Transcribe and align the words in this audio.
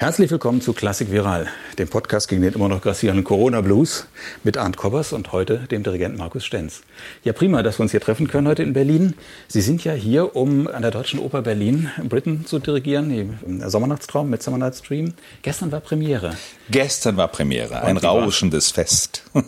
Herzlich 0.00 0.30
willkommen 0.30 0.60
zu 0.60 0.74
Klassik 0.74 1.10
Viral, 1.10 1.48
dem 1.76 1.88
Podcast 1.88 2.28
gegen 2.28 2.40
den 2.40 2.52
immer 2.52 2.68
noch 2.68 2.82
grassierenden 2.82 3.24
Corona 3.24 3.62
Blues 3.62 4.06
mit 4.44 4.56
Arndt 4.56 4.76
Kobbers 4.76 5.12
und 5.12 5.32
heute 5.32 5.66
dem 5.72 5.82
Dirigenten 5.82 6.18
Markus 6.18 6.44
Stenz. 6.44 6.82
Ja, 7.24 7.32
prima, 7.32 7.64
dass 7.64 7.80
wir 7.80 7.82
uns 7.82 7.90
hier 7.90 8.00
treffen 8.00 8.28
können 8.28 8.46
heute 8.46 8.62
in 8.62 8.74
Berlin. 8.74 9.14
Sie 9.48 9.60
sind 9.60 9.82
ja 9.82 9.94
hier, 9.94 10.36
um 10.36 10.68
an 10.68 10.82
der 10.82 10.92
Deutschen 10.92 11.18
Oper 11.18 11.42
Berlin 11.42 11.90
Britain 12.04 12.46
zu 12.46 12.60
dirigieren, 12.60 13.10
im 13.44 13.68
Sommernachtstraum, 13.68 14.30
mit 14.30 14.40
Summer 14.40 14.58
Night's 14.58 14.82
Dream. 14.82 15.14
Gestern 15.42 15.72
war 15.72 15.80
Premiere. 15.80 16.36
Gestern 16.70 17.16
war 17.16 17.26
Premiere, 17.26 17.82
ein 17.82 17.96
rauschendes 17.96 18.70
Fest. 18.70 19.24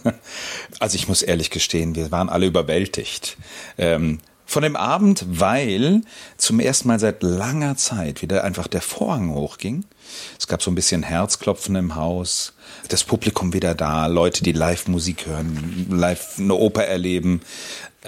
Also 0.80 0.96
ich 0.96 1.06
muss 1.06 1.22
ehrlich 1.22 1.50
gestehen, 1.50 1.94
wir 1.94 2.10
waren 2.10 2.28
alle 2.28 2.46
überwältigt. 2.46 3.36
Ähm, 3.78 4.18
von 4.50 4.64
dem 4.64 4.74
Abend, 4.74 5.24
weil 5.28 6.00
zum 6.36 6.58
ersten 6.58 6.88
Mal 6.88 6.98
seit 6.98 7.22
langer 7.22 7.76
Zeit 7.76 8.20
wieder 8.20 8.42
einfach 8.42 8.66
der 8.66 8.80
Vorhang 8.80 9.32
hochging. 9.32 9.84
Es 10.38 10.46
gab 10.46 10.62
so 10.62 10.70
ein 10.70 10.74
bisschen 10.74 11.02
Herzklopfen 11.02 11.76
im 11.76 11.94
Haus, 11.94 12.52
das 12.88 13.04
Publikum 13.04 13.52
wieder 13.52 13.74
da, 13.74 14.06
Leute, 14.06 14.42
die 14.42 14.52
live 14.52 14.88
Musik 14.88 15.26
hören, 15.26 15.86
live 15.90 16.38
eine 16.38 16.54
Oper 16.54 16.84
erleben. 16.84 17.40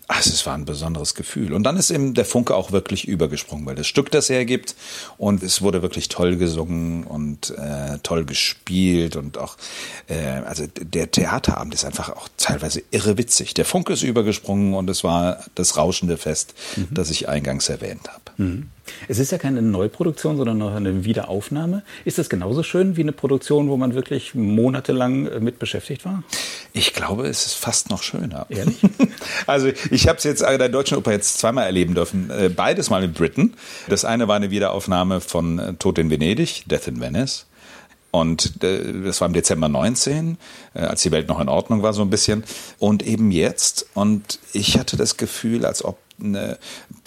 Also 0.09 0.30
es 0.30 0.47
war 0.47 0.55
ein 0.55 0.65
besonderes 0.65 1.15
Gefühl. 1.15 1.52
Und 1.52 1.65
dann 1.65 1.77
ist 1.77 1.91
eben 1.91 2.15
der 2.15 2.25
Funke 2.25 2.55
auch 2.55 2.73
wirklich 2.73 3.06
übergesprungen, 3.06 3.66
weil 3.66 3.75
das 3.75 3.87
Stück 3.87 4.11
das 4.11 4.30
hergibt 4.30 4.75
und 5.19 5.42
es 5.42 5.61
wurde 5.61 5.83
wirklich 5.83 6.09
toll 6.09 6.37
gesungen 6.37 7.05
und 7.05 7.51
äh, 7.51 7.98
toll 8.03 8.25
gespielt 8.25 9.16
und 9.16 9.37
auch, 9.37 9.59
äh, 10.09 10.41
also 10.47 10.64
der 10.80 11.11
Theaterabend 11.11 11.75
ist 11.75 11.84
einfach 11.84 12.09
auch 12.09 12.28
teilweise 12.39 12.83
irre 12.91 13.19
witzig. 13.19 13.53
Der 13.53 13.66
Funke 13.66 13.92
ist 13.92 14.03
übergesprungen 14.03 14.73
und 14.73 14.89
es 14.89 15.05
war 15.05 15.45
das 15.55 15.77
rauschende 15.77 16.16
Fest, 16.16 16.55
mhm. 16.77 16.89
das 16.91 17.11
ich 17.11 17.28
eingangs 17.28 17.69
erwähnt 17.69 18.09
habe. 18.09 18.23
Mhm. 18.39 18.70
Es 19.09 19.18
ist 19.18 19.32
ja 19.32 19.38
keine 19.38 19.62
Neuproduktion, 19.62 20.36
sondern 20.36 20.59
noch 20.59 20.74
eine 20.74 21.04
Wiederaufnahme. 21.04 21.82
Ist 22.04 22.18
das 22.18 22.28
genauso 22.28 22.62
schön 22.62 22.97
wie 22.97 23.02
eine 23.02 23.12
Produktion, 23.12 23.69
wo 23.69 23.77
man 23.77 23.94
wirklich 23.94 24.34
monatelang 24.34 25.27
äh, 25.27 25.41
mit 25.41 25.58
beschäftigt 25.58 26.05
war? 26.05 26.22
Ich 26.72 26.94
glaube, 26.94 27.27
es 27.27 27.47
ist 27.47 27.55
fast 27.55 27.91
noch 27.91 28.03
schöner. 28.03 28.47
Ehrlich? 28.48 28.78
Also 29.47 29.70
ich 29.91 30.08
habe 30.08 30.19
es 30.19 30.25
jetzt 30.25 30.44
an 30.44 30.58
der 30.58 30.69
Deutschen 30.69 30.97
Oper 30.97 31.12
jetzt 31.12 31.38
zweimal 31.38 31.64
erleben 31.64 31.94
dürfen. 31.94 32.30
Äh, 32.30 32.48
beides 32.48 32.91
mal 32.91 33.03
in 33.03 33.12
Britain. 33.12 33.55
Das 33.88 34.05
eine 34.05 34.28
war 34.28 34.36
eine 34.36 34.50
Wiederaufnahme 34.50 35.20
von 35.20 35.58
äh, 35.58 35.75
Tod 35.75 35.98
in 35.98 36.10
Venedig, 36.10 36.64
Death 36.66 36.88
in 36.88 37.00
Venice. 37.00 37.47
Und 38.10 38.62
das 38.62 39.22
war 39.22 39.28
im 39.28 39.33
Dezember 39.33 39.70
19, 39.70 40.36
als 40.75 41.00
die 41.00 41.10
Welt 41.10 41.28
noch 41.28 41.41
in 41.41 41.48
Ordnung 41.48 41.83
war 41.83 41.94
so 41.94 42.03
ein 42.03 42.10
bisschen. 42.10 42.44
Und 42.78 43.03
eben 43.03 43.30
jetzt. 43.30 43.86
Und 43.94 44.38
ich 44.53 44.78
hatte 44.78 44.98
das 44.98 45.16
Gefühl, 45.16 45.64
als 45.64 45.83
ob 45.83 45.98
eine 46.23 46.59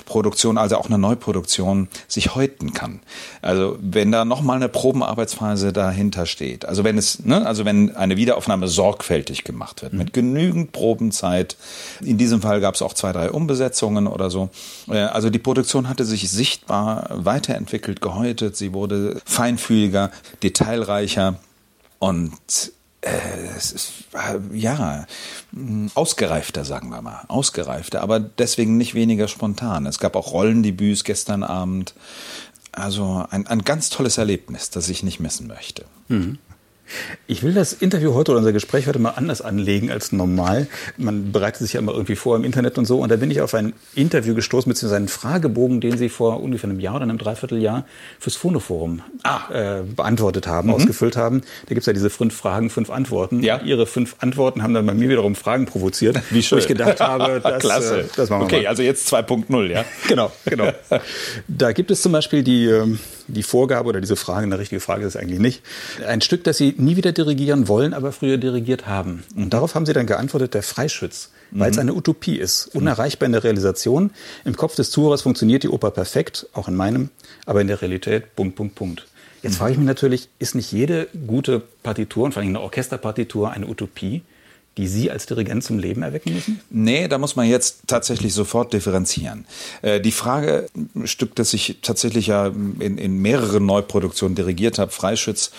Produktion, 0.05 0.57
also 0.57 0.77
auch 0.77 0.85
eine 0.85 0.97
Neuproduktion, 0.97 1.87
sich 2.07 2.35
häuten 2.35 2.73
kann. 2.73 2.99
Also 3.41 3.77
wenn 3.81 4.11
da 4.11 4.23
nochmal 4.23 4.57
eine 4.57 4.69
Probenarbeitsphase 4.69 5.73
dahinter 5.73 6.25
steht, 6.25 6.65
also 6.65 6.83
wenn 6.83 6.97
es, 6.97 7.25
ne, 7.25 7.45
also 7.45 7.65
wenn 7.65 7.95
eine 7.95 8.17
Wiederaufnahme 8.17 8.67
sorgfältig 8.67 9.43
gemacht 9.43 9.81
wird, 9.81 9.93
mit 9.93 10.13
genügend 10.13 10.71
Probenzeit, 10.71 11.57
in 12.01 12.17
diesem 12.17 12.41
Fall 12.41 12.61
gab 12.61 12.75
es 12.75 12.81
auch 12.81 12.93
zwei, 12.93 13.11
drei 13.11 13.31
Umbesetzungen 13.31 14.07
oder 14.07 14.29
so. 14.29 14.49
Äh, 14.87 14.97
also 14.99 15.29
die 15.29 15.39
Produktion 15.39 15.89
hatte 15.89 16.05
sich 16.05 16.29
sichtbar 16.29 17.07
weiterentwickelt, 17.09 18.01
gehäutet, 18.01 18.55
sie 18.55 18.73
wurde 18.73 19.21
feinfühliger, 19.25 20.11
detailreicher 20.43 21.39
und 21.99 22.31
es 23.05 23.71
ist, 23.71 23.93
äh, 24.13 24.39
ja, 24.57 25.05
ausgereifter, 25.93 26.65
sagen 26.65 26.89
wir 26.89 27.01
mal. 27.01 27.23
Ausgereifter, 27.27 28.01
aber 28.01 28.19
deswegen 28.19 28.77
nicht 28.77 28.95
weniger 28.95 29.27
spontan. 29.27 29.85
Es 29.85 29.99
gab 29.99 30.15
auch 30.15 30.31
Rollendebüts 30.31 31.03
gestern 31.03 31.43
Abend. 31.43 31.93
Also 32.71 33.25
ein, 33.29 33.47
ein 33.47 33.63
ganz 33.63 33.89
tolles 33.89 34.17
Erlebnis, 34.17 34.69
das 34.69 34.89
ich 34.89 35.03
nicht 35.03 35.19
missen 35.19 35.47
möchte. 35.47 35.85
Mhm. 36.07 36.39
Ich 37.27 37.43
will 37.43 37.53
das 37.53 37.73
Interview 37.73 38.13
heute 38.13 38.31
oder 38.31 38.39
unser 38.39 38.53
Gespräch 38.53 38.87
heute 38.87 38.99
mal 38.99 39.11
anders 39.11 39.41
anlegen 39.41 39.91
als 39.91 40.11
normal. 40.11 40.67
Man 40.97 41.31
bereitet 41.31 41.61
sich 41.61 41.73
ja 41.73 41.79
immer 41.79 41.93
irgendwie 41.93 42.15
vor 42.15 42.35
im 42.35 42.43
Internet 42.43 42.77
und 42.77 42.85
so. 42.85 42.99
Und 42.99 43.11
da 43.11 43.15
bin 43.15 43.31
ich 43.31 43.41
auf 43.41 43.53
ein 43.53 43.73
Interview 43.95 44.35
gestoßen, 44.35 44.69
beziehungsweise 44.69 44.97
einen 44.97 45.07
Fragebogen, 45.07 45.81
den 45.81 45.97
Sie 45.97 46.09
vor 46.09 46.41
ungefähr 46.41 46.69
einem 46.69 46.79
Jahr 46.79 46.95
oder 46.95 47.03
einem 47.03 47.17
Dreivierteljahr 47.17 47.85
fürs 48.19 48.35
Phonoforum 48.35 49.01
ah. 49.23 49.41
äh, 49.51 49.81
beantwortet 49.83 50.47
haben, 50.47 50.67
mhm. 50.67 50.75
ausgefüllt 50.75 51.17
haben. 51.17 51.41
Da 51.65 51.69
gibt 51.69 51.81
es 51.81 51.85
ja 51.87 51.93
diese 51.93 52.09
fünf 52.09 52.35
Fragen, 52.35 52.69
fünf 52.69 52.89
Antworten. 52.89 53.41
Ja. 53.41 53.61
Ihre 53.61 53.87
fünf 53.87 54.15
Antworten 54.19 54.61
haben 54.61 54.73
dann 54.73 54.85
bei 54.85 54.93
mir 54.93 55.09
wiederum 55.09 55.35
Fragen 55.35 55.65
provoziert. 55.65 56.21
Wie 56.29 56.43
schön. 56.43 56.57
Wo 56.57 56.59
ich 56.59 56.67
gedacht 56.67 56.99
habe, 57.01 57.39
das, 57.43 57.59
Klasse. 57.59 58.01
Äh, 58.01 58.05
das 58.15 58.29
machen 58.29 58.41
wir 58.41 58.45
Okay, 58.45 58.63
mal. 58.63 58.69
also 58.69 58.83
jetzt 58.83 59.11
2.0, 59.11 59.65
ja? 59.71 59.85
genau, 60.07 60.31
genau. 60.45 60.71
da 61.47 61.71
gibt 61.71 61.91
es 61.91 62.01
zum 62.01 62.11
Beispiel 62.11 62.43
die, 62.43 62.65
ähm, 62.65 62.99
die 63.27 63.43
Vorgabe 63.43 63.89
oder 63.89 64.01
diese 64.01 64.15
Frage, 64.15 64.43
eine 64.43 64.59
richtige 64.59 64.79
Frage 64.79 65.05
ist 65.05 65.15
es 65.15 65.21
eigentlich 65.21 65.39
nicht. 65.39 65.61
Ein 66.07 66.21
Stück, 66.21 66.43
das 66.43 66.57
Sie 66.57 66.75
nie 66.77 66.95
wieder 66.95 67.11
dirigieren 67.11 67.67
wollen, 67.67 67.93
aber 67.93 68.11
früher 68.11 68.37
dirigiert 68.37 68.87
haben. 68.87 69.23
Und 69.35 69.53
darauf 69.53 69.75
haben 69.75 69.85
Sie 69.85 69.93
dann 69.93 70.05
geantwortet, 70.05 70.53
der 70.53 70.63
Freischütz, 70.63 71.31
weil 71.51 71.71
es 71.71 71.77
mhm. 71.77 71.81
eine 71.81 71.93
Utopie 71.93 72.37
ist, 72.37 72.67
unerreichbar 72.67 73.25
in 73.25 73.33
der 73.33 73.43
Realisation. 73.43 74.11
Im 74.43 74.55
Kopf 74.55 74.75
des 74.75 74.91
Zuhörers 74.91 75.23
funktioniert 75.23 75.63
die 75.63 75.69
Oper 75.69 75.91
perfekt, 75.91 76.47
auch 76.53 76.67
in 76.67 76.75
meinem, 76.75 77.09
aber 77.45 77.61
in 77.61 77.67
der 77.67 77.81
Realität, 77.81 78.35
Punkt, 78.35 78.55
Punkt, 78.55 78.75
Punkt. 78.75 79.07
Jetzt 79.41 79.57
frage 79.57 79.73
ich 79.73 79.77
mich 79.77 79.87
natürlich, 79.87 80.29
ist 80.39 80.55
nicht 80.55 80.71
jede 80.71 81.07
gute 81.27 81.61
Partitur 81.83 82.25
und 82.25 82.33
vor 82.33 82.41
allem 82.41 82.49
eine 82.49 82.61
Orchesterpartitur 82.61 83.51
eine 83.51 83.67
Utopie? 83.67 84.23
Die 84.77 84.87
Sie 84.87 85.09
als 85.09 85.25
Dirigent 85.25 85.63
zum 85.63 85.79
Leben 85.79 86.01
erwecken 86.03 86.33
müssen? 86.33 86.59
Nee, 86.69 87.07
da 87.07 87.17
muss 87.17 87.35
man 87.35 87.47
jetzt 87.47 87.79
tatsächlich 87.87 88.33
sofort 88.33 88.73
differenzieren. 88.73 89.45
Äh, 89.81 90.01
die 90.01 90.11
Frage, 90.11 90.67
Stück, 91.05 91.35
das 91.35 91.53
ich 91.53 91.79
tatsächlich 91.81 92.27
ja 92.27 92.47
in, 92.47 92.97
in 92.97 93.17
mehreren 93.17 93.65
Neuproduktionen 93.65 94.35
dirigiert 94.35 94.79
habe, 94.79 94.91
Freischütz, 94.91 95.51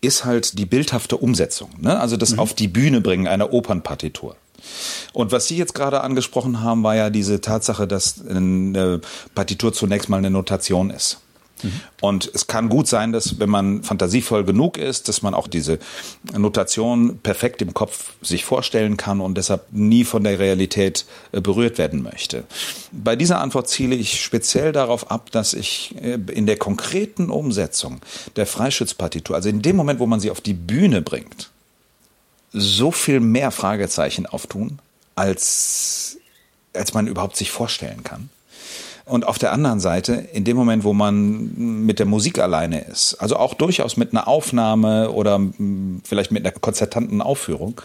ist 0.00 0.24
halt 0.24 0.58
die 0.58 0.66
bildhafte 0.66 1.16
Umsetzung. 1.16 1.70
Ne? 1.80 1.98
Also 1.98 2.16
das 2.16 2.32
mhm. 2.32 2.38
auf 2.38 2.54
die 2.54 2.68
Bühne 2.68 3.00
bringen 3.00 3.26
einer 3.26 3.52
Opernpartitur. 3.52 4.36
Und 5.12 5.32
was 5.32 5.48
Sie 5.48 5.56
jetzt 5.56 5.74
gerade 5.74 6.00
angesprochen 6.00 6.60
haben, 6.60 6.82
war 6.82 6.96
ja 6.96 7.10
diese 7.10 7.40
Tatsache, 7.40 7.86
dass 7.86 8.26
eine 8.26 9.00
Partitur 9.34 9.72
zunächst 9.72 10.08
mal 10.08 10.18
eine 10.18 10.30
Notation 10.30 10.90
ist. 10.90 11.20
Und 12.00 12.30
es 12.34 12.46
kann 12.46 12.68
gut 12.68 12.86
sein, 12.86 13.12
dass 13.12 13.38
wenn 13.38 13.48
man 13.48 13.82
fantasievoll 13.82 14.44
genug 14.44 14.76
ist, 14.76 15.08
dass 15.08 15.22
man 15.22 15.34
auch 15.34 15.48
diese 15.48 15.78
Notation 16.36 17.18
perfekt 17.18 17.62
im 17.62 17.74
Kopf 17.74 18.12
sich 18.20 18.44
vorstellen 18.44 18.96
kann 18.96 19.20
und 19.20 19.36
deshalb 19.36 19.72
nie 19.72 20.04
von 20.04 20.24
der 20.24 20.38
Realität 20.38 21.06
äh, 21.32 21.40
berührt 21.40 21.78
werden 21.78 22.02
möchte. 22.02 22.44
Bei 22.92 23.16
dieser 23.16 23.40
Antwort 23.40 23.68
ziele 23.68 23.94
ich 23.94 24.22
speziell 24.22 24.72
darauf 24.72 25.10
ab, 25.10 25.30
dass 25.30 25.54
ich 25.54 25.94
äh, 26.00 26.18
in 26.32 26.46
der 26.46 26.56
konkreten 26.56 27.30
Umsetzung 27.30 28.00
der 28.36 28.46
Freischützpartitur, 28.46 29.34
also 29.34 29.48
in 29.48 29.62
dem 29.62 29.76
Moment, 29.76 30.00
wo 30.00 30.06
man 30.06 30.20
sie 30.20 30.30
auf 30.30 30.40
die 30.40 30.54
Bühne 30.54 31.02
bringt, 31.02 31.50
so 32.52 32.90
viel 32.90 33.20
mehr 33.20 33.50
Fragezeichen 33.50 34.26
auftun, 34.26 34.78
als, 35.14 36.18
als 36.74 36.94
man 36.94 37.06
überhaupt 37.06 37.36
sich 37.36 37.50
vorstellen 37.50 38.04
kann. 38.04 38.30
Und 39.06 39.26
auf 39.26 39.38
der 39.38 39.52
anderen 39.52 39.78
Seite, 39.78 40.14
in 40.32 40.42
dem 40.42 40.56
Moment, 40.56 40.82
wo 40.82 40.92
man 40.92 41.84
mit 41.86 42.00
der 42.00 42.06
Musik 42.06 42.40
alleine 42.40 42.80
ist, 42.80 43.14
also 43.14 43.36
auch 43.36 43.54
durchaus 43.54 43.96
mit 43.96 44.10
einer 44.10 44.26
Aufnahme 44.26 45.12
oder 45.12 45.40
vielleicht 46.02 46.32
mit 46.32 46.44
einer 46.44 46.52
konzertanten 46.52 47.22
Aufführung, 47.22 47.80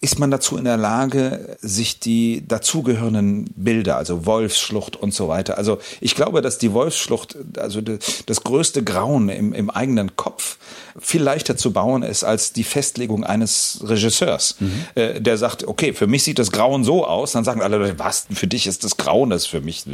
ist 0.00 0.18
man 0.18 0.30
dazu 0.30 0.56
in 0.56 0.64
der 0.64 0.76
Lage, 0.76 1.56
sich 1.60 1.98
die 1.98 2.46
dazugehörenden 2.46 3.50
Bilder, 3.56 3.96
also 3.96 4.24
Wolfsschlucht 4.24 4.96
und 4.96 5.12
so 5.12 5.28
weiter. 5.28 5.58
Also 5.58 5.78
ich 6.00 6.14
glaube, 6.14 6.42
dass 6.42 6.58
die 6.58 6.72
Wolfsschlucht, 6.72 7.36
also 7.58 7.80
das 7.80 8.44
größte 8.44 8.84
Grauen 8.84 9.28
im, 9.28 9.52
im 9.52 9.70
eigenen 9.70 10.14
Kopf, 10.16 10.58
viel 10.98 11.22
leichter 11.22 11.56
zu 11.56 11.72
bauen 11.72 12.02
ist 12.02 12.24
als 12.24 12.52
die 12.52 12.64
Festlegung 12.64 13.24
eines 13.24 13.80
Regisseurs, 13.82 14.56
mhm. 14.60 14.84
äh, 14.94 15.20
der 15.20 15.38
sagt, 15.38 15.66
okay, 15.66 15.92
für 15.92 16.06
mich 16.06 16.22
sieht 16.22 16.38
das 16.38 16.52
Grauen 16.52 16.84
so 16.84 17.04
aus, 17.06 17.32
dann 17.32 17.44
sagen 17.44 17.62
alle 17.62 17.78
Leute, 17.78 17.98
was, 17.98 18.26
für 18.32 18.46
dich 18.46 18.66
ist 18.66 18.84
das 18.84 18.96
Grauen, 18.96 19.30
das 19.30 19.46
für 19.46 19.60
mich. 19.60 19.84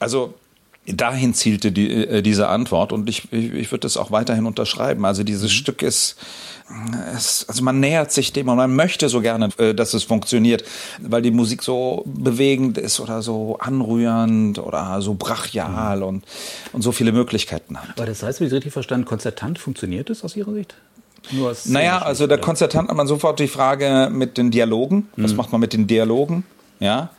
Also 0.00 0.34
dahin 0.86 1.32
zielte 1.34 1.72
die, 1.72 1.90
äh, 1.90 2.22
diese 2.22 2.48
Antwort 2.48 2.92
und 2.92 3.08
ich, 3.08 3.32
ich, 3.32 3.52
ich 3.52 3.70
würde 3.70 3.80
das 3.80 3.96
auch 3.96 4.10
weiterhin 4.10 4.46
unterschreiben. 4.46 5.04
Also 5.04 5.22
dieses 5.22 5.50
mhm. 5.50 5.56
Stück 5.56 5.82
ist, 5.82 6.16
es, 7.14 7.46
also 7.48 7.62
man 7.62 7.80
nähert 7.80 8.10
sich 8.10 8.32
dem 8.32 8.48
und 8.48 8.56
man 8.56 8.74
möchte 8.74 9.08
so 9.08 9.20
gerne, 9.20 9.50
äh, 9.58 9.74
dass 9.74 9.94
es 9.94 10.04
funktioniert, 10.04 10.64
weil 11.00 11.22
die 11.22 11.30
Musik 11.30 11.62
so 11.62 12.02
bewegend 12.06 12.78
ist 12.78 13.00
oder 13.00 13.22
so 13.22 13.58
anrührend 13.58 14.58
oder 14.58 15.00
so 15.02 15.14
brachial 15.14 15.98
mhm. 15.98 16.02
und, 16.02 16.24
und 16.72 16.82
so 16.82 16.92
viele 16.92 17.12
Möglichkeiten 17.12 17.78
hat. 17.78 17.90
Aber 17.96 18.06
das 18.06 18.22
heißt, 18.22 18.40
wie 18.40 18.46
ich 18.46 18.52
richtig 18.52 18.72
verstanden, 18.72 19.04
konzertant 19.04 19.58
funktioniert 19.58 20.10
es 20.10 20.24
aus 20.24 20.36
Ihrer 20.36 20.52
Sicht? 20.52 20.74
naja, 21.64 22.02
also 22.02 22.26
der 22.26 22.36
Konzertant 22.36 22.90
hat 22.90 22.96
man 22.96 23.06
sofort 23.06 23.38
die 23.40 23.48
Frage 23.48 24.10
mit 24.12 24.36
den 24.36 24.50
Dialogen. 24.50 25.08
Was 25.16 25.32
mhm. 25.32 25.38
macht 25.38 25.52
man 25.52 25.60
mit 25.60 25.72
den 25.72 25.86
Dialogen? 25.86 26.44
Ja. 26.80 27.10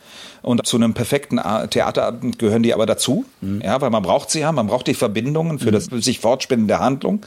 Und 0.45 0.67
zu 0.67 0.77
einem 0.77 0.93
perfekten 0.93 1.41
Theaterabend 1.71 2.37
gehören 2.37 2.61
die 2.61 2.75
aber 2.75 2.85
dazu, 2.85 3.25
mhm. 3.41 3.61
ja, 3.61 3.81
weil 3.81 3.89
man 3.89 4.03
braucht 4.03 4.29
sie 4.29 4.41
ja, 4.41 4.51
man 4.51 4.67
braucht 4.67 4.85
die 4.85 4.93
Verbindungen 4.93 5.57
für 5.57 5.69
mhm. 5.69 5.71
das 5.71 5.85
sich 5.85 6.19
Fortspinnen 6.19 6.67
der 6.67 6.79
Handlung. 6.79 7.25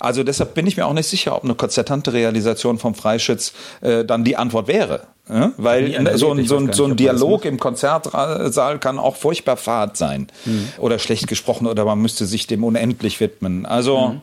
Also 0.00 0.22
deshalb 0.22 0.52
bin 0.52 0.66
ich 0.66 0.76
mir 0.76 0.86
auch 0.86 0.92
nicht 0.92 1.08
sicher, 1.08 1.34
ob 1.34 1.44
eine 1.44 1.54
konzertante 1.54 2.12
Realisation 2.12 2.78
vom 2.78 2.94
Freischütz 2.94 3.54
äh, 3.80 4.04
dann 4.04 4.22
die 4.22 4.36
Antwort 4.36 4.68
wäre. 4.68 5.06
Ja, 5.30 5.52
weil 5.56 6.16
so 6.18 6.32
ein, 6.32 6.44
so 6.44 6.58
ein, 6.58 6.72
so 6.74 6.84
ein 6.84 6.96
Dialog 6.96 7.46
im 7.46 7.58
Konzertsaal 7.58 8.78
kann 8.78 8.98
auch 8.98 9.16
furchtbar 9.16 9.56
fad 9.56 9.96
sein 9.96 10.26
mhm. 10.44 10.68
oder 10.76 10.98
schlecht 10.98 11.26
gesprochen 11.26 11.66
oder 11.66 11.86
man 11.86 11.98
müsste 11.98 12.26
sich 12.26 12.46
dem 12.46 12.64
unendlich 12.64 13.18
widmen. 13.20 13.64
Also 13.64 14.08
mhm. 14.08 14.20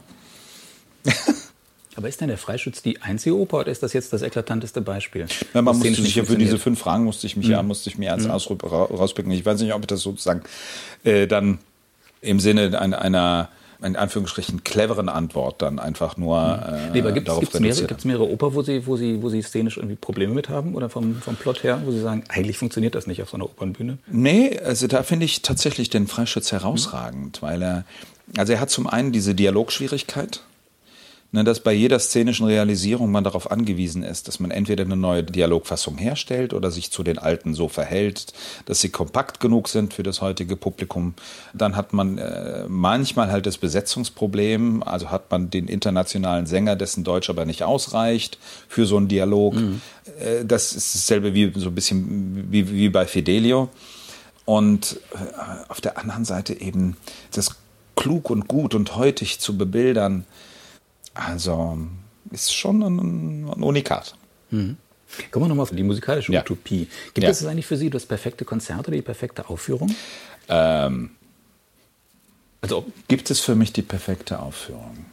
Aber 1.95 2.09
ist 2.09 2.19
denn 2.21 2.27
der 2.27 2.37
Freischütz 2.37 2.81
die 2.81 3.01
einzige 3.01 3.35
Oper 3.35 3.59
oder 3.59 3.71
ist 3.71 3.83
das 3.83 3.93
jetzt 3.93 4.11
das 4.11 4.21
eklatanteste 4.21 4.81
Beispiel? 4.81 5.27
Ja, 5.53 5.61
man 5.61 5.77
musste 5.77 6.01
sich 6.01 6.15
ja 6.15 6.23
für 6.23 6.37
diese 6.37 6.57
fünf 6.57 6.79
Fragen 6.79 7.05
musste 7.05 7.27
ich 7.27 7.37
mich 7.37 7.47
mhm. 7.47 7.53
ja 7.53 7.63
musste 7.63 7.89
ich 7.89 7.97
mir 7.97 8.11
als 8.11 8.25
mhm. 8.25 8.31
rauspicken. 8.31 9.31
Ich 9.31 9.45
weiß 9.45 9.61
nicht, 9.61 9.73
ob 9.73 9.81
ich 9.81 9.87
das 9.87 10.01
sozusagen 10.01 10.41
äh, 11.03 11.27
dann 11.27 11.59
im 12.21 12.39
Sinne 12.39 12.79
einer, 12.79 13.01
einer 13.01 13.49
in 13.83 13.95
Anführungsstrichen 13.95 14.63
cleveren 14.63 15.09
Antwort 15.09 15.61
dann 15.61 15.79
einfach 15.79 16.17
nur 16.17 16.37
äh, 16.37 16.91
nee, 16.91 17.01
aber 17.01 17.11
gibt's, 17.11 17.27
darauf 17.27 17.41
gibt's 17.41 17.59
mehrere, 17.59 17.85
gibt's 17.85 18.05
mehrere 18.05 18.29
Oper, 18.29 18.53
wo 18.53 18.61
Sie, 18.61 18.87
wo, 18.87 18.97
Sie, 18.97 19.21
wo 19.21 19.29
Sie 19.29 19.41
szenisch 19.41 19.77
irgendwie 19.77 19.95
Probleme 19.95 20.33
mit 20.33 20.49
haben 20.49 20.75
oder 20.75 20.89
vom, 20.89 21.15
vom 21.21 21.35
Plot 21.35 21.63
her, 21.63 21.81
wo 21.85 21.91
Sie 21.91 21.99
sagen, 21.99 22.23
eigentlich 22.29 22.57
funktioniert 22.57 22.95
das 22.95 23.05
nicht 23.05 23.21
auf 23.21 23.29
so 23.29 23.37
einer 23.37 23.45
Opernbühne? 23.45 23.97
Nee, 24.07 24.59
also 24.59 24.87
da 24.87 25.03
finde 25.03 25.25
ich 25.25 25.41
tatsächlich 25.41 25.89
den 25.89 26.07
Freischütz 26.07 26.51
herausragend, 26.51 27.41
mhm. 27.41 27.45
weil 27.45 27.61
er, 27.61 27.85
also 28.37 28.53
er 28.53 28.59
hat 28.59 28.69
zum 28.69 28.87
einen 28.87 29.11
diese 29.11 29.35
Dialogschwierigkeit, 29.35 30.41
dass 31.43 31.59
bei 31.59 31.73
jeder 31.73 31.99
szenischen 31.99 32.45
Realisierung 32.45 33.11
man 33.11 33.23
darauf 33.23 33.51
angewiesen 33.51 34.03
ist, 34.03 34.27
dass 34.27 34.39
man 34.39 34.51
entweder 34.51 34.83
eine 34.83 34.95
neue 34.95 35.23
Dialogfassung 35.23 35.97
herstellt 35.97 36.53
oder 36.53 36.71
sich 36.71 36.91
zu 36.91 37.03
den 37.03 37.17
alten 37.17 37.53
so 37.53 37.67
verhält, 37.67 38.33
dass 38.65 38.79
sie 38.79 38.89
kompakt 38.89 39.39
genug 39.39 39.67
sind 39.67 39.93
für 39.93 40.03
das 40.03 40.21
heutige 40.21 40.55
Publikum. 40.55 41.15
Dann 41.53 41.75
hat 41.75 41.93
man 41.93 42.17
äh, 42.17 42.65
manchmal 42.67 43.31
halt 43.31 43.45
das 43.45 43.57
Besetzungsproblem, 43.57 44.83
also 44.83 45.11
hat 45.11 45.29
man 45.31 45.49
den 45.49 45.67
internationalen 45.67 46.45
Sänger, 46.45 46.75
dessen 46.75 47.03
Deutsch 47.03 47.29
aber 47.29 47.45
nicht 47.45 47.63
ausreicht 47.63 48.37
für 48.69 48.85
so 48.85 48.97
einen 48.97 49.07
Dialog. 49.07 49.55
Mhm. 49.55 49.81
Äh, 50.19 50.45
das 50.45 50.73
ist 50.73 50.95
dasselbe 50.95 51.33
wie 51.33 51.51
so 51.55 51.69
ein 51.69 51.75
bisschen 51.75 52.47
wie, 52.51 52.71
wie 52.71 52.89
bei 52.89 53.07
Fidelio. 53.07 53.69
Und 54.45 54.99
äh, 55.13 55.17
auf 55.69 55.81
der 55.81 55.97
anderen 55.97 56.23
Seite 56.23 56.61
eben 56.61 56.97
das 57.31 57.55
klug 57.95 58.29
und 58.29 58.47
gut 58.47 58.75
und 58.75 58.95
heutig 58.95 59.39
zu 59.39 59.57
bebildern, 59.57 60.25
also 61.15 61.77
ist 62.31 62.53
schon 62.53 62.83
ein, 62.83 63.45
ein 63.47 63.63
Unikat. 63.63 64.15
Mhm. 64.51 64.77
Kommen 65.31 65.45
wir 65.45 65.49
nochmal 65.49 65.63
auf 65.63 65.71
die 65.71 65.83
musikalische 65.83 66.31
ja. 66.31 66.41
Utopie. 66.41 66.87
Gibt 67.13 67.23
ja. 67.23 67.29
es 67.29 67.45
eigentlich 67.45 67.65
für 67.65 67.77
Sie 67.77 67.89
das 67.89 68.05
perfekte 68.05 68.45
Konzert 68.45 68.79
oder 68.79 68.91
die 68.91 69.01
perfekte 69.01 69.49
Aufführung? 69.49 69.95
Ähm, 70.49 71.11
also 72.61 72.85
gibt 73.07 73.31
es 73.31 73.39
für 73.39 73.55
mich 73.55 73.73
die 73.73 73.81
perfekte 73.81 74.39
Aufführung? 74.39 75.05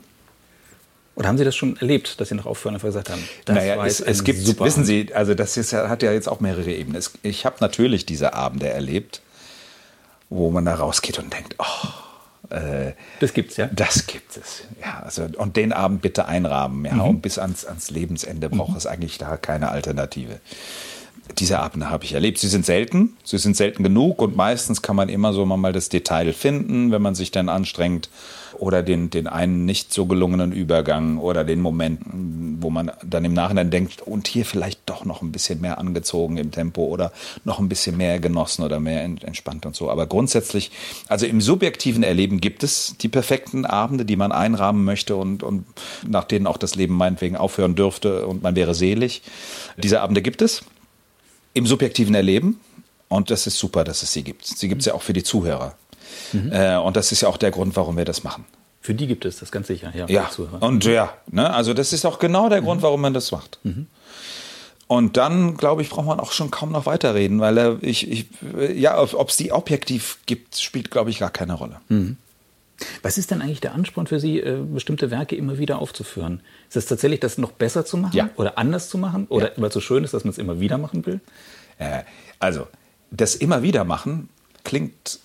Oder 1.14 1.28
haben 1.28 1.38
Sie 1.38 1.44
das 1.44 1.54
schon 1.54 1.76
erlebt, 1.76 2.20
dass 2.20 2.30
Sie 2.30 2.34
noch 2.34 2.46
aufhören 2.46 2.74
einfach 2.74 2.88
gesagt 2.88 3.10
haben? 3.10 3.22
Das 3.44 3.56
naja, 3.56 3.84
es, 3.84 4.00
es 4.00 4.24
gibt, 4.24 4.40
super 4.40 4.64
wissen 4.64 4.84
Sie, 4.84 5.12
also 5.12 5.34
das 5.34 5.56
ist, 5.56 5.72
hat 5.74 6.02
ja 6.02 6.12
jetzt 6.12 6.28
auch 6.28 6.40
mehrere 6.40 6.72
Ebenen. 6.72 6.96
Es, 6.96 7.12
ich 7.22 7.44
habe 7.44 7.56
natürlich 7.60 8.06
diese 8.06 8.32
Abende 8.32 8.68
erlebt, 8.68 9.20
wo 10.30 10.50
man 10.50 10.64
da 10.64 10.74
rausgeht 10.74 11.18
und 11.18 11.32
denkt, 11.32 11.56
oh, 11.58 11.88
äh, 12.52 12.92
das 13.20 13.32
gibt's 13.32 13.56
ja. 13.56 13.68
Das 13.72 14.06
gibt 14.06 14.36
es. 14.36 14.64
Ja, 14.80 15.00
also 15.00 15.26
und 15.36 15.56
den 15.56 15.72
Abend 15.72 16.02
bitte 16.02 16.26
einrahmen, 16.26 16.84
ja, 16.84 16.94
mhm. 16.94 17.00
und 17.02 17.22
bis 17.22 17.38
ans, 17.38 17.64
ans 17.64 17.90
Lebensende 17.90 18.48
braucht 18.48 18.72
mhm. 18.72 18.76
es 18.76 18.86
eigentlich 18.86 19.18
da 19.18 19.36
keine 19.36 19.70
Alternative. 19.70 20.40
Diese 21.38 21.58
Abende 21.58 21.90
habe 21.90 22.04
ich 22.04 22.12
erlebt. 22.12 22.38
Sie 22.38 22.48
sind 22.48 22.66
selten, 22.66 23.16
sie 23.24 23.38
sind 23.38 23.56
selten 23.56 23.82
genug 23.82 24.20
und 24.20 24.36
meistens 24.36 24.82
kann 24.82 24.96
man 24.96 25.08
immer 25.08 25.32
so 25.32 25.46
mal 25.46 25.72
das 25.72 25.88
Detail 25.88 26.32
finden, 26.32 26.90
wenn 26.92 27.02
man 27.02 27.14
sich 27.14 27.30
dann 27.30 27.48
anstrengt 27.48 28.08
oder 28.58 28.82
den, 28.82 29.10
den 29.10 29.26
einen 29.26 29.64
nicht 29.64 29.92
so 29.92 30.06
gelungenen 30.06 30.52
Übergang 30.52 31.18
oder 31.18 31.42
den 31.42 31.60
Moment, 31.60 32.00
wo 32.60 32.70
man 32.70 32.92
dann 33.04 33.24
im 33.24 33.32
Nachhinein 33.32 33.70
denkt, 33.70 34.02
und 34.02 34.28
hier 34.28 34.44
vielleicht 34.44 34.80
doch 34.86 35.04
noch 35.04 35.22
ein 35.22 35.32
bisschen 35.32 35.60
mehr 35.60 35.78
angezogen 35.78 36.36
im 36.36 36.50
Tempo 36.50 36.84
oder 36.84 37.12
noch 37.44 37.58
ein 37.58 37.68
bisschen 37.68 37.96
mehr 37.96 38.20
genossen 38.20 38.62
oder 38.62 38.78
mehr 38.78 39.02
entspannt 39.02 39.66
und 39.66 39.74
so. 39.74 39.90
Aber 39.90 40.06
grundsätzlich, 40.06 40.70
also 41.08 41.26
im 41.26 41.40
subjektiven 41.40 42.02
Erleben 42.02 42.40
gibt 42.40 42.62
es 42.62 42.96
die 43.00 43.08
perfekten 43.08 43.64
Abende, 43.64 44.04
die 44.04 44.16
man 44.16 44.32
einrahmen 44.32 44.84
möchte 44.84 45.16
und, 45.16 45.42
und 45.42 45.64
nach 46.06 46.24
denen 46.24 46.46
auch 46.46 46.56
das 46.56 46.74
Leben 46.74 46.94
meinetwegen 46.94 47.36
aufhören 47.36 47.74
dürfte 47.74 48.26
und 48.26 48.42
man 48.42 48.54
wäre 48.54 48.74
selig. 48.74 49.22
Diese 49.76 50.00
Abende 50.02 50.22
gibt 50.22 50.42
es 50.42 50.62
im 51.54 51.66
subjektiven 51.66 52.14
Erleben. 52.14 52.60
Und 53.08 53.30
das 53.30 53.46
ist 53.46 53.58
super, 53.58 53.84
dass 53.84 54.02
es 54.02 54.12
sie 54.12 54.22
gibt. 54.22 54.46
Sie 54.46 54.68
gibt 54.68 54.80
es 54.80 54.86
ja 54.86 54.94
auch 54.94 55.02
für 55.02 55.12
die 55.12 55.22
Zuhörer. 55.22 55.76
Mhm. 56.32 56.50
Äh, 56.52 56.76
und 56.76 56.96
das 56.96 57.12
ist 57.12 57.22
ja 57.22 57.28
auch 57.28 57.36
der 57.36 57.50
Grund, 57.50 57.76
warum 57.76 57.96
wir 57.96 58.04
das 58.04 58.24
machen. 58.24 58.44
Für 58.80 58.94
die 58.94 59.06
gibt 59.06 59.24
es 59.24 59.38
das 59.38 59.52
ganz 59.52 59.68
sicher, 59.68 59.92
ja. 59.94 60.06
Ja, 60.08 60.28
und 60.58 60.84
ja, 60.84 61.12
ne, 61.30 61.54
also 61.54 61.72
das 61.72 61.92
ist 61.92 62.04
auch 62.04 62.18
genau 62.18 62.48
der 62.48 62.62
Grund, 62.62 62.80
mhm. 62.80 62.84
warum 62.84 63.00
man 63.00 63.14
das 63.14 63.30
macht. 63.30 63.60
Mhm. 63.62 63.86
Und 64.88 65.16
dann, 65.16 65.56
glaube 65.56 65.82
ich, 65.82 65.88
braucht 65.88 66.06
man 66.06 66.20
auch 66.20 66.32
schon 66.32 66.50
kaum 66.50 66.72
noch 66.72 66.84
weiterreden, 66.84 67.40
weil 67.40 67.58
äh, 67.58 67.76
ich, 67.80 68.10
ich, 68.10 68.26
ja, 68.74 69.00
ob 69.00 69.28
es 69.28 69.36
die 69.36 69.52
objektiv 69.52 70.18
gibt, 70.26 70.56
spielt, 70.56 70.90
glaube 70.90 71.10
ich, 71.10 71.18
gar 71.18 71.30
keine 71.30 71.54
Rolle. 71.54 71.80
Mhm. 71.88 72.16
Was 73.02 73.18
ist 73.18 73.30
denn 73.30 73.42
eigentlich 73.42 73.60
der 73.60 73.74
Ansporn 73.74 74.06
für 74.06 74.18
Sie, 74.18 74.40
äh, 74.40 74.58
bestimmte 74.62 75.10
Werke 75.10 75.36
immer 75.36 75.58
wieder 75.58 75.78
aufzuführen? 75.78 76.40
Ist 76.68 76.76
es 76.76 76.86
tatsächlich, 76.86 77.20
das 77.20 77.38
noch 77.38 77.52
besser 77.52 77.84
zu 77.84 77.96
machen 77.96 78.16
ja. 78.16 78.30
oder 78.36 78.58
anders 78.58 78.88
zu 78.88 78.98
machen 78.98 79.26
oder 79.28 79.48
ja. 79.48 79.52
weil 79.56 79.68
es 79.68 79.74
so 79.74 79.80
schön 79.80 80.04
ist, 80.04 80.14
dass 80.14 80.24
man 80.24 80.32
es 80.32 80.38
immer 80.38 80.60
wieder 80.60 80.78
machen 80.78 81.06
will? 81.06 81.20
Äh, 81.78 82.02
also, 82.38 82.66
das 83.10 83.34
immer 83.34 83.62
wieder 83.62 83.84
machen 83.84 84.28
klingt 84.64 85.20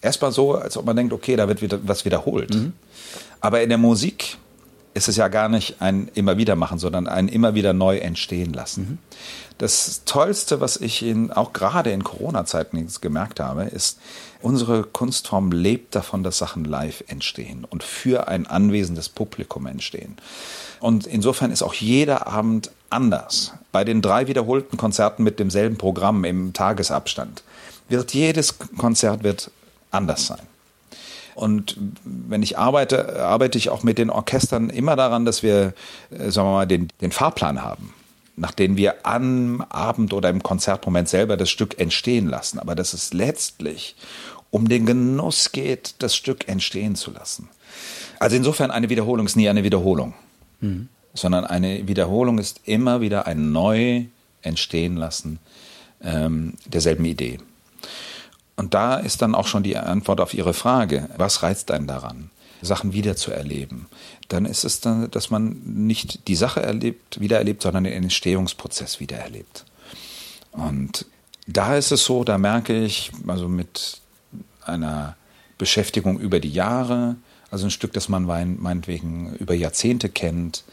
erstmal 0.00 0.32
so, 0.32 0.54
als 0.54 0.76
ob 0.76 0.84
man 0.84 0.96
denkt, 0.96 1.12
okay, 1.12 1.36
da 1.36 1.48
wird 1.48 1.62
wieder 1.62 1.78
was 1.82 2.04
wiederholt. 2.04 2.54
Mhm. 2.54 2.72
Aber 3.40 3.62
in 3.62 3.68
der 3.68 3.78
Musik 3.78 4.38
ist 4.94 5.08
es 5.08 5.16
ja 5.16 5.28
gar 5.28 5.48
nicht 5.48 5.80
ein 5.80 6.10
immer 6.14 6.36
wieder 6.36 6.54
machen, 6.54 6.78
sondern 6.78 7.06
ein 7.06 7.28
immer 7.28 7.54
wieder 7.54 7.72
neu 7.72 7.96
entstehen 7.98 8.52
lassen. 8.52 8.82
Mhm. 8.82 8.98
Das 9.58 10.02
Tollste, 10.04 10.60
was 10.60 10.76
ich 10.76 11.02
in, 11.02 11.32
auch 11.32 11.52
gerade 11.52 11.90
in 11.90 12.04
Corona-Zeiten 12.04 12.86
gemerkt 13.00 13.40
habe, 13.40 13.64
ist, 13.64 13.98
unsere 14.42 14.84
Kunstform 14.84 15.52
lebt 15.52 15.94
davon, 15.94 16.22
dass 16.22 16.38
Sachen 16.38 16.64
live 16.64 17.04
entstehen 17.08 17.64
und 17.68 17.82
für 17.82 18.28
ein 18.28 18.46
anwesendes 18.46 19.08
Publikum 19.08 19.66
entstehen. 19.66 20.16
Und 20.80 21.06
insofern 21.06 21.50
ist 21.50 21.62
auch 21.62 21.74
jeder 21.74 22.26
Abend 22.26 22.70
anders. 22.90 23.52
Bei 23.70 23.84
den 23.84 24.02
drei 24.02 24.26
wiederholten 24.26 24.76
Konzerten 24.76 25.22
mit 25.22 25.38
demselben 25.38 25.78
Programm 25.78 26.24
im 26.24 26.52
Tagesabstand 26.52 27.42
wird 27.88 28.14
jedes 28.14 28.58
Konzert 28.76 29.22
wird 29.22 29.50
anders 29.90 30.26
sein. 30.26 30.40
Und 31.34 31.76
wenn 32.04 32.42
ich 32.42 32.58
arbeite, 32.58 33.22
arbeite 33.22 33.56
ich 33.58 33.70
auch 33.70 33.82
mit 33.82 33.98
den 33.98 34.10
Orchestern 34.10 34.70
immer 34.70 34.96
daran, 34.96 35.24
dass 35.24 35.42
wir, 35.42 35.72
äh, 36.10 36.30
sagen 36.30 36.48
wir 36.48 36.52
mal, 36.52 36.66
den, 36.66 36.88
den 37.00 37.12
Fahrplan 37.12 37.62
haben, 37.62 37.94
nach 38.36 38.52
dem 38.52 38.76
wir 38.76 39.06
am 39.06 39.64
Abend 39.68 40.12
oder 40.12 40.28
im 40.28 40.42
Konzertmoment 40.42 41.08
selber 41.08 41.36
das 41.36 41.50
Stück 41.50 41.78
entstehen 41.78 42.28
lassen. 42.28 42.58
Aber 42.58 42.74
dass 42.74 42.92
es 42.92 43.12
letztlich 43.12 43.96
um 44.52 44.68
den 44.68 44.86
Genuss 44.86 45.50
geht, 45.50 45.96
das 45.98 46.14
Stück 46.14 46.46
entstehen 46.46 46.94
zu 46.94 47.10
lassen. 47.10 47.48
Also 48.20 48.36
insofern 48.36 48.70
eine 48.70 48.88
Wiederholung 48.90 49.26
ist 49.26 49.34
nie 49.34 49.48
eine 49.48 49.64
Wiederholung, 49.64 50.14
mhm. 50.60 50.88
sondern 51.14 51.44
eine 51.44 51.88
Wiederholung 51.88 52.38
ist 52.38 52.60
immer 52.64 53.00
wieder 53.00 53.26
ein 53.26 53.50
neu 53.50 54.04
entstehen 54.42 54.96
lassen 54.96 55.40
ähm, 56.02 56.54
derselben 56.66 57.04
Idee. 57.06 57.38
Und 58.54 58.74
da 58.74 58.96
ist 58.96 59.22
dann 59.22 59.34
auch 59.34 59.46
schon 59.46 59.62
die 59.62 59.76
Antwort 59.76 60.20
auf 60.20 60.34
Ihre 60.34 60.52
Frage. 60.52 61.08
Was 61.16 61.42
reizt 61.42 61.70
einen 61.70 61.86
daran? 61.86 62.30
Sachen 62.60 62.92
wiederzuerleben, 62.92 63.86
dann 64.28 64.44
ist 64.44 64.64
es 64.64 64.80
dann, 64.80 65.10
dass 65.10 65.30
man 65.30 65.60
nicht 65.64 66.28
die 66.28 66.36
Sache 66.36 66.62
erlebt, 66.62 67.18
wiedererlebt, 67.20 67.62
sondern 67.62 67.84
den 67.84 67.92
Entstehungsprozess 68.04 69.00
wiedererlebt. 69.00 69.64
Und 70.52 71.06
da 71.48 71.76
ist 71.76 71.90
es 71.90 72.04
so, 72.04 72.22
da 72.22 72.38
merke 72.38 72.84
ich, 72.84 73.10
also 73.26 73.48
mit 73.48 74.01
einer 74.66 75.16
Beschäftigung 75.58 76.18
über 76.18 76.40
die 76.40 76.52
Jahre, 76.52 77.16
also 77.50 77.66
ein 77.66 77.70
Stück, 77.70 77.92
das 77.92 78.08
man 78.08 78.24
meinetwegen 78.24 79.34
über 79.34 79.54
Jahrzehnte 79.54 80.08
kennt, 80.08 80.64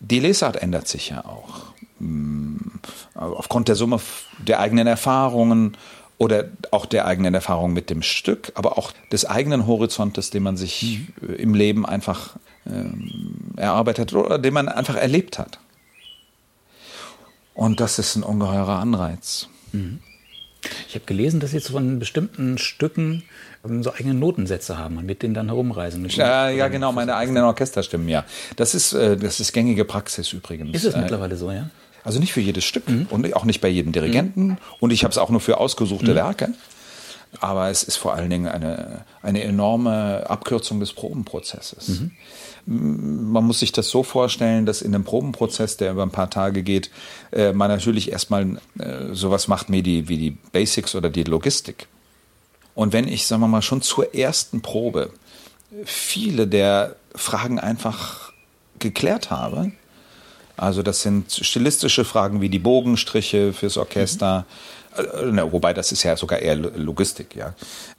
die 0.00 0.20
Lesart 0.20 0.56
ändert 0.56 0.88
sich 0.88 1.08
ja 1.10 1.24
auch. 1.24 1.72
Hm, 1.98 2.80
aufgrund 3.14 3.68
der 3.68 3.76
Summe 3.76 4.00
der 4.38 4.60
eigenen 4.60 4.86
Erfahrungen 4.86 5.76
oder 6.18 6.44
auch 6.70 6.86
der 6.86 7.06
eigenen 7.06 7.34
Erfahrung 7.34 7.72
mit 7.72 7.90
dem 7.90 8.02
Stück, 8.02 8.52
aber 8.54 8.78
auch 8.78 8.92
des 9.10 9.24
eigenen 9.24 9.66
Horizontes, 9.66 10.30
den 10.30 10.42
man 10.42 10.56
sich 10.56 11.08
mhm. 11.20 11.34
im 11.34 11.54
Leben 11.54 11.86
einfach 11.86 12.36
ähm, 12.66 13.52
erarbeitet 13.56 14.12
oder 14.12 14.38
den 14.38 14.54
man 14.54 14.68
einfach 14.68 14.96
erlebt 14.96 15.38
hat. 15.38 15.58
Und 17.54 17.80
das 17.80 17.98
ist 17.98 18.16
ein 18.16 18.22
ungeheurer 18.22 18.78
Anreiz. 18.78 19.48
Mhm. 19.72 20.00
Ich 20.88 20.94
habe 20.94 21.04
gelesen, 21.06 21.40
dass 21.40 21.50
Sie 21.52 21.60
von 21.60 21.98
bestimmten 21.98 22.58
Stücken 22.58 23.22
ähm, 23.64 23.82
so 23.82 23.92
eigene 23.92 24.14
Notensätze 24.14 24.78
haben, 24.78 25.04
mit 25.04 25.22
denen 25.22 25.34
dann 25.34 25.46
herumreisen. 25.46 26.06
Ja, 26.10 26.48
ja, 26.48 26.68
genau, 26.68 26.92
meine 26.92 27.16
eigenen 27.16 27.44
Orchesterstimmen, 27.44 28.08
ja. 28.08 28.24
Das 28.56 28.74
ist, 28.74 28.92
äh, 28.92 29.16
das 29.16 29.40
ist 29.40 29.52
gängige 29.52 29.84
Praxis 29.84 30.32
übrigens. 30.32 30.74
Ist 30.74 30.84
es 30.84 30.96
mittlerweile 30.96 31.36
so, 31.36 31.50
ja? 31.50 31.70
Also 32.04 32.18
nicht 32.18 32.32
für 32.32 32.40
jedes 32.40 32.64
Stück 32.64 32.88
mhm. 32.88 33.06
und 33.10 33.34
auch 33.34 33.44
nicht 33.44 33.60
bei 33.60 33.68
jedem 33.68 33.92
Dirigenten. 33.92 34.46
Mhm. 34.46 34.56
Und 34.80 34.90
ich 34.90 35.04
habe 35.04 35.12
es 35.12 35.18
auch 35.18 35.30
nur 35.30 35.40
für 35.40 35.58
ausgesuchte 35.58 36.10
mhm. 36.10 36.16
Werke. 36.16 36.48
Aber 37.40 37.70
es 37.70 37.82
ist 37.82 37.96
vor 37.96 38.14
allen 38.14 38.28
Dingen 38.28 38.46
eine, 38.46 39.04
eine 39.22 39.42
enorme 39.42 40.28
Abkürzung 40.28 40.80
des 40.80 40.92
Probenprozesses. 40.92 42.02
Man 42.66 43.44
muss 43.44 43.60
sich 43.60 43.72
das 43.72 43.88
so 43.88 44.02
vorstellen, 44.02 44.66
dass 44.66 44.82
in 44.82 44.94
einem 44.94 45.04
Probenprozess, 45.04 45.76
der 45.76 45.92
über 45.92 46.02
ein 46.02 46.10
paar 46.10 46.30
Tage 46.30 46.62
geht, 46.62 46.90
äh, 47.32 47.52
man 47.52 47.70
natürlich 47.70 48.12
erstmal 48.12 48.60
äh, 48.78 49.12
sowas 49.12 49.48
macht 49.48 49.70
wie 49.70 49.82
die, 49.82 50.08
wie 50.08 50.18
die 50.18 50.30
Basics 50.30 50.94
oder 50.94 51.10
die 51.10 51.24
Logistik. 51.24 51.88
Und 52.74 52.92
wenn 52.92 53.08
ich, 53.08 53.26
sagen 53.26 53.42
wir 53.42 53.48
mal, 53.48 53.62
schon 53.62 53.82
zur 53.82 54.14
ersten 54.14 54.62
Probe 54.62 55.10
viele 55.84 56.46
der 56.46 56.96
Fragen 57.14 57.58
einfach 57.58 58.32
geklärt 58.78 59.30
habe. 59.30 59.72
Also 60.56 60.82
das 60.82 61.02
sind 61.02 61.32
stilistische 61.32 62.04
Fragen 62.04 62.40
wie 62.40 62.48
die 62.48 62.58
Bogenstriche 62.58 63.52
fürs 63.52 63.78
Orchester, 63.78 64.44
mhm. 64.96 65.38
äh, 65.38 65.52
wobei 65.52 65.72
das 65.72 65.92
ist 65.92 66.02
ja 66.02 66.16
sogar 66.16 66.40
eher 66.40 66.56
Logistik, 66.56 67.34
ja. 67.34 67.54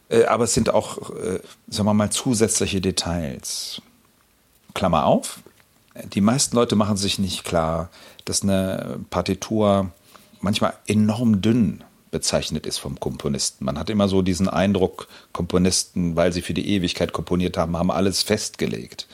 Äh, 0.09 0.25
aber 0.25 0.43
es 0.43 0.53
sind 0.53 0.69
auch, 0.69 1.09
äh, 1.11 1.39
sagen 1.67 1.87
wir 1.87 1.93
mal, 1.93 2.11
zusätzliche 2.11 2.81
Details. 2.81 3.81
Klammer 4.73 5.05
auf, 5.05 5.39
die 6.13 6.21
meisten 6.21 6.55
Leute 6.55 6.75
machen 6.75 6.97
sich 6.97 7.19
nicht 7.19 7.43
klar, 7.43 7.89
dass 8.25 8.41
eine 8.41 8.99
Partitur 9.09 9.91
manchmal 10.41 10.73
enorm 10.87 11.41
dünn 11.41 11.83
bezeichnet 12.11 12.65
ist 12.65 12.77
vom 12.77 12.99
Komponisten. 12.99 13.65
Man 13.65 13.79
hat 13.79 13.89
immer 13.89 14.07
so 14.07 14.21
diesen 14.21 14.47
Eindruck, 14.47 15.07
Komponisten, 15.33 16.15
weil 16.15 16.31
sie 16.31 16.41
für 16.41 16.53
die 16.53 16.69
Ewigkeit 16.69 17.11
komponiert 17.11 17.57
haben, 17.57 17.75
haben 17.75 17.91
alles 17.91 18.23
festgelegt. 18.23 19.07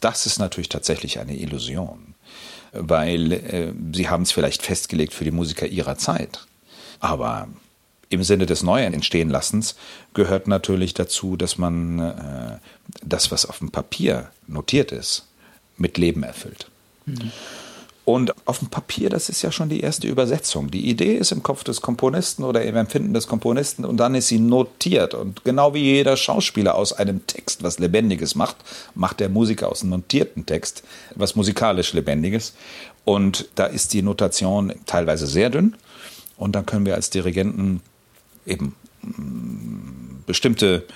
Das 0.00 0.26
ist 0.26 0.38
natürlich 0.38 0.68
tatsächlich 0.68 1.18
eine 1.18 1.36
Illusion, 1.36 2.14
weil 2.72 3.32
äh, 3.32 3.72
sie 3.92 4.08
haben 4.08 4.22
es 4.22 4.32
vielleicht 4.32 4.62
festgelegt 4.62 5.14
für 5.14 5.24
die 5.24 5.30
Musiker 5.30 5.66
ihrer 5.66 5.96
Zeit. 5.96 6.46
Aber 7.00 7.48
im 8.12 8.22
Sinne 8.22 8.46
des 8.46 8.62
Neuen 8.62 8.94
entstehen 8.94 9.30
Lassens 9.30 9.76
gehört 10.14 10.46
natürlich 10.46 10.94
dazu, 10.94 11.36
dass 11.36 11.58
man 11.58 11.98
äh, 11.98 12.58
das, 13.02 13.30
was 13.30 13.46
auf 13.46 13.58
dem 13.58 13.70
Papier 13.70 14.30
notiert 14.46 14.92
ist, 14.92 15.26
mit 15.76 15.98
Leben 15.98 16.22
erfüllt. 16.22 16.66
Mhm. 17.06 17.32
Und 18.04 18.34
auf 18.48 18.58
dem 18.58 18.68
Papier, 18.68 19.10
das 19.10 19.28
ist 19.28 19.42
ja 19.42 19.52
schon 19.52 19.68
die 19.68 19.80
erste 19.80 20.08
Übersetzung. 20.08 20.72
Die 20.72 20.90
Idee 20.90 21.14
ist 21.14 21.30
im 21.30 21.44
Kopf 21.44 21.62
des 21.62 21.80
Komponisten 21.80 22.42
oder 22.42 22.62
im 22.62 22.74
Empfinden 22.74 23.14
des 23.14 23.28
Komponisten 23.28 23.84
und 23.84 23.96
dann 23.98 24.16
ist 24.16 24.26
sie 24.26 24.40
notiert. 24.40 25.14
Und 25.14 25.44
genau 25.44 25.72
wie 25.72 25.84
jeder 25.84 26.16
Schauspieler 26.16 26.74
aus 26.74 26.92
einem 26.92 27.26
Text 27.28 27.62
was 27.62 27.78
Lebendiges 27.78 28.34
macht, 28.34 28.56
macht 28.96 29.20
der 29.20 29.28
Musiker 29.28 29.70
aus 29.70 29.82
einem 29.82 29.90
notierten 29.90 30.46
Text 30.46 30.82
was 31.14 31.36
musikalisch 31.36 31.92
Lebendiges. 31.92 32.54
Und 33.04 33.48
da 33.54 33.66
ist 33.66 33.92
die 33.92 34.02
Notation 34.02 34.72
teilweise 34.86 35.28
sehr 35.28 35.50
dünn. 35.50 35.76
Und 36.36 36.56
dann 36.56 36.66
können 36.66 36.86
wir 36.86 36.96
als 36.96 37.10
Dirigenten 37.10 37.82
eben 38.46 38.74
mm, 39.02 40.24
bestimmte 40.26 40.86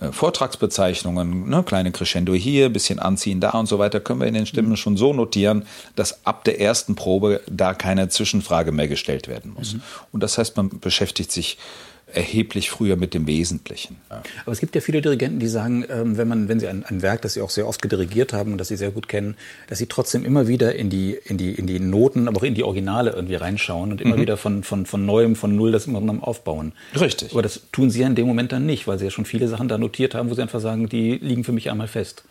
äh, 0.00 0.12
Vortragsbezeichnungen, 0.12 1.48
ne, 1.48 1.62
kleine 1.62 1.92
Crescendo 1.92 2.34
hier, 2.34 2.68
bisschen 2.68 2.98
anziehen 2.98 3.40
da 3.40 3.50
und 3.50 3.66
so 3.66 3.78
weiter, 3.78 4.00
können 4.00 4.20
wir 4.20 4.26
in 4.26 4.34
den 4.34 4.46
Stimmen 4.46 4.70
mhm. 4.70 4.76
schon 4.76 4.96
so 4.96 5.12
notieren, 5.12 5.66
dass 5.94 6.24
ab 6.26 6.44
der 6.44 6.60
ersten 6.60 6.94
Probe 6.94 7.40
da 7.48 7.74
keine 7.74 8.08
Zwischenfrage 8.08 8.72
mehr 8.72 8.88
gestellt 8.88 9.28
werden 9.28 9.54
muss. 9.54 9.74
Mhm. 9.74 9.82
Und 10.12 10.22
das 10.22 10.38
heißt, 10.38 10.56
man 10.56 10.80
beschäftigt 10.80 11.32
sich 11.32 11.58
erheblich 12.16 12.70
früher 12.70 12.96
mit 12.96 13.14
dem 13.14 13.26
Wesentlichen. 13.26 13.96
Aber 14.08 14.52
es 14.52 14.60
gibt 14.60 14.74
ja 14.74 14.80
viele 14.80 15.02
Dirigenten, 15.02 15.38
die 15.38 15.48
sagen, 15.48 15.84
ähm, 15.88 16.16
wenn 16.16 16.26
man, 16.26 16.48
wenn 16.48 16.58
sie 16.58 16.66
ein, 16.66 16.84
ein, 16.84 17.02
Werk, 17.02 17.22
das 17.22 17.34
sie 17.34 17.42
auch 17.42 17.50
sehr 17.50 17.68
oft 17.68 17.82
gedirigiert 17.82 18.32
haben 18.32 18.52
und 18.52 18.58
das 18.58 18.68
sie 18.68 18.76
sehr 18.76 18.90
gut 18.90 19.06
kennen, 19.06 19.36
dass 19.68 19.78
sie 19.78 19.86
trotzdem 19.86 20.24
immer 20.24 20.48
wieder 20.48 20.74
in 20.74 20.88
die, 20.88 21.18
in 21.24 21.36
die, 21.36 21.52
in 21.52 21.66
die 21.66 21.78
Noten, 21.78 22.26
aber 22.26 22.38
auch 22.38 22.42
in 22.42 22.54
die 22.54 22.64
Originale 22.64 23.10
irgendwie 23.10 23.34
reinschauen 23.34 23.92
und 23.92 24.00
immer 24.00 24.16
mhm. 24.16 24.20
wieder 24.22 24.36
von, 24.36 24.64
von, 24.64 24.86
von 24.86 25.04
neuem, 25.04 25.36
von 25.36 25.54
null 25.54 25.72
das 25.72 25.86
immer 25.86 26.00
noch 26.00 26.22
aufbauen. 26.22 26.72
Richtig. 26.98 27.32
Aber 27.32 27.42
das 27.42 27.62
tun 27.70 27.90
sie 27.90 28.00
ja 28.00 28.06
in 28.06 28.14
dem 28.14 28.26
Moment 28.26 28.52
dann 28.52 28.64
nicht, 28.64 28.86
weil 28.86 28.98
sie 28.98 29.04
ja 29.04 29.10
schon 29.10 29.26
viele 29.26 29.48
Sachen 29.48 29.68
da 29.68 29.76
notiert 29.76 30.14
haben, 30.14 30.30
wo 30.30 30.34
sie 30.34 30.42
einfach 30.42 30.60
sagen, 30.60 30.88
die 30.88 31.18
liegen 31.18 31.44
für 31.44 31.52
mich 31.52 31.70
einmal 31.70 31.88
fest. 31.88 32.24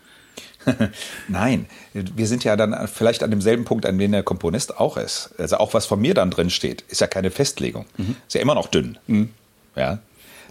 Nein, 1.27 1.67
wir 1.93 2.25
sind 2.27 2.43
ja 2.43 2.55
dann 2.55 2.87
vielleicht 2.87 3.21
an 3.21 3.29
demselben 3.29 3.65
Punkt, 3.65 3.85
an 3.85 3.99
dem 3.99 4.11
der 4.11 4.23
Komponist 4.23 4.79
auch 4.79 4.97
ist. 4.97 5.29
Also 5.37 5.57
auch 5.57 5.75
was 5.75 5.85
von 5.85 6.01
mir 6.01 6.15
dann 6.15 6.31
drin 6.31 6.49
steht, 6.49 6.83
ist 6.89 7.01
ja 7.01 7.07
keine 7.07 7.29
Festlegung. 7.29 7.85
Mhm. 7.97 8.15
Ist 8.27 8.33
ja 8.33 8.41
immer 8.41 8.55
noch 8.55 8.67
dünn. 8.67 8.97
Mhm. 9.07 9.29
Ja. 9.75 9.99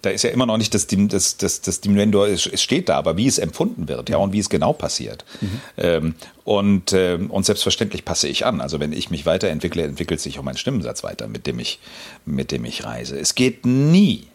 Da 0.02 0.10
ist 0.10 0.22
ja 0.22 0.30
immer 0.30 0.44
noch 0.44 0.58
nicht 0.58 0.74
das, 0.74 0.86
das, 0.86 1.38
das, 1.38 1.62
das 1.62 1.80
Diminuendo, 1.80 2.26
es 2.26 2.42
steht 2.60 2.90
da, 2.90 2.98
aber 2.98 3.16
wie 3.16 3.26
es 3.26 3.38
empfunden 3.38 3.88
wird, 3.88 4.10
ja, 4.10 4.18
und 4.18 4.34
wie 4.34 4.38
es 4.38 4.50
genau 4.50 4.74
passiert. 4.74 5.24
Mhm. 5.40 5.60
Ähm, 5.78 6.14
und, 6.44 6.92
ähm, 6.92 7.30
und 7.30 7.46
selbstverständlich 7.46 8.04
passe 8.04 8.28
ich 8.28 8.44
an. 8.44 8.60
Also 8.60 8.80
wenn 8.80 8.92
ich 8.92 9.08
mich 9.08 9.24
weiterentwickle, 9.24 9.82
entwickelt 9.82 10.20
sich 10.20 10.38
auch 10.38 10.42
mein 10.42 10.58
Stimmensatz 10.58 11.04
weiter, 11.04 11.26
mit 11.26 11.46
dem 11.46 11.58
ich, 11.58 11.78
mit 12.26 12.52
dem 12.52 12.66
ich 12.66 12.84
reise. 12.84 13.18
Es 13.18 13.34
geht 13.34 13.64
nie 13.64 14.26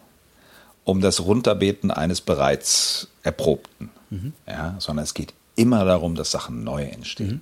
um 0.86 1.02
das 1.02 1.20
Runterbeten 1.20 1.92
eines 1.92 2.20
bereits 2.20 3.10
Erprobten, 3.22 3.92
mhm. 4.10 4.34
ja, 4.48 4.76
sondern 4.80 5.04
es 5.04 5.14
geht 5.14 5.34
immer 5.56 5.86
darum, 5.86 6.16
dass 6.16 6.32
Sachen 6.32 6.64
neu 6.64 6.84
entstehen. 6.84 7.28
Mhm. 7.28 7.42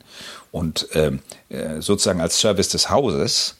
Und 0.52 0.88
ähm, 0.94 1.20
äh, 1.48 1.82
sozusagen 1.82 2.20
als 2.20 2.40
Service 2.40 2.68
des 2.70 2.90
Hauses 2.90 3.56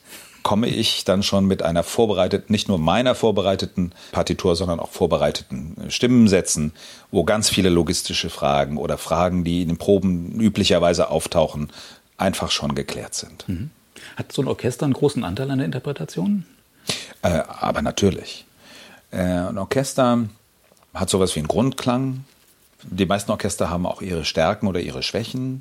komme 0.48 0.66
ich 0.66 1.04
dann 1.04 1.22
schon 1.22 1.44
mit 1.44 1.62
einer 1.62 1.82
vorbereiteten, 1.82 2.50
nicht 2.50 2.68
nur 2.68 2.78
meiner 2.78 3.14
vorbereiteten 3.14 3.92
Partitur, 4.12 4.56
sondern 4.56 4.80
auch 4.80 4.88
vorbereiteten 4.88 5.76
Stimmensätzen, 5.90 6.72
wo 7.10 7.24
ganz 7.24 7.50
viele 7.50 7.68
logistische 7.68 8.30
Fragen 8.30 8.78
oder 8.78 8.96
Fragen, 8.96 9.44
die 9.44 9.60
in 9.60 9.68
den 9.68 9.76
Proben 9.76 10.40
üblicherweise 10.40 11.10
auftauchen, 11.10 11.68
einfach 12.16 12.50
schon 12.50 12.74
geklärt 12.74 13.14
sind. 13.14 13.46
Mhm. 13.46 13.68
Hat 14.16 14.32
so 14.32 14.40
ein 14.40 14.48
Orchester 14.48 14.86
einen 14.86 14.94
großen 14.94 15.22
Anteil 15.22 15.50
an 15.50 15.58
der 15.58 15.66
Interpretation? 15.66 16.46
Äh, 17.20 17.42
aber 17.46 17.82
natürlich. 17.82 18.46
Äh, 19.10 19.18
ein 19.18 19.58
Orchester 19.58 20.30
hat 20.94 21.10
sowas 21.10 21.34
wie 21.34 21.40
einen 21.40 21.48
Grundklang. 21.48 22.24
Die 22.84 23.04
meisten 23.04 23.30
Orchester 23.32 23.68
haben 23.68 23.84
auch 23.84 24.00
ihre 24.00 24.24
Stärken 24.24 24.66
oder 24.66 24.80
ihre 24.80 25.02
Schwächen. 25.02 25.60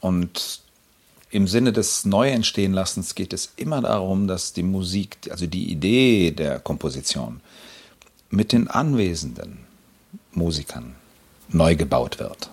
Und 0.00 0.63
im 1.34 1.48
Sinne 1.48 1.72
des 1.72 2.04
Neuentstehenlassens 2.04 3.16
geht 3.16 3.32
es 3.32 3.52
immer 3.56 3.80
darum, 3.80 4.28
dass 4.28 4.52
die 4.52 4.62
Musik, 4.62 5.16
also 5.30 5.48
die 5.48 5.68
Idee 5.68 6.30
der 6.30 6.60
Komposition 6.60 7.40
mit 8.30 8.52
den 8.52 8.68
anwesenden 8.68 9.58
Musikern 10.30 10.94
neu 11.48 11.74
gebaut 11.74 12.20
wird. 12.20 12.50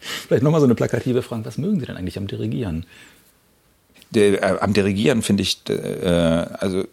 Vielleicht 0.00 0.44
nochmal 0.44 0.60
so 0.60 0.66
eine 0.66 0.76
plakative 0.76 1.22
Frage, 1.22 1.44
was 1.44 1.58
mögen 1.58 1.80
Sie 1.80 1.86
denn 1.86 1.96
eigentlich 1.96 2.16
am 2.18 2.28
Dirigieren? 2.28 2.86
Der, 4.10 4.42
äh, 4.44 4.60
am 4.60 4.72
Dirigieren 4.74 5.22
finde 5.22 5.42
ich, 5.42 5.68
äh, 5.68 6.06
also, 6.06 6.86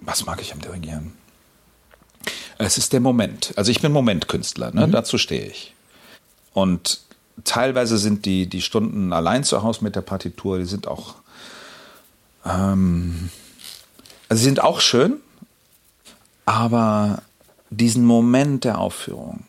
was 0.00 0.24
mag 0.24 0.40
ich 0.40 0.54
am 0.54 0.60
Dirigieren? 0.62 1.12
Es 2.56 2.78
ist 2.78 2.94
der 2.94 3.00
Moment. 3.00 3.52
Also 3.56 3.70
ich 3.70 3.82
bin 3.82 3.92
Momentkünstler, 3.92 4.72
ne? 4.72 4.86
Mhm. 4.86 4.92
dazu 4.92 5.18
stehe 5.18 5.44
ich. 5.44 5.74
Und 6.54 7.02
teilweise 7.44 7.98
sind 7.98 8.24
die, 8.24 8.46
die 8.46 8.62
Stunden 8.62 9.12
allein 9.12 9.44
zu 9.44 9.62
Hause 9.62 9.84
mit 9.84 9.96
der 9.96 10.02
Partitur, 10.02 10.58
die 10.58 10.64
sind 10.64 10.86
auch, 10.86 11.16
ähm, 12.44 13.30
also 14.28 14.42
sind 14.42 14.62
auch 14.62 14.80
schön, 14.80 15.14
aber 16.46 17.22
diesen 17.70 18.04
Moment 18.04 18.64
der 18.64 18.78
Aufführung, 18.78 19.44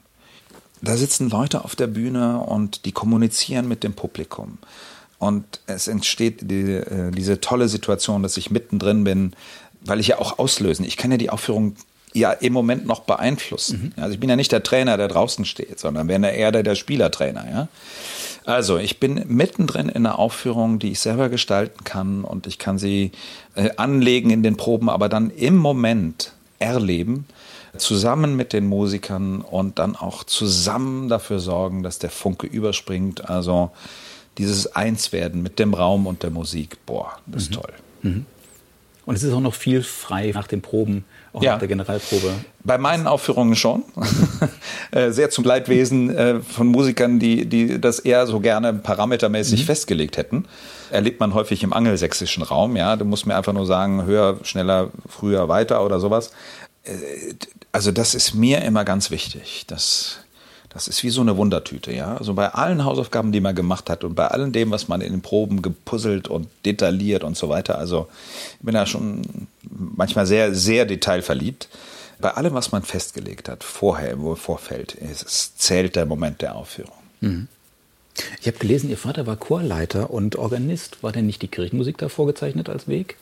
da 0.81 0.95
sitzen 0.95 1.29
Leute 1.29 1.63
auf 1.63 1.75
der 1.75 1.87
Bühne 1.87 2.39
und 2.39 2.85
die 2.85 2.91
kommunizieren 2.91 3.67
mit 3.67 3.83
dem 3.83 3.93
Publikum. 3.93 4.57
Und 5.17 5.59
es 5.65 5.89
entsteht 5.89 6.49
die, 6.49 6.75
äh, 6.75 7.11
diese 7.11 7.41
tolle 7.41 7.67
Situation, 7.67 8.23
dass 8.23 8.37
ich 8.37 8.51
mittendrin 8.51 9.03
bin, 9.03 9.33
weil 9.81 9.99
ich 9.99 10.07
ja 10.07 10.19
auch 10.19 10.39
auslösen. 10.39 10.85
Ich 10.85 10.95
kann 10.95 11.11
ja 11.11 11.17
die 11.17 11.29
Aufführung 11.29 11.75
ja 12.13 12.31
im 12.31 12.53
Moment 12.53 12.85
noch 12.85 13.01
beeinflussen. 13.01 13.93
Mhm. 13.95 14.01
Also 14.01 14.13
ich 14.13 14.19
bin 14.19 14.29
ja 14.29 14.35
nicht 14.35 14.51
der 14.51 14.63
Trainer, 14.63 14.97
der 14.97 15.07
draußen 15.07 15.45
steht, 15.45 15.79
sondern 15.79 16.07
wäre 16.07 16.29
eher 16.31 16.51
der, 16.51 16.63
der 16.63 16.75
Spielertrainer. 16.75 17.49
Ja? 17.49 17.67
Also 18.45 18.77
ich 18.77 18.99
bin 18.99 19.23
mittendrin 19.27 19.89
in 19.89 20.05
einer 20.05 20.17
Aufführung, 20.17 20.79
die 20.79 20.91
ich 20.91 20.99
selber 20.99 21.29
gestalten 21.29 21.83
kann 21.83 22.23
und 22.23 22.47
ich 22.47 22.57
kann 22.57 22.79
sie 22.79 23.11
äh, 23.55 23.69
anlegen 23.77 24.31
in 24.31 24.43
den 24.43 24.57
Proben, 24.57 24.89
aber 24.89 25.09
dann 25.09 25.29
im 25.29 25.55
Moment 25.55 26.33
erleben, 26.57 27.25
zusammen 27.77 28.35
mit 28.35 28.53
den 28.53 28.65
Musikern 28.65 29.41
und 29.41 29.79
dann 29.79 29.95
auch 29.95 30.23
zusammen 30.23 31.07
dafür 31.09 31.39
sorgen, 31.39 31.83
dass 31.83 31.99
der 31.99 32.09
Funke 32.09 32.47
überspringt. 32.47 33.29
Also 33.29 33.71
dieses 34.37 34.75
Einswerden 34.75 35.43
mit 35.43 35.59
dem 35.59 35.73
Raum 35.73 36.07
und 36.07 36.23
der 36.23 36.31
Musik, 36.31 36.77
boah, 36.85 37.19
das 37.27 37.43
ist 37.43 37.51
mhm. 37.51 37.55
toll. 37.55 37.73
Mhm. 38.01 38.25
Und 39.05 39.15
es 39.15 39.23
ist 39.23 39.33
auch 39.33 39.41
noch 39.41 39.55
viel 39.55 39.83
frei 39.83 40.31
nach 40.33 40.47
den 40.47 40.61
Proben, 40.61 41.03
auch 41.33 41.43
ja. 41.43 41.53
nach 41.53 41.59
der 41.59 41.67
Generalprobe. 41.67 42.33
Bei 42.63 42.77
meinen 42.77 43.07
Aufführungen 43.07 43.55
schon. 43.55 43.83
Äh, 44.91 45.11
sehr 45.11 45.29
zum 45.29 45.43
Leidwesen 45.43 46.09
äh, 46.09 46.39
von 46.39 46.65
Musikern, 46.65 47.19
die, 47.19 47.45
die 47.45 47.79
das 47.79 47.99
eher 47.99 48.25
so 48.25 48.39
gerne 48.39 48.73
parametermäßig 48.73 49.61
mhm. 49.61 49.65
festgelegt 49.65 50.17
hätten. 50.17 50.45
Erlebt 50.89 51.19
man 51.19 51.35
häufig 51.35 51.61
im 51.61 51.73
angelsächsischen 51.73 52.41
Raum. 52.41 52.75
Ja, 52.75 52.95
du 52.95 53.05
musst 53.05 53.27
mir 53.27 53.35
einfach 53.35 53.53
nur 53.53 53.67
sagen, 53.67 54.05
höher, 54.05 54.39
schneller, 54.41 54.89
früher, 55.07 55.47
weiter 55.47 55.85
oder 55.85 55.99
sowas. 55.99 56.31
Äh, 56.85 56.93
also 57.71 57.91
das 57.91 58.15
ist 58.15 58.33
mir 58.33 58.63
immer 58.63 58.83
ganz 58.83 59.11
wichtig, 59.11 59.65
dass 59.67 60.21
das 60.69 60.87
ist 60.87 61.03
wie 61.03 61.09
so 61.09 61.21
eine 61.21 61.35
Wundertüte, 61.35 61.91
ja. 61.91 62.15
Also 62.15 62.35
bei 62.35 62.49
allen 62.49 62.85
Hausaufgaben, 62.85 63.31
die 63.31 63.41
man 63.41 63.55
gemacht 63.55 63.89
hat 63.89 64.03
und 64.03 64.13
bei 64.13 64.27
allem 64.27 64.51
dem, 64.51 64.69
was 64.69 64.87
man 64.87 65.01
in 65.01 65.11
den 65.11 65.21
Proben 65.21 65.61
gepuzzelt 65.61 66.27
und 66.27 66.47
detailliert 66.65 67.23
und 67.23 67.35
so 67.35 67.49
weiter. 67.49 67.77
Also 67.79 68.07
ich 68.59 68.65
bin 68.65 68.75
da 68.75 68.85
schon 68.85 69.47
manchmal 69.63 70.27
sehr, 70.27 70.53
sehr 70.53 70.85
detailverliebt. 70.85 71.69
Bei 72.19 72.31
allem, 72.31 72.53
was 72.53 72.71
man 72.71 72.83
festgelegt 72.83 73.49
hat, 73.49 73.63
vorher, 73.63 74.11
im 74.11 74.35
Vorfeld, 74.35 74.95
es 75.01 75.55
zählt 75.55 75.95
der 75.95 76.05
Moment 76.05 76.41
der 76.41 76.55
Aufführung. 76.55 76.95
Mhm. 77.21 77.47
Ich 78.41 78.47
habe 78.47 78.57
gelesen, 78.57 78.89
Ihr 78.89 78.97
Vater 78.97 79.25
war 79.25 79.37
Chorleiter 79.37 80.11
und 80.11 80.35
Organist. 80.35 81.01
War 81.01 81.13
denn 81.13 81.25
nicht 81.25 81.41
die 81.41 81.47
Kirchenmusik 81.47 81.97
da 81.97 82.09
vorgezeichnet 82.09 82.69
als 82.69 82.87
Weg? 82.87 83.17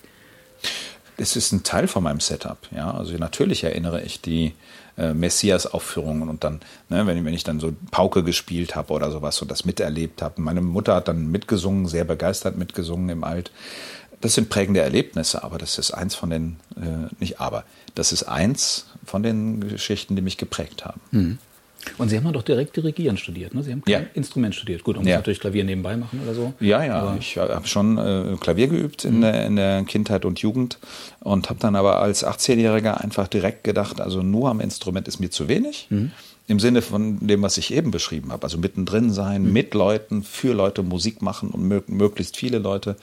Das 1.17 1.35
ist 1.35 1.51
ein 1.51 1.63
Teil 1.63 1.87
von 1.87 2.03
meinem 2.03 2.19
Setup. 2.19 2.57
Ja, 2.75 2.91
also 2.91 3.15
natürlich 3.17 3.63
erinnere 3.63 4.01
ich 4.01 4.21
die 4.21 4.53
äh, 4.97 5.13
Messias-Aufführungen 5.13 6.29
und 6.29 6.43
dann, 6.43 6.59
ne, 6.89 7.05
wenn, 7.05 7.23
wenn 7.23 7.33
ich 7.33 7.43
dann 7.43 7.59
so 7.59 7.73
Pauke 7.91 8.23
gespielt 8.23 8.75
habe 8.75 8.93
oder 8.93 9.11
sowas 9.11 9.41
und 9.41 9.51
das 9.51 9.65
miterlebt 9.65 10.21
habe. 10.21 10.41
Meine 10.41 10.61
Mutter 10.61 10.95
hat 10.95 11.07
dann 11.07 11.31
mitgesungen, 11.31 11.87
sehr 11.87 12.03
begeistert 12.03 12.57
mitgesungen 12.57 13.09
im 13.09 13.23
Alt. 13.23 13.51
Das 14.21 14.33
sind 14.33 14.49
prägende 14.49 14.81
Erlebnisse, 14.81 15.43
aber 15.43 15.59
das 15.59 15.77
ist 15.77 15.91
eins 15.91 16.15
von 16.15 16.31
den, 16.31 16.57
äh, 16.75 17.13
nicht 17.19 17.39
aber, 17.39 17.63
das 17.93 18.11
ist 18.11 18.23
eins 18.23 18.87
von 19.05 19.21
den 19.21 19.69
Geschichten, 19.69 20.15
die 20.15 20.21
mich 20.21 20.37
geprägt 20.37 20.85
haben. 20.85 21.01
Mhm. 21.11 21.37
Und 21.97 22.09
Sie 22.09 22.17
haben 22.17 22.31
doch 22.31 22.43
direkt 22.43 22.75
Dirigieren 22.75 23.17
studiert, 23.17 23.53
ne? 23.53 23.63
Sie 23.63 23.71
haben 23.71 23.83
kein 23.83 24.03
ja. 24.03 24.07
Instrument 24.13 24.55
studiert. 24.55 24.83
Gut, 24.83 24.95
man 24.95 25.03
muss 25.03 25.11
ja. 25.11 25.17
natürlich 25.17 25.39
Klavier 25.39 25.63
nebenbei 25.63 25.97
machen 25.97 26.19
oder 26.23 26.33
so. 26.33 26.53
Ja, 26.59 26.83
ja, 26.83 26.99
aber 27.01 27.17
ich 27.19 27.37
habe 27.37 27.67
schon 27.67 27.97
äh, 27.97 28.35
Klavier 28.39 28.67
geübt 28.67 29.05
in, 29.05 29.17
mhm. 29.17 29.21
der, 29.21 29.45
in 29.45 29.55
der 29.55 29.83
Kindheit 29.83 30.25
und 30.25 30.39
Jugend 30.39 30.77
und 31.19 31.49
habe 31.49 31.59
dann 31.59 31.75
aber 31.75 31.99
als 31.99 32.25
18-Jähriger 32.25 33.01
einfach 33.01 33.27
direkt 33.27 33.63
gedacht, 33.63 34.01
also 34.01 34.21
nur 34.21 34.49
am 34.49 34.59
Instrument 34.59 35.07
ist 35.07 35.19
mir 35.19 35.29
zu 35.29 35.47
wenig. 35.47 35.87
Mhm. 35.89 36.11
Im 36.49 36.59
Sinne 36.61 36.81
von 36.81 37.27
dem, 37.27 37.41
was 37.41 37.57
ich 37.57 37.73
eben 37.73 37.91
beschrieben 37.91 38.31
habe. 38.31 38.43
Also 38.43 38.57
mittendrin 38.57 39.11
sein, 39.11 39.43
mhm. 39.43 39.53
mit 39.53 39.73
Leuten, 39.73 40.23
für 40.23 40.53
Leute 40.53 40.81
Musik 40.81 41.21
machen 41.21 41.49
und 41.49 41.67
mö 41.67 41.81
möglichst 41.87 42.37
viele 42.37 42.59
Leute. 42.59 42.95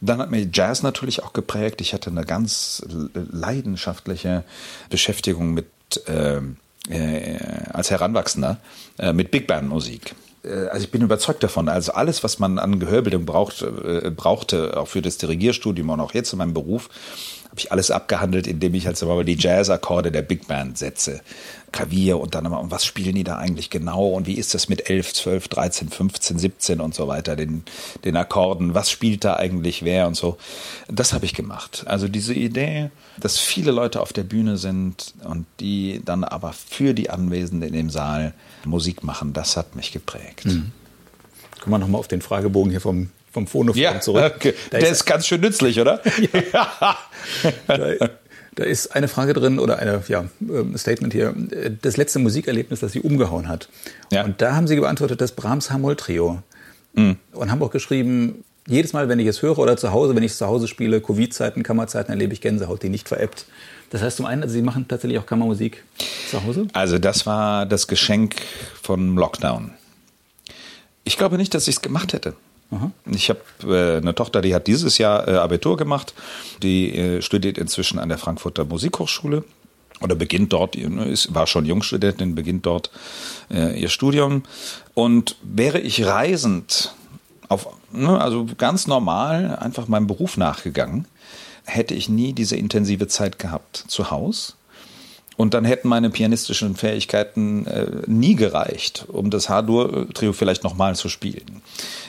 Dann 0.00 0.18
hat 0.18 0.30
mir 0.30 0.48
Jazz 0.52 0.82
natürlich 0.82 1.22
auch 1.22 1.32
geprägt. 1.32 1.80
Ich 1.80 1.92
hatte 1.92 2.10
eine 2.10 2.24
ganz 2.24 2.84
leidenschaftliche 3.14 4.42
Beschäftigung 4.90 5.54
mit 5.54 5.66
äh, 6.06 6.40
äh, 6.92 7.38
als 7.72 7.90
Heranwachsender 7.90 8.58
äh, 8.98 9.12
mit 9.12 9.30
Big 9.30 9.46
Band 9.46 9.68
Musik. 9.68 10.14
Äh, 10.44 10.66
also 10.68 10.84
ich 10.84 10.90
bin 10.90 11.02
überzeugt 11.02 11.42
davon. 11.42 11.68
Also 11.68 11.92
alles, 11.92 12.22
was 12.24 12.38
man 12.38 12.58
an 12.58 12.78
Gehörbildung 12.78 13.24
braucht, 13.24 13.62
äh, 13.62 14.10
brauchte, 14.10 14.76
auch 14.76 14.88
für 14.88 15.02
das 15.02 15.18
Dirigierstudium 15.18 15.90
und 15.90 16.00
auch 16.00 16.14
jetzt 16.14 16.32
in 16.32 16.38
meinem 16.38 16.54
Beruf, 16.54 16.88
habe 17.52 17.60
ich 17.60 17.70
alles 17.70 17.90
abgehandelt, 17.90 18.46
indem 18.46 18.72
ich 18.72 18.86
halt 18.86 19.00
mal 19.02 19.26
die 19.26 19.36
Jazz-Akkorde 19.38 20.10
der 20.10 20.22
Big 20.22 20.48
Band 20.48 20.78
setze. 20.78 21.20
Klavier 21.70 22.18
und 22.18 22.34
dann 22.34 22.46
immer, 22.46 22.58
und 22.58 22.70
was 22.70 22.86
spielen 22.86 23.14
die 23.14 23.24
da 23.24 23.36
eigentlich 23.36 23.68
genau 23.68 24.08
und 24.08 24.26
wie 24.26 24.38
ist 24.38 24.54
das 24.54 24.70
mit 24.70 24.88
11, 24.88 25.12
12, 25.12 25.48
13, 25.48 25.88
15, 25.90 26.38
17 26.38 26.80
und 26.80 26.94
so 26.94 27.08
weiter, 27.08 27.36
den, 27.36 27.64
den 28.06 28.16
Akkorden, 28.16 28.72
was 28.72 28.90
spielt 28.90 29.24
da 29.24 29.36
eigentlich 29.36 29.84
wer 29.84 30.06
und 30.06 30.16
so. 30.16 30.38
Das 30.88 31.12
habe 31.12 31.26
ich 31.26 31.34
gemacht. 31.34 31.84
Also 31.86 32.08
diese 32.08 32.32
Idee, 32.32 32.90
dass 33.20 33.38
viele 33.38 33.70
Leute 33.70 34.00
auf 34.00 34.14
der 34.14 34.24
Bühne 34.24 34.56
sind 34.56 35.12
und 35.24 35.44
die 35.60 36.00
dann 36.02 36.24
aber 36.24 36.54
für 36.54 36.94
die 36.94 37.10
Anwesenden 37.10 37.68
in 37.68 37.74
dem 37.74 37.90
Saal 37.90 38.32
Musik 38.64 39.04
machen, 39.04 39.34
das 39.34 39.58
hat 39.58 39.76
mich 39.76 39.92
geprägt. 39.92 40.46
Mhm. 40.46 40.72
Kommen 41.60 41.74
wir 41.74 41.78
nochmal 41.78 41.98
auf 41.98 42.08
den 42.08 42.22
Fragebogen 42.22 42.70
hier 42.70 42.80
vom 42.80 43.10
vom 43.32 43.46
Phonophon 43.46 43.80
ja, 43.80 44.00
zurück. 44.00 44.34
Okay. 44.36 44.54
Der 44.70 44.80
ist, 44.80 44.90
ist, 44.90 45.04
ganz 45.06 45.26
schön 45.26 45.40
nützlich, 45.40 45.80
oder? 45.80 46.00
ja. 46.52 46.98
da, 47.66 48.10
da, 48.54 48.64
ist 48.64 48.94
eine 48.94 49.08
Frage 49.08 49.32
drin 49.32 49.58
oder 49.58 49.78
ein 49.78 50.02
ja, 50.08 50.24
ähm, 50.40 50.76
Statement 50.76 51.12
hier. 51.12 51.34
Das 51.80 51.96
letzte 51.96 52.18
Musikerlebnis, 52.18 52.80
das 52.80 52.92
Sie 52.92 53.00
umgehauen 53.00 53.48
hat. 53.48 53.68
Ja. 54.10 54.24
Und 54.24 54.42
da 54.42 54.54
haben 54.54 54.66
Sie 54.66 54.76
geantwortet, 54.76 55.20
das 55.20 55.32
Brahms 55.32 55.70
Hamoll 55.70 55.96
Trio. 55.96 56.42
Mhm. 56.94 57.16
Und 57.32 57.50
haben 57.50 57.62
auch 57.62 57.70
geschrieben, 57.70 58.44
jedes 58.66 58.92
Mal, 58.92 59.08
wenn 59.08 59.18
ich 59.18 59.26
es 59.26 59.42
höre 59.42 59.58
oder 59.58 59.76
zu 59.76 59.92
Hause, 59.92 60.14
wenn 60.14 60.22
ich 60.22 60.32
es 60.32 60.38
zu 60.38 60.46
Hause 60.46 60.68
spiele, 60.68 61.00
Covid-Zeiten, 61.00 61.62
Kammerzeiten, 61.62 62.12
erlebe 62.12 62.32
ich 62.32 62.40
Gänsehaut, 62.40 62.82
die 62.82 62.90
nicht 62.90 63.08
veräppt. 63.08 63.46
Das 63.90 64.02
heißt 64.02 64.18
zum 64.18 64.26
einen, 64.26 64.42
also 64.42 64.54
Sie 64.54 64.62
machen 64.62 64.86
tatsächlich 64.88 65.18
auch 65.18 65.26
Kammermusik 65.26 65.82
zu 66.30 66.42
Hause? 66.44 66.66
Also 66.72 66.98
das 66.98 67.26
war 67.26 67.66
das 67.66 67.88
Geschenk 67.88 68.36
vom 68.80 69.18
Lockdown. 69.18 69.72
Ich 71.04 71.18
glaube 71.18 71.36
nicht, 71.36 71.54
dass 71.54 71.66
ich 71.66 71.76
es 71.76 71.82
gemacht 71.82 72.12
hätte. 72.12 72.34
Aha. 72.72 72.90
Ich 73.06 73.28
habe 73.28 73.40
äh, 73.64 73.98
eine 73.98 74.14
Tochter, 74.14 74.40
die 74.40 74.54
hat 74.54 74.66
dieses 74.66 74.98
Jahr 74.98 75.28
äh, 75.28 75.32
Abitur 75.32 75.76
gemacht. 75.76 76.14
Die 76.62 76.96
äh, 76.96 77.22
studiert 77.22 77.58
inzwischen 77.58 77.98
an 77.98 78.08
der 78.08 78.18
Frankfurter 78.18 78.64
Musikhochschule 78.64 79.44
oder 80.00 80.14
beginnt 80.16 80.52
dort, 80.52 80.74
ist, 80.74 81.32
war 81.34 81.46
schon 81.46 81.64
Jungstudentin, 81.64 82.34
beginnt 82.34 82.66
dort 82.66 82.90
äh, 83.50 83.78
ihr 83.80 83.88
Studium. 83.88 84.42
Und 84.94 85.36
wäre 85.42 85.78
ich 85.78 86.04
reisend, 86.04 86.94
auf, 87.48 87.68
ne, 87.92 88.20
also 88.20 88.46
ganz 88.58 88.86
normal, 88.86 89.56
einfach 89.60 89.86
meinem 89.86 90.06
Beruf 90.08 90.36
nachgegangen, 90.36 91.06
hätte 91.64 91.94
ich 91.94 92.08
nie 92.08 92.32
diese 92.32 92.56
intensive 92.56 93.06
Zeit 93.06 93.38
gehabt 93.38 93.84
zu 93.86 94.10
Hause 94.10 94.54
und 95.36 95.54
dann 95.54 95.64
hätten 95.64 95.88
meine 95.88 96.10
pianistischen 96.10 96.76
Fähigkeiten 96.76 97.66
äh, 97.66 97.86
nie 98.06 98.34
gereicht, 98.34 99.06
um 99.08 99.30
das 99.30 99.48
H-Dur-Trio 99.48 100.32
vielleicht 100.32 100.64
nochmal 100.64 100.94
zu 100.94 101.08
spielen. 101.08 101.62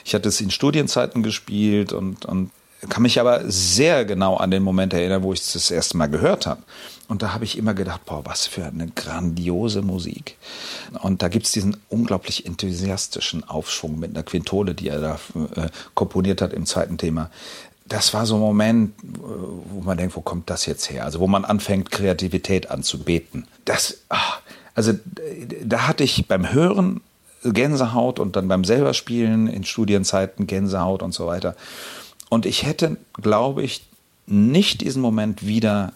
Ich 0.03 0.13
hatte 0.13 0.29
es 0.29 0.41
in 0.41 0.51
Studienzeiten 0.51 1.23
gespielt 1.23 1.93
und, 1.93 2.25
und 2.25 2.51
kann 2.89 3.03
mich 3.03 3.19
aber 3.19 3.49
sehr 3.49 4.05
genau 4.05 4.35
an 4.35 4.51
den 4.51 4.63
Moment 4.63 4.93
erinnern, 4.93 5.23
wo 5.23 5.33
ich 5.33 5.39
es 5.39 5.53
das 5.53 5.71
erste 5.71 5.97
Mal 5.97 6.07
gehört 6.07 6.45
habe. 6.45 6.61
Und 7.07 7.21
da 7.21 7.33
habe 7.33 7.43
ich 7.43 7.57
immer 7.57 7.73
gedacht, 7.73 8.05
boah, 8.05 8.25
was 8.25 8.47
für 8.47 8.65
eine 8.65 8.87
grandiose 8.87 9.81
Musik. 9.81 10.37
Und 11.01 11.21
da 11.21 11.27
gibt 11.27 11.45
es 11.45 11.51
diesen 11.51 11.77
unglaublich 11.89 12.45
enthusiastischen 12.45 13.43
Aufschwung 13.43 13.99
mit 13.99 14.11
einer 14.11 14.23
Quintole, 14.23 14.73
die 14.73 14.89
er 14.89 14.99
da 14.99 15.19
äh, 15.55 15.67
komponiert 15.93 16.41
hat 16.41 16.53
im 16.53 16.65
zweiten 16.65 16.97
Thema 16.97 17.29
das 17.85 18.13
war 18.13 18.25
so 18.25 18.35
ein 18.35 18.41
Moment, 18.41 18.93
wo 19.01 19.81
man 19.81 19.97
denkt, 19.97 20.15
wo 20.15 20.21
kommt 20.21 20.49
das 20.49 20.65
jetzt 20.65 20.89
her? 20.89 21.03
Also 21.05 21.19
wo 21.19 21.27
man 21.27 21.45
anfängt, 21.45 21.91
Kreativität 21.91 22.71
anzubeten. 22.71 23.47
Das, 23.65 23.99
ach, 24.09 24.41
also 24.75 24.93
da 25.63 25.87
hatte 25.87 26.03
ich 26.03 26.27
beim 26.27 26.51
Hören 26.51 27.01
Gänsehaut 27.43 28.19
und 28.19 28.35
dann 28.35 28.47
beim 28.47 28.63
selber 28.63 28.93
Spielen 28.93 29.47
in 29.47 29.65
Studienzeiten 29.65 30.47
Gänsehaut 30.47 31.03
und 31.03 31.13
so 31.13 31.27
weiter. 31.27 31.55
Und 32.29 32.45
ich 32.45 32.65
hätte, 32.65 32.97
glaube 33.21 33.63
ich, 33.63 33.83
nicht 34.25 34.81
diesen 34.81 35.01
Moment 35.01 35.45
wieder 35.45 35.91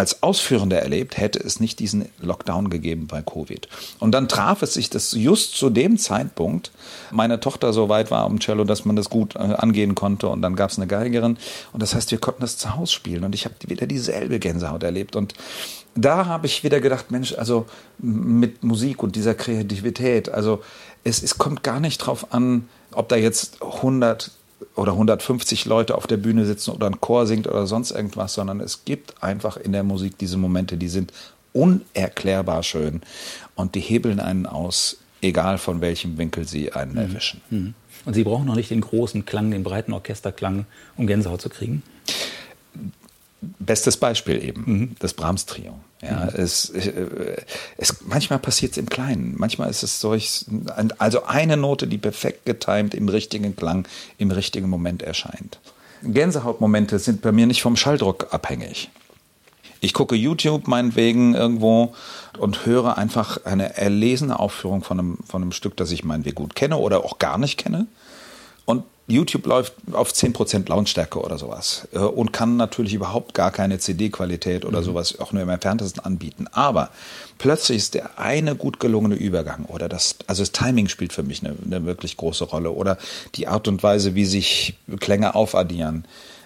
als 0.00 0.22
Ausführender 0.22 0.80
erlebt, 0.80 1.18
hätte 1.18 1.38
es 1.38 1.60
nicht 1.60 1.78
diesen 1.78 2.08
Lockdown 2.20 2.70
gegeben 2.70 3.06
bei 3.06 3.20
Covid. 3.20 3.68
Und 3.98 4.12
dann 4.12 4.28
traf 4.28 4.62
es 4.62 4.72
sich, 4.72 4.88
dass 4.88 5.12
just 5.12 5.54
zu 5.54 5.68
dem 5.68 5.98
Zeitpunkt 5.98 6.72
meine 7.10 7.38
Tochter 7.38 7.74
so 7.74 7.90
weit 7.90 8.10
war 8.10 8.24
am 8.24 8.40
Cello, 8.40 8.64
dass 8.64 8.86
man 8.86 8.96
das 8.96 9.10
gut 9.10 9.36
äh, 9.36 9.40
angehen 9.40 9.94
konnte. 9.94 10.28
Und 10.28 10.40
dann 10.40 10.56
gab 10.56 10.70
es 10.70 10.78
eine 10.78 10.86
Geigerin. 10.86 11.36
Und 11.74 11.82
das 11.82 11.94
heißt, 11.94 12.10
wir 12.10 12.18
konnten 12.18 12.40
das 12.40 12.56
zu 12.56 12.74
Hause 12.74 12.92
spielen. 12.92 13.24
Und 13.24 13.34
ich 13.34 13.44
habe 13.44 13.54
wieder 13.66 13.86
dieselbe 13.86 14.38
Gänsehaut 14.38 14.82
erlebt. 14.82 15.16
Und 15.16 15.34
da 15.94 16.24
habe 16.24 16.46
ich 16.46 16.64
wieder 16.64 16.80
gedacht, 16.80 17.10
Mensch, 17.10 17.34
also 17.34 17.66
mit 17.98 18.64
Musik 18.64 19.02
und 19.02 19.16
dieser 19.16 19.34
Kreativität, 19.34 20.30
also 20.30 20.62
es, 21.04 21.22
es 21.22 21.36
kommt 21.36 21.62
gar 21.62 21.78
nicht 21.78 21.98
drauf 21.98 22.32
an, 22.32 22.68
ob 22.92 23.10
da 23.10 23.16
jetzt 23.16 23.62
100 23.62 24.30
oder 24.74 24.92
150 24.92 25.64
Leute 25.64 25.94
auf 25.94 26.06
der 26.06 26.16
Bühne 26.16 26.46
sitzen 26.46 26.70
oder 26.70 26.86
ein 26.86 27.00
Chor 27.00 27.26
singt 27.26 27.46
oder 27.46 27.66
sonst 27.66 27.90
irgendwas, 27.90 28.34
sondern 28.34 28.60
es 28.60 28.84
gibt 28.84 29.22
einfach 29.22 29.56
in 29.56 29.72
der 29.72 29.82
Musik 29.82 30.18
diese 30.18 30.36
Momente, 30.36 30.76
die 30.76 30.88
sind 30.88 31.12
unerklärbar 31.52 32.62
schön 32.62 33.02
und 33.54 33.74
die 33.74 33.80
hebeln 33.80 34.20
einen 34.20 34.46
aus, 34.46 34.98
egal 35.22 35.58
von 35.58 35.80
welchem 35.80 36.18
Winkel 36.18 36.46
sie 36.46 36.72
einen 36.72 36.92
mhm. 36.92 36.98
erwischen. 36.98 37.40
Mhm. 37.50 37.74
Und 38.06 38.14
Sie 38.14 38.24
brauchen 38.24 38.46
noch 38.46 38.54
nicht 38.54 38.70
den 38.70 38.80
großen 38.80 39.26
Klang, 39.26 39.50
den 39.50 39.62
breiten 39.62 39.92
Orchesterklang, 39.92 40.64
um 40.96 41.06
Gänsehaut 41.06 41.42
zu 41.42 41.50
kriegen? 41.50 41.82
Bestes 43.58 43.96
Beispiel 43.98 44.42
eben, 44.42 44.64
mhm. 44.66 44.96
das 45.00 45.12
Brahms-Trio. 45.12 45.78
Ja, 46.02 46.24
mhm. 46.24 46.40
es, 46.40 46.70
äh, 46.70 47.36
es, 47.76 47.96
manchmal 48.06 48.38
passiert 48.38 48.72
es 48.72 48.78
im 48.78 48.88
Kleinen. 48.88 49.34
Manchmal 49.36 49.70
ist 49.70 49.82
es 49.82 50.00
solch, 50.00 50.46
also 50.98 51.24
eine 51.24 51.56
Note, 51.56 51.86
die 51.86 51.98
perfekt 51.98 52.46
getimt 52.46 52.94
im 52.94 53.08
richtigen 53.08 53.54
Klang, 53.54 53.86
im 54.18 54.30
richtigen 54.30 54.68
Moment 54.68 55.02
erscheint. 55.02 55.58
Gänsehautmomente 56.02 56.98
sind 56.98 57.20
bei 57.20 57.32
mir 57.32 57.46
nicht 57.46 57.60
vom 57.60 57.76
Schalldruck 57.76 58.28
abhängig. 58.32 58.90
Ich 59.82 59.94
gucke 59.94 60.14
YouTube 60.14 60.68
meinetwegen 60.68 61.34
irgendwo 61.34 61.94
und 62.38 62.66
höre 62.66 62.98
einfach 62.98 63.44
eine 63.44 63.76
erlesene 63.76 64.38
Aufführung 64.38 64.82
von 64.82 64.98
einem, 64.98 65.18
von 65.26 65.42
einem 65.42 65.52
Stück, 65.52 65.76
das 65.76 65.90
ich 65.90 66.04
meinetwegen 66.04 66.36
gut 66.36 66.54
kenne 66.54 66.76
oder 66.76 67.04
auch 67.04 67.18
gar 67.18 67.38
nicht 67.38 67.58
kenne. 67.58 67.86
Und 68.66 68.84
YouTube 69.10 69.46
läuft 69.46 69.74
auf 69.92 70.12
10% 70.12 70.68
Lautstärke 70.68 71.20
oder 71.20 71.38
sowas 71.38 71.88
äh, 71.92 71.98
und 71.98 72.32
kann 72.32 72.56
natürlich 72.56 72.94
überhaupt 72.94 73.34
gar 73.34 73.50
keine 73.50 73.78
CD-Qualität 73.78 74.64
oder 74.64 74.80
mhm. 74.80 74.84
sowas 74.84 75.18
auch 75.18 75.32
nur 75.32 75.42
im 75.42 75.48
entferntesten 75.48 76.04
anbieten. 76.04 76.46
Aber 76.52 76.90
plötzlich 77.38 77.78
ist 77.78 77.94
der 77.94 78.18
eine 78.18 78.54
gut 78.54 78.80
gelungene 78.80 79.16
Übergang 79.16 79.64
oder 79.66 79.88
das, 79.88 80.16
also 80.26 80.42
das 80.42 80.52
Timing 80.52 80.88
spielt 80.88 81.12
für 81.12 81.22
mich 81.22 81.44
eine, 81.44 81.56
eine 81.64 81.84
wirklich 81.84 82.16
große 82.16 82.44
Rolle 82.44 82.70
oder 82.70 82.98
die 83.34 83.48
Art 83.48 83.68
und 83.68 83.82
Weise, 83.82 84.14
wie 84.14 84.24
sich 84.24 84.76
Klänge 85.00 85.34
aufaddieren. 85.34 86.04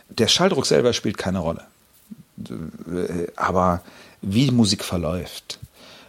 Der 0.08 0.28
Schalldruck 0.28 0.66
selber 0.66 0.92
spielt 0.92 1.18
keine 1.18 1.40
Rolle. 1.40 1.62
Äh, 2.38 3.28
aber 3.36 3.82
wie 4.22 4.50
Musik 4.50 4.84
verläuft, 4.84 5.58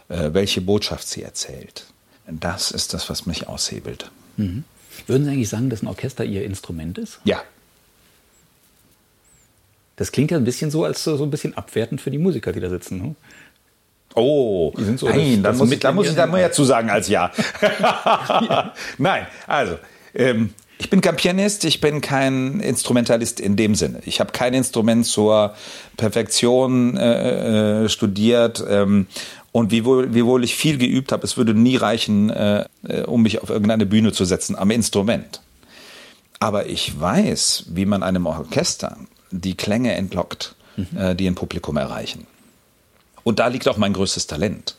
äh, 0.08 0.30
welche 0.32 0.60
Botschaft 0.60 1.06
sie 1.06 1.22
erzählt, 1.22 1.86
das 2.26 2.70
ist 2.70 2.94
das, 2.94 3.08
was 3.08 3.26
mich 3.26 3.46
aushebelt. 3.46 4.10
Mhm. 4.36 4.64
Würden 5.06 5.24
Sie 5.24 5.30
eigentlich 5.30 5.48
sagen, 5.48 5.70
dass 5.70 5.82
ein 5.82 5.88
Orchester 5.88 6.24
Ihr 6.24 6.44
Instrument 6.44 6.98
ist? 6.98 7.20
Ja. 7.24 7.42
Das 9.96 10.12
klingt 10.12 10.30
ja 10.30 10.36
ein 10.36 10.44
bisschen 10.44 10.70
so, 10.70 10.84
als 10.84 11.02
so 11.04 11.22
ein 11.22 11.30
bisschen 11.30 11.56
abwertend 11.56 12.00
für 12.00 12.10
die 12.10 12.18
Musiker, 12.18 12.52
die 12.52 12.60
da 12.60 12.68
sitzen. 12.68 12.98
Ne? 12.98 13.14
Oh, 14.14 14.72
so 14.96 15.08
nein, 15.08 15.42
das, 15.42 15.58
da 15.58 15.64
muss, 15.64 15.72
ich, 15.72 15.80
da 15.80 15.92
muss 15.92 16.08
ich 16.08 16.14
da 16.14 16.26
mehr 16.26 16.50
zu 16.50 16.64
sagen 16.64 16.88
als 16.88 17.08
ja. 17.08 17.30
Nein, 18.98 19.26
also 19.46 19.78
ähm, 20.14 20.54
Ich 20.78 20.88
bin 20.88 21.02
kein 21.02 21.16
Pianist, 21.16 21.64
ich 21.66 21.82
bin 21.82 22.00
kein 22.00 22.60
Instrumentalist 22.60 23.40
in 23.40 23.56
dem 23.56 23.74
Sinne. 23.74 24.00
Ich 24.06 24.18
habe 24.18 24.32
kein 24.32 24.54
Instrument 24.54 25.04
zur 25.04 25.54
Perfektion 25.98 26.96
äh, 26.96 27.84
äh, 27.84 27.88
studiert. 27.90 28.64
Ähm, 28.66 29.06
und 29.56 29.70
wiewohl, 29.70 30.12
wiewohl 30.12 30.44
ich 30.44 30.54
viel 30.54 30.76
geübt 30.76 31.12
habe, 31.12 31.24
es 31.24 31.38
würde 31.38 31.54
nie 31.54 31.76
reichen, 31.76 32.28
äh, 32.28 32.66
äh, 32.86 33.04
um 33.04 33.22
mich 33.22 33.42
auf 33.42 33.48
irgendeine 33.48 33.86
Bühne 33.86 34.12
zu 34.12 34.26
setzen 34.26 34.54
am 34.54 34.70
Instrument. 34.70 35.40
Aber 36.40 36.66
ich 36.66 37.00
weiß, 37.00 37.64
wie 37.70 37.86
man 37.86 38.02
einem 38.02 38.26
Orchester 38.26 38.98
die 39.30 39.56
Klänge 39.56 39.94
entlockt, 39.94 40.56
mhm. 40.76 40.98
äh, 40.98 41.14
die 41.14 41.26
ein 41.26 41.36
Publikum 41.36 41.78
erreichen. 41.78 42.26
Und 43.24 43.38
da 43.38 43.46
liegt 43.46 43.66
auch 43.66 43.78
mein 43.78 43.94
größtes 43.94 44.26
Talent. 44.26 44.76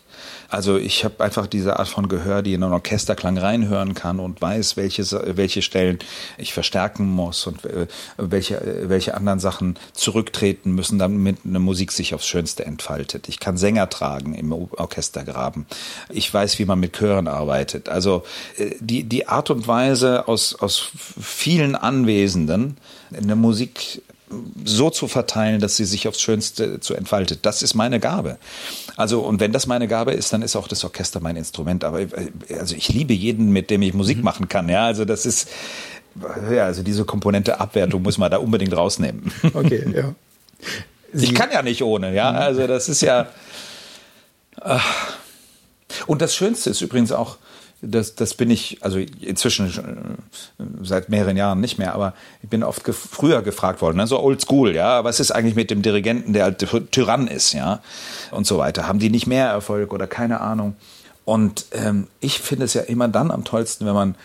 Also 0.49 0.77
ich 0.77 1.03
habe 1.03 1.23
einfach 1.23 1.47
diese 1.47 1.77
Art 1.77 1.88
von 1.88 2.07
Gehör, 2.07 2.41
die 2.41 2.53
in 2.53 2.63
einen 2.63 2.73
Orchesterklang 2.73 3.38
reinhören 3.38 3.93
kann 3.93 4.19
und 4.19 4.41
weiß, 4.41 4.77
welche, 4.77 5.03
welche 5.36 5.62
Stellen 5.62 5.99
ich 6.38 6.53
verstärken 6.53 7.05
muss 7.05 7.47
und 7.47 7.65
äh, 7.65 7.88
welche, 8.17 8.86
welche 8.86 9.15
anderen 9.15 9.39
Sachen 9.39 9.77
zurücktreten 9.93 10.71
müssen, 10.71 10.99
damit 10.99 11.39
eine 11.45 11.60
Musik 11.60 11.91
sich 11.91 12.13
aufs 12.13 12.27
Schönste 12.27 12.65
entfaltet. 12.65 13.27
Ich 13.27 13.39
kann 13.39 13.57
Sänger 13.57 13.89
tragen 13.89 14.33
im 14.33 14.51
Orchestergraben. 14.51 15.65
Ich 16.10 16.33
weiß, 16.33 16.60
wie 16.60 16.65
man 16.65 16.79
mit 16.79 16.93
Chören 16.97 17.27
arbeitet. 17.27 17.89
Also 17.89 18.23
äh, 18.57 18.75
die, 18.79 19.03
die 19.03 19.27
Art 19.27 19.49
und 19.49 19.67
Weise 19.67 20.27
aus, 20.27 20.55
aus 20.55 20.89
vielen 21.19 21.75
Anwesenden 21.75 22.77
eine 23.15 23.36
Musik 23.36 24.01
so 24.65 24.89
zu 24.89 25.07
verteilen, 25.07 25.62
dass 25.62 25.77
sie 25.77 25.86
sich 25.86 26.07
aufs 26.07 26.21
Schönste 26.21 26.79
zu 26.79 26.93
entfaltet. 26.93 27.39
Das 27.45 27.62
ist 27.62 27.75
meine 27.75 27.99
Gabe. 27.99 28.38
Also, 28.97 29.21
und 29.21 29.39
wenn 29.39 29.51
das 29.51 29.67
meine 29.67 29.88
Gabe 29.88 30.12
ist, 30.12 30.33
dann 30.33 30.41
ist 30.41 30.55
auch 30.55 30.67
das 30.67 30.83
Orchester 30.83 31.19
mein 31.19 31.36
Instrument. 31.36 31.83
Aber 31.83 31.99
also 32.57 32.75
ich 32.75 32.89
liebe 32.89 33.13
jeden, 33.13 33.51
mit 33.51 33.69
dem 33.69 33.83
ich 33.83 33.93
Musik 33.93 34.17
mhm. 34.17 34.23
machen 34.23 34.49
kann. 34.49 34.67
Ja, 34.69 34.86
also 34.86 35.05
das 35.05 35.27
ist, 35.27 35.49
ja, 36.51 36.65
also 36.65 36.81
diese 36.81 37.05
Komponente 37.05 37.60
Abwertung 37.60 38.01
muss 38.01 38.17
man 38.17 38.31
da 38.31 38.38
unbedingt 38.38 38.75
rausnehmen. 38.75 39.31
Okay, 39.53 39.86
ja. 39.95 40.15
Sie 41.13 41.25
ich 41.25 41.36
kann 41.36 41.51
ja 41.51 41.62
nicht 41.62 41.83
ohne, 41.83 42.13
ja. 42.13 42.31
Mhm. 42.31 42.38
Also 42.38 42.65
das 42.65 42.89
ist 42.89 43.01
ja. 43.01 43.27
Ach. 44.60 45.13
Und 46.07 46.23
das 46.23 46.36
Schönste 46.36 46.71
ist 46.71 46.81
übrigens 46.81 47.12
auch, 47.12 47.38
das, 47.81 48.15
das 48.15 48.33
bin 48.33 48.49
ich, 48.49 48.79
also 48.81 48.97
inzwischen 48.97 49.67
äh, 49.67 50.63
seit 50.81 51.09
mehreren 51.09 51.37
Jahren 51.37 51.59
nicht 51.59 51.77
mehr, 51.77 51.93
aber 51.93 52.13
ich 52.41 52.49
bin 52.49 52.63
oft 52.63 52.83
ge 52.83 52.93
früher 52.93 53.41
gefragt 53.41 53.81
worden, 53.81 53.97
ne? 53.97 54.07
so 54.07 54.19
old 54.19 54.41
school, 54.41 54.73
ja, 54.73 55.03
was 55.03 55.19
ist 55.19 55.31
eigentlich 55.31 55.55
mit 55.55 55.69
dem 55.69 55.81
Dirigenten, 55.81 56.33
der 56.33 56.45
halt 56.45 56.91
Tyrann 56.91 57.27
ist, 57.27 57.53
ja, 57.53 57.81
und 58.31 58.47
so 58.47 58.57
weiter. 58.57 58.87
Haben 58.87 58.99
die 58.99 59.09
nicht 59.09 59.27
mehr 59.27 59.47
Erfolg 59.47 59.93
oder 59.93 60.07
keine 60.07 60.41
Ahnung? 60.41 60.75
Und 61.25 61.65
ähm, 61.71 62.07
ich 62.19 62.39
finde 62.39 62.65
es 62.65 62.73
ja 62.73 62.81
immer 62.81 63.07
dann 63.09 63.31
am 63.31 63.43
tollsten, 63.43 63.85
wenn 63.85 63.93
man 63.93 64.15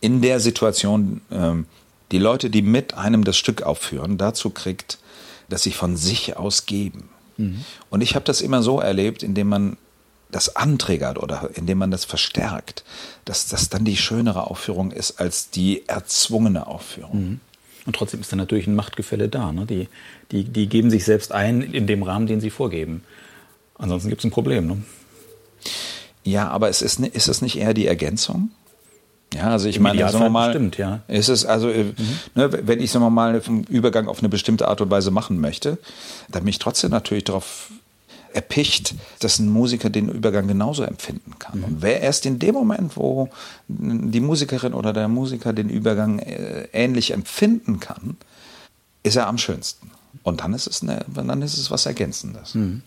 in 0.00 0.22
der 0.22 0.40
Situation 0.40 1.20
ähm, 1.30 1.66
die 2.12 2.18
Leute, 2.18 2.50
die 2.50 2.62
mit 2.62 2.94
einem 2.94 3.24
das 3.24 3.36
Stück 3.36 3.62
aufführen, 3.62 4.16
dazu 4.16 4.50
kriegt, 4.50 4.98
dass 5.48 5.62
sie 5.62 5.72
von 5.72 5.96
sich 5.96 6.36
aus 6.36 6.66
geben. 6.66 7.08
Mhm. 7.36 7.64
Und 7.90 8.00
ich 8.00 8.14
habe 8.14 8.24
das 8.24 8.40
immer 8.40 8.62
so 8.62 8.80
erlebt, 8.80 9.22
indem 9.22 9.48
man 9.48 9.76
das 10.30 10.56
anträgert 10.56 11.18
oder 11.18 11.50
indem 11.54 11.78
man 11.78 11.90
das 11.90 12.04
verstärkt, 12.04 12.84
dass 13.24 13.48
das 13.48 13.68
dann 13.68 13.84
die 13.84 13.96
schönere 13.96 14.50
Aufführung 14.50 14.90
ist 14.90 15.20
als 15.20 15.50
die 15.50 15.88
erzwungene 15.88 16.66
Aufführung. 16.66 17.30
Mhm. 17.30 17.40
Und 17.86 17.94
trotzdem 17.94 18.20
ist 18.20 18.32
da 18.32 18.36
natürlich 18.36 18.66
ein 18.66 18.74
Machtgefälle 18.74 19.28
da. 19.28 19.52
Ne? 19.52 19.64
Die, 19.64 19.88
die, 20.32 20.44
die 20.44 20.68
geben 20.68 20.90
sich 20.90 21.04
selbst 21.04 21.32
ein 21.32 21.62
in 21.62 21.86
dem 21.86 22.02
Rahmen, 22.02 22.26
den 22.26 22.40
sie 22.40 22.50
vorgeben. 22.50 23.04
Ansonsten 23.78 24.08
gibt 24.08 24.20
es 24.20 24.24
ein 24.24 24.32
Problem. 24.32 24.66
Ne? 24.66 24.82
Ja, 26.24 26.48
aber 26.48 26.68
es 26.68 26.82
ist, 26.82 26.98
ist 26.98 27.28
es 27.28 27.42
nicht 27.42 27.56
eher 27.56 27.74
die 27.74 27.86
Ergänzung? 27.86 28.50
Ja, 29.34 29.50
also 29.50 29.68
ich 29.68 29.76
Im 29.76 29.82
meine, 29.82 30.08
sagen 30.08 30.24
wir 30.24 30.30
mal, 30.30 30.50
stimmt, 30.50 30.78
ja. 30.78 31.00
ist 31.08 31.28
es 31.28 31.44
also, 31.44 31.68
äh, 31.68 31.84
mhm. 31.84 31.94
ne, 32.34 32.50
wenn 32.66 32.80
ich 32.80 32.90
sagen 32.90 33.04
wir 33.04 33.10
mal 33.10 33.40
einen 33.44 33.64
Übergang 33.64 34.08
auf 34.08 34.20
eine 34.20 34.28
bestimmte 34.28 34.68
Art 34.68 34.80
und 34.80 34.90
Weise 34.90 35.10
machen 35.10 35.40
möchte, 35.40 35.78
dann 36.28 36.44
bin 36.44 36.50
ich 36.50 36.58
trotzdem 36.58 36.90
natürlich 36.90 37.24
darauf 37.24 37.70
erpicht, 38.36 38.94
dass 39.18 39.38
ein 39.38 39.48
Musiker 39.48 39.90
den 39.90 40.08
Übergang 40.08 40.46
genauso 40.46 40.84
empfinden 40.84 41.38
kann. 41.38 41.58
Mhm. 41.58 41.64
Und 41.64 41.82
wer 41.82 42.00
erst 42.00 42.26
in 42.26 42.38
dem 42.38 42.54
Moment, 42.54 42.96
wo 42.96 43.30
die 43.68 44.20
Musikerin 44.20 44.74
oder 44.74 44.92
der 44.92 45.08
Musiker 45.08 45.52
den 45.52 45.70
Übergang 45.70 46.18
äh, 46.18 46.68
ähnlich 46.72 47.12
empfinden 47.12 47.80
kann, 47.80 48.16
ist 49.02 49.16
er 49.16 49.26
am 49.26 49.38
schönsten. 49.38 49.90
Und 50.22 50.40
dann 50.40 50.52
ist 50.54 50.66
es, 50.66 50.82
eine, 50.82 51.04
dann 51.14 51.42
ist 51.42 51.56
es 51.56 51.70
was 51.70 51.86
Ergänzendes. 51.86 52.54
Mhm. 52.54 52.82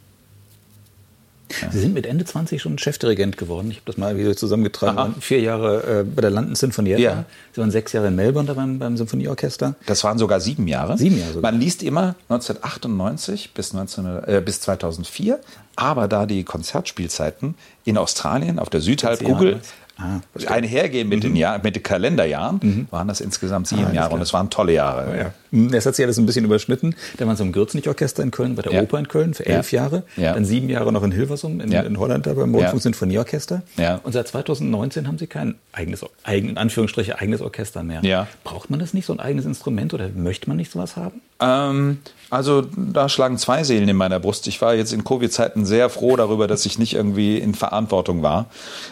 Ja. 1.61 1.71
Sie 1.71 1.79
sind 1.79 1.93
mit 1.93 2.05
Ende 2.05 2.25
20 2.25 2.61
schon 2.61 2.77
Chefdirigent 2.77 3.37
geworden. 3.37 3.71
Ich 3.71 3.77
habe 3.77 3.85
das 3.85 3.97
mal 3.97 4.17
wieder 4.17 4.35
zusammengetragen. 4.35 4.97
Aha. 4.97 5.13
Vier 5.19 5.39
Jahre 5.41 6.01
äh, 6.01 6.03
bei 6.03 6.21
der 6.21 6.31
London 6.31 6.55
Sinfonietta. 6.55 7.01
Ja. 7.01 7.25
Sie 7.53 7.61
waren 7.61 7.71
sechs 7.71 7.93
Jahre 7.93 8.07
in 8.07 8.15
Melbourne 8.15 8.47
da 8.47 8.53
beim, 8.53 8.79
beim 8.79 8.97
Symphonieorchester. 8.97 9.75
Das 9.85 10.03
waren 10.03 10.17
sogar 10.17 10.39
sieben 10.39 10.67
Jahre. 10.67 10.97
Sieben 10.97 11.17
Jahre 11.17 11.33
sogar. 11.33 11.51
Man 11.51 11.59
liest 11.59 11.83
immer 11.83 12.15
1998 12.29 13.53
bis, 13.53 13.73
19, 13.73 14.05
äh, 14.05 14.41
bis 14.43 14.61
2004. 14.61 15.39
Aber 15.75 16.07
da 16.07 16.25
die 16.25 16.43
Konzertspielzeiten 16.43 17.55
in 17.85 17.97
Australien 17.97 18.59
auf 18.59 18.69
der 18.69 18.81
Südhalbkugel 18.81 19.61
Ah, 20.01 20.21
einhergehen 20.47 21.09
mit, 21.09 21.19
mhm. 21.19 21.21
den 21.23 21.35
Jahr, 21.35 21.59
mit 21.61 21.75
den 21.75 21.83
Kalenderjahren, 21.83 22.59
mhm. 22.63 22.87
waren 22.89 23.09
das 23.09 23.19
insgesamt 23.19 23.67
sieben 23.67 23.87
ah, 23.87 23.93
Jahre 23.93 24.13
und 24.15 24.21
es 24.21 24.31
waren 24.31 24.49
tolle 24.49 24.71
Jahre. 24.71 25.09
Ja, 25.09 25.23
ja. 25.23 25.33
Hm, 25.51 25.71
das 25.71 25.85
hat 25.85 25.95
sich 25.95 26.05
alles 26.05 26.17
ein 26.17 26.25
bisschen 26.25 26.45
überschnitten. 26.45 26.95
Da 27.17 27.27
waren 27.27 27.35
Sie 27.35 27.43
im 27.43 27.51
Gürznig-Orchester 27.51 28.23
in 28.23 28.31
Köln, 28.31 28.55
bei 28.55 28.61
der 28.61 28.73
ja. 28.73 28.81
Oper 28.81 28.99
in 28.99 29.07
Köln 29.07 29.33
für 29.33 29.45
elf 29.45 29.71
Jahre, 29.71 30.03
dann 30.15 30.45
sieben 30.45 30.69
Jahre 30.69 30.91
noch 30.91 31.03
in 31.03 31.11
Hilversum 31.11 31.59
in, 31.59 31.71
in 31.71 31.99
Holland 31.99 32.25
da 32.25 32.33
beim 32.33 32.53
Rundfunk 32.53 32.81
Sinfonieorchester. 32.81 33.61
Und 34.03 34.13
seit 34.13 34.27
2019 34.27 35.07
haben 35.07 35.17
Sie 35.17 35.27
kein 35.27 35.55
eigenes, 35.71 36.05
eigen, 36.23 36.49
in 36.49 36.57
Anführungsstriche, 36.57 37.19
eigenes 37.19 37.41
Orchester 37.41 37.83
mehr. 37.83 38.27
Braucht 38.43 38.69
man 38.69 38.79
das 38.79 38.93
nicht, 38.93 39.05
so 39.05 39.13
ein 39.13 39.19
eigenes 39.19 39.45
Instrument 39.45 39.93
oder 39.93 40.09
möchte 40.09 40.49
man 40.49 40.57
nicht 40.57 40.71
sowas 40.71 40.95
haben? 40.95 41.21
Ähm, 41.39 41.99
also 42.29 42.61
da 42.61 43.09
schlagen 43.09 43.37
zwei 43.37 43.63
Seelen 43.63 43.89
in 43.89 43.95
meiner 43.95 44.19
Brust. 44.19 44.47
Ich 44.47 44.61
war 44.61 44.75
jetzt 44.75 44.93
in 44.93 45.03
Covid-Zeiten 45.03 45.65
sehr 45.65 45.89
froh 45.89 46.15
darüber, 46.15 46.47
dass 46.47 46.65
ich 46.65 46.77
nicht 46.77 46.93
irgendwie 46.93 47.37
in 47.37 47.55
Verantwortung 47.55 48.21
war, 48.21 48.47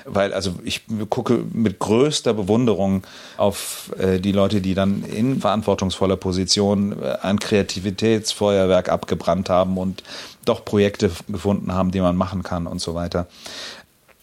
weil 0.05 0.33
also 0.33 0.55
ich 0.63 0.83
gucke 1.09 1.43
mit 1.53 1.77
größter 1.79 2.33
Bewunderung 2.33 3.03
auf 3.37 3.91
äh, 3.99 4.19
die 4.19 4.31
Leute, 4.31 4.61
die 4.61 4.73
dann 4.73 5.03
in 5.03 5.39
verantwortungsvoller 5.39 6.15
Position 6.15 6.46
äh, 6.55 7.17
ein 7.21 7.39
Kreativitätsfeuerwerk 7.39 8.89
abgebrannt 8.89 9.49
haben 9.49 9.77
und 9.77 10.03
doch 10.45 10.63
Projekte 10.63 11.11
gefunden 11.27 11.73
haben, 11.73 11.91
die 11.91 12.01
man 12.01 12.15
machen 12.15 12.43
kann 12.43 12.67
und 12.67 12.79
so 12.79 12.95
weiter. 12.95 13.27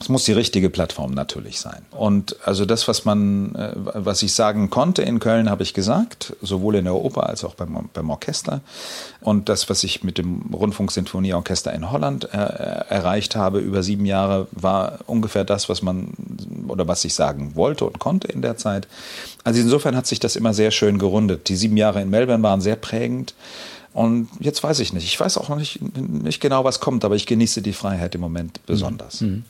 Es 0.05 0.11
muss 0.11 0.25
die 0.25 0.33
richtige 0.33 0.69
Plattform 0.69 1.15
natürlich 1.15 1.59
sein. 1.59 1.81
Und 1.91 2.37
also 2.45 2.67
das, 2.67 2.87
was 2.89 3.07
man, 3.07 3.55
äh, 3.55 3.73
was 3.75 4.23
ich 4.23 4.35
sagen 4.35 4.69
konnte 4.69 5.01
in 5.01 5.19
Köln, 5.19 5.49
habe 5.49 5.63
ich 5.63 5.73
gesagt, 5.73 6.37
sowohl 6.43 6.75
in 6.75 6.85
der 6.85 6.95
Oper 6.95 7.27
als 7.27 7.43
auch 7.43 7.55
beim, 7.55 7.89
beim 7.91 8.11
Orchester. 8.11 8.61
Und 9.23 9.49
das, 9.49 9.71
was 9.71 9.83
ich 9.83 10.05
mit 10.05 10.19
dem 10.19 10.43
Rundfunksinfonieorchester 10.53 11.73
in 11.73 11.91
Holland 11.91 12.25
äh, 12.35 12.37
erreicht 12.37 13.35
habe 13.35 13.61
über 13.61 13.83
sieben 13.83 14.05
Jahre, 14.05 14.47
war 14.51 14.99
ungefähr 15.07 15.45
das, 15.45 15.71
was 15.71 15.81
man 15.81 16.13
oder 16.69 16.87
was 16.87 17.03
ich 17.07 17.15
sagen 17.15 17.57
wollte 17.57 17.87
und 17.87 17.99
konnte 17.99 18.29
in 18.29 18.43
der 18.43 18.59
Zeit. 18.59 18.87
Also 19.43 19.59
insofern 19.59 19.97
hat 19.97 20.07
sich 20.07 20.21
das 20.21 20.37
immer 20.37 20.53
sehr 20.53 20.71
schön 20.71 20.99
gerundet. 20.99 21.49
Die 21.49 21.57
sieben 21.57 21.79
Jahre 21.79 22.03
in 22.03 22.11
Melbourne 22.11 22.43
waren 22.43 22.61
sehr 22.61 22.77
prägend. 22.77 23.33
Und 23.95 24.29
jetzt 24.39 24.63
weiß 24.63 24.81
ich 24.81 24.93
nicht. 24.93 25.05
Ich 25.05 25.19
weiß 25.19 25.39
auch 25.39 25.49
noch 25.49 25.57
nicht, 25.57 25.81
nicht 25.97 26.41
genau, 26.41 26.63
was 26.63 26.81
kommt, 26.81 27.07
aber 27.07 27.17
ich 27.17 27.25
genieße 27.25 27.63
die 27.63 27.73
Freiheit 27.73 28.15
im 28.15 28.21
Moment 28.21 28.61
besonders. 28.67 29.23
Mhm. 29.23 29.45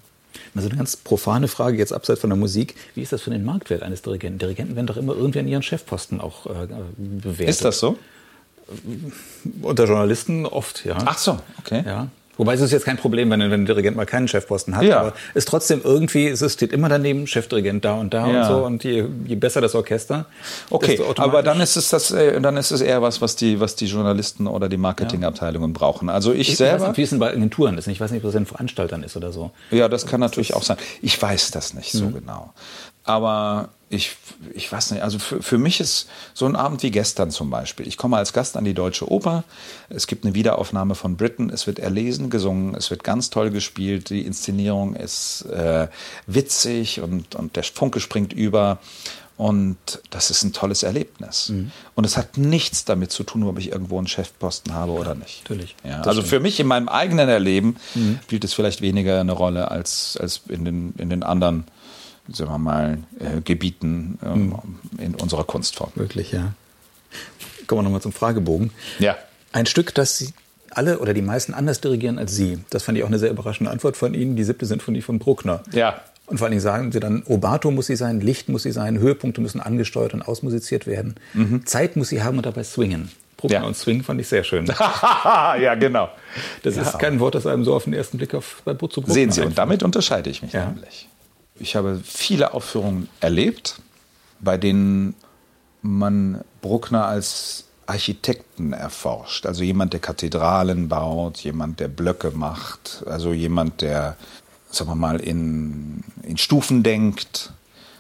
Also 0.55 0.69
eine 0.69 0.79
ganz 0.79 0.97
profane 0.97 1.49
Frage 1.49 1.79
jetzt 1.79 1.93
abseits 1.93 2.21
von 2.21 2.31
der 2.31 2.37
Musik. 2.37 2.75
Wie 2.95 3.03
ist 3.03 3.13
das 3.13 3.23
für 3.23 3.31
den 3.31 3.45
Marktwert 3.45 3.83
eines 3.83 4.03
Dirigenten? 4.03 4.39
Dirigenten 4.39 4.77
werden 4.77 4.87
doch 4.87 4.97
immer 4.97 5.15
irgendwie 5.15 5.41
an 5.41 5.49
ihren 5.49 5.63
Chefposten 5.63 6.21
auch 6.21 6.47
äh, 6.47 6.67
bewertet. 6.97 7.49
Ist 7.49 7.65
das 7.65 7.79
so? 7.79 7.99
Unter 9.63 9.85
Journalisten 9.85 10.47
oft, 10.47 10.85
ja. 10.85 10.97
Ach 11.05 11.19
so, 11.19 11.39
okay. 11.59 11.83
Ja. 11.85 12.09
Wobei 12.37 12.55
es 12.55 12.61
ist 12.61 12.73
jetzt 12.73 12.85
kein 12.85 12.97
Problem, 12.97 13.31
wenn, 13.31 13.41
wenn 13.41 13.53
ein 13.53 13.67
Dirigent 13.67 13.97
mal 13.97 14.07
keinen 14.07 14.29
Chefposten 14.29 14.77
hat, 14.77 14.85
ja. 14.85 15.01
aber 15.01 15.13
ist 15.35 15.49
trotzdem 15.49 15.81
irgendwie, 15.85 16.27
es 16.29 16.53
steht 16.53 16.73
immer 16.73 16.89
daneben, 16.89 17.27
Chefdirigent 17.27 17.85
da 17.85 17.95
und 17.95 18.13
da 18.13 18.27
ja. 18.27 18.41
und 18.41 18.47
so 18.49 18.65
und 18.65 18.85
je, 18.85 19.05
je 19.27 19.37
besser 19.37 19.61
das 19.61 19.75
Orchester. 19.75 20.27
Okay, 20.71 21.01
aber 21.17 21.43
dann 21.43 21.61
ist 21.61 21.77
es 21.77 21.91
das, 21.91 22.11
äh, 22.11 22.41
dann 22.41 22.57
ist 22.57 22.71
es 22.71 22.81
eher 22.81 23.03
was, 23.03 23.21
was 23.21 23.37
die, 23.37 23.61
was 23.61 23.77
die 23.77 23.87
Journalisten 23.87 24.47
oder 24.47 24.69
die 24.69 24.77
Marketingabteilungen 24.77 25.71
ja. 25.71 25.79
brauchen. 25.79 26.09
Also 26.09 26.33
ich, 26.33 26.51
ich 26.51 26.57
selber. 26.57 26.81
Weiß 26.81 26.89
nicht, 26.89 26.97
wie 26.99 27.03
es 27.03 27.19
bei 27.19 27.31
Agenturen 27.31 27.79
ist. 27.79 27.87
Ich 27.87 28.01
weiß 28.01 28.11
nicht, 28.11 28.25
was 28.25 28.31
es 28.31 28.37
in 28.37 28.47
Veranstaltern 28.47 29.03
ist 29.03 29.17
oder 29.17 29.33
so. 29.33 29.51
Ja, 29.71 29.89
das 29.89 30.07
kann 30.07 30.21
natürlich 30.21 30.55
auch 30.55 30.63
sein. 30.63 30.77
Ich 31.03 31.21
weiß 31.21 31.51
das 31.51 31.75
nicht 31.75 31.93
so 31.93 32.07
mhm. 32.07 32.15
genau. 32.15 32.53
Aber 33.05 33.69
ich, 33.91 34.17
ich 34.55 34.71
weiß 34.71 34.93
nicht, 34.93 35.03
also 35.03 35.19
für, 35.19 35.43
für 35.43 35.59
mich 35.59 35.81
ist 35.81 36.09
so 36.33 36.47
ein 36.47 36.57
Abend 36.57 36.83
wie 36.83 36.91
gestern 36.91 37.31
zum 37.31 37.51
Beispiel. 37.51 37.87
Ich 37.87 37.97
komme 37.97 38.17
als 38.17 38.33
Gast 38.33 38.57
an 38.57 38.65
die 38.65 38.75
Deutsche 38.75 39.11
Oper. 39.11 39.45
Es 39.89 40.07
gibt 40.07 40.25
eine 40.25 40.35
Wiederaufnahme 40.35 40.95
von 40.95 41.17
Britain. 41.17 41.51
Es 41.51 41.67
wird 41.67 41.79
erlesen, 41.79 42.31
gesungen. 42.31 42.75
Es 42.75 42.91
wird 42.91 43.05
ganz 43.05 43.31
toll 43.31 43.51
gespielt. 43.51 44.11
Die 44.11 44.23
Inszenierung 44.23 44.97
ist 44.97 45.43
äh, 45.47 45.89
witzig 46.27 47.01
und, 47.01 47.35
und 47.35 47.57
der 47.57 47.63
Funke 47.63 48.01
springt 48.01 48.33
über. 48.33 48.79
Und 49.37 49.77
das 50.11 50.31
ist 50.31 50.45
ein 50.45 50.53
tolles 50.53 50.85
Erlebnis. 50.85 51.49
Mhm. 51.49 51.73
Und 51.97 52.05
es 52.05 52.17
hat 52.17 52.39
nichts 52.39 52.85
damit 52.85 53.11
zu 53.11 53.25
tun, 53.25 53.43
ob 53.45 53.59
ich 53.59 53.73
irgendwo 53.73 53.99
einen 53.99 54.07
Chefposten 54.07 54.75
habe 54.75 54.93
oder 54.93 55.17
nicht. 55.17 55.43
Natürlich. 55.43 55.75
Ja, 55.83 55.99
also 56.03 56.13
stimmt. 56.13 56.29
für 56.29 56.41
mich 56.41 56.61
in 56.61 56.69
meinem 56.69 56.89
eigenen 56.89 57.29
Erleben 57.29 57.77
mhm. 57.95 58.21
spielt 58.23 58.45
es 58.45 58.55
vielleicht 58.55 58.81
weniger 58.81 59.19
eine 59.21 59.33
Rolle 59.33 59.71
als, 59.73 60.17
als 60.21 60.43
in, 60.49 60.65
den, 60.65 60.95
in 60.99 61.11
den 61.11 61.25
anderen 61.25 61.65
sagen 62.33 62.51
wir 62.51 62.59
mal, 62.59 62.99
äh, 63.21 63.41
Gebieten 63.41 64.19
ähm, 64.25 64.47
mhm. 64.47 64.99
in 64.99 65.15
unserer 65.15 65.45
Kunstform. 65.45 65.91
Wirklich, 65.95 66.33
ja. 66.33 66.55
Kommen 67.67 67.81
wir 67.81 67.83
nochmal 67.85 68.03
zum 68.03 68.13
Fragebogen. 68.13 68.71
Ja. 68.99 69.17
Ein 69.53 69.67
Stück, 69.67 69.95
das 69.95 70.19
Sie 70.19 70.33
alle 70.71 70.99
oder 70.99 71.15
die 71.15 71.23
meisten 71.23 71.55
anders 71.55 71.81
dirigieren 71.81 72.19
als 72.19 72.35
Sie. 72.35 72.59
Das 72.71 72.83
fand 72.83 72.99
ich 72.99 73.05
auch 73.05 73.09
eine 73.09 73.19
sehr 73.19 73.31
überraschende 73.31 73.71
Antwort 73.71 73.97
von 73.97 74.15
Ihnen, 74.15 74.37
die 74.37 74.45
siebte 74.45 74.67
Sinfonie 74.67 75.03
von 75.03 75.19
Bruckner. 75.19 75.63
Ja. 75.73 76.01
Und 76.27 76.39
vor 76.39 76.47
allen 76.47 76.53
Dingen 76.53 76.63
sagen 76.63 76.91
Sie 76.91 77.01
dann, 77.01 77.23
Obato 77.25 77.71
muss 77.71 77.87
sie 77.87 77.97
sein, 77.97 78.21
Licht 78.21 78.49
muss 78.49 78.63
sie 78.63 78.73
sein, 78.73 78.99
Höhepunkte 78.99 79.41
müssen 79.41 79.61
angesteuert 79.61 80.15
und 80.15 80.23
ausmusiziert 80.23 80.87
werden. 80.87 81.17
Mhm. 81.35 81.67
Zeit 81.67 81.97
muss 81.97 82.09
sie 82.09 82.23
haben 82.23 82.39
und 82.39 82.47
dabei 82.47 82.65
swingen. 82.65 83.11
Bruckner 83.37 83.61
ja. 83.61 83.67
und 83.67 83.77
Swing 83.77 84.03
fand 84.03 84.21
ich 84.21 84.29
sehr 84.29 84.43
schön. 84.43 84.65
ja, 85.61 85.75
genau. 85.75 86.09
Das 86.63 86.77
ja. 86.77 86.83
ist 86.83 86.99
kein 86.99 87.21
Wort, 87.21 87.35
das 87.35 87.47
einem 87.47 87.65
so 87.65 87.75
auf 87.75 87.85
den 87.85 87.93
ersten 87.93 88.17
Blick 88.17 88.33
auf, 88.33 88.63
bei 88.65 88.73
Bruckner 88.73 89.13
Sehen 89.13 89.33
Sie, 89.33 89.43
und 89.43 89.59
damit 89.59 89.83
unterscheide 89.83 90.31
ich 90.31 90.41
mich 90.41 90.53
ja. 90.53 90.67
nämlich. 90.67 91.09
Ich 91.59 91.77
habe 91.77 92.01
viele 92.05 92.53
Aufführungen 92.53 93.09
erlebt, 93.21 93.81
bei 94.41 94.59
denen 94.59 95.15
man 95.83 96.43
Bruckner 96.63 97.07
als 97.07 97.65
Architekten 97.87 98.73
erforscht. 98.73 99.47
Also 99.47 99.63
jemand, 99.63 99.93
der 99.93 100.01
Kathedralen 100.01 100.89
baut, 100.89 101.39
jemand, 101.39 101.81
der 101.81 101.89
Blöcke 101.89 102.31
macht, 102.31 103.05
also 103.07 103.33
jemand, 103.33 103.83
der, 103.83 104.17
sagen 104.71 104.91
wir 104.91 104.97
mal, 104.97 105.21
in, 105.21 106.03
in 106.23 106.39
Stufen 106.39 106.83
denkt, 106.83 107.53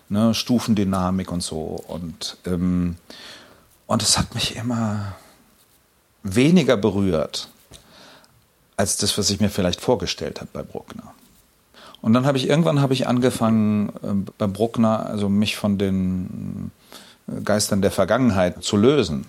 ne, 0.09 0.35
Stufendynamik 0.35 1.31
und 1.31 1.43
so. 1.43 1.83
Und, 1.87 2.39
ähm, 2.47 2.97
und 3.87 4.03
es 4.03 4.19
hat 4.19 4.35
mich 4.35 4.57
immer 4.57 5.15
weniger 6.23 6.77
berührt 6.77 7.49
als 8.77 8.97
das, 8.97 9.17
was 9.17 9.31
ich 9.31 9.41
mir 9.41 9.51
vielleicht 9.51 9.81
vorgestellt 9.81 10.41
habe 10.41 10.51
bei 10.53 10.63
Bruckner. 10.63 11.15
Und 12.05 12.13
dann 12.13 12.27
habe 12.27 12.37
ich 12.37 12.51
irgendwann 12.51 12.83
habe 12.83 12.93
ich 12.93 13.09
angefangen 13.09 13.89
äh, 14.03 14.31
bei 14.37 14.47
Bruckner, 14.47 15.07
also 15.07 15.31
mich 15.31 15.57
von 15.57 15.79
den 15.79 16.71
Geistern 17.45 17.81
der 17.81 17.91
Vergangenheit 17.91 18.63
zu 18.63 18.77
lösen 18.77 19.25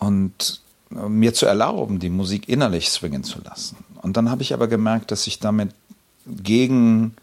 und 0.00 0.60
äh, 0.90 1.08
mir 1.08 1.32
zu 1.32 1.46
erlauben, 1.46 2.00
die 2.00 2.10
Musik 2.10 2.48
innerlich 2.48 2.90
swingen 2.90 3.22
zu 3.22 3.38
lassen. 3.44 3.76
Und 4.02 4.16
dann 4.16 4.28
habe 4.28 4.42
ich 4.42 4.52
aber 4.52 4.66
gemerkt, 4.66 5.12
dass 5.12 5.28
ich 5.28 5.38
damit 5.38 5.70
gegen, 6.26 7.14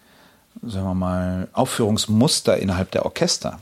sagen 0.63 0.85
wir 0.85 0.95
mal, 0.95 1.49
Aufführungsmuster 1.51 2.55
innerhalb 2.55 2.91
der 2.91 3.05
Orchester 3.05 3.59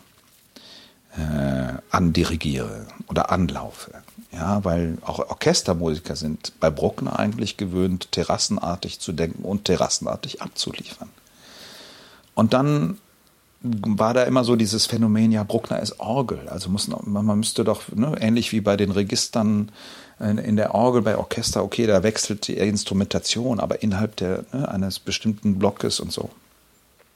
äh, 1.18 1.74
andirigiere 1.90 2.86
oder 3.08 3.32
anlaufe. 3.32 3.94
Ja, 4.36 4.66
weil 4.66 4.98
auch 5.06 5.20
Orchestermusiker 5.20 6.18
sind 6.18 6.60
bei 6.60 6.70
Bruckner 6.70 7.18
eigentlich 7.18 7.56
gewöhnt, 7.56 8.12
terrassenartig 8.12 9.00
zu 9.00 9.14
denken 9.14 9.44
und 9.46 9.64
terrassenartig 9.64 10.42
abzuliefern. 10.42 11.10
Und 12.34 12.54
dann 12.54 12.98
war 13.62 14.14
da 14.14 14.24
immer 14.24 14.44
so 14.44 14.58
dieses 14.58 14.86
Phänomen, 14.86 15.32
ja, 15.32 15.44
Bruckner 15.44 15.80
ist 15.80 16.00
Orgel. 16.00 16.50
Also 16.50 16.70
muss, 16.70 16.88
man 16.88 17.38
müsste 17.38 17.64
doch, 17.64 17.84
ne, 17.94 18.16
ähnlich 18.20 18.52
wie 18.52 18.62
bei 18.62 18.76
den 18.76 18.92
Registern 18.92 19.72
in 20.20 20.56
der 20.56 20.76
Orgel 20.76 21.02
bei 21.02 21.18
Orchester, 21.18 21.64
okay, 21.64 21.88
da 21.88 22.04
wechselt 22.04 22.48
die 22.48 22.58
Instrumentation, 22.58 23.60
aber 23.60 23.84
innerhalb 23.84 24.16
der, 24.18 24.46
ne, 24.52 24.68
eines 24.68 25.00
bestimmten 25.00 25.60
Blockes 25.60 26.00
und 26.00 26.12
so. 26.12 26.30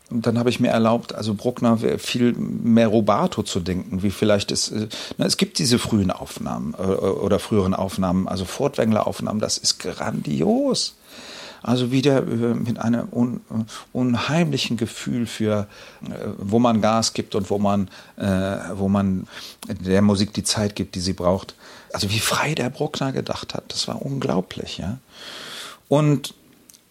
Und 0.10 0.26
dann 0.26 0.39
habe 0.39 0.50
ich 0.50 0.60
mir 0.60 0.69
erlaubt, 0.69 1.13
also 1.13 1.36
Bruckner 1.36 1.78
viel 2.00 2.34
mehr 2.34 2.88
Robato 2.88 3.43
zu 3.43 3.60
denken, 3.60 4.02
wie 4.02 4.10
vielleicht 4.10 4.52
es, 4.52 4.72
äh, 4.72 4.88
na, 5.17 5.26
es 5.26 5.38
gibt 5.38 5.60
diese 5.60 5.78
frühen 5.78 6.10
Aufnahmen 6.12 6.74
äh, 6.78 6.82
oder 6.82 7.39
früheren 7.39 7.76
Aufnahmen, 7.76 8.28
also 8.28 8.45
Fortwängler-Aufnahmen, 8.45 9.39
das 9.39 9.58
ist 9.58 9.80
grandios. 9.80 10.95
Also 11.62 11.91
wieder 11.91 12.19
äh, 12.19 12.56
mit 12.56 12.80
einem 12.80 13.08
un, 13.12 13.41
unheimlichen 13.93 14.78
Gefühl 14.78 15.28
für, 15.28 15.67
wo 16.38 16.58
man 16.58 16.82
Gas 16.82 17.13
gibt 17.13 17.36
und 17.36 17.50
wo 17.50 17.60
man, 17.60 17.89
wo 18.76 18.88
man 18.88 19.28
der 19.67 20.02
Musik 20.02 20.34
die 20.34 20.43
Zeit 20.43 20.76
gibt, 20.76 20.95
die 20.95 21.02
sie 21.02 21.13
braucht. 21.13 21.56
Also 21.91 22.10
wie 22.10 22.19
frei 22.19 22.56
der 22.56 22.69
Bruckner 22.69 23.12
gedacht 23.12 23.54
hat, 23.54 23.65
das 23.67 23.88
war 23.88 24.02
unglaublich, 24.02 24.78
ja. 24.78 25.00
Und 25.89 26.34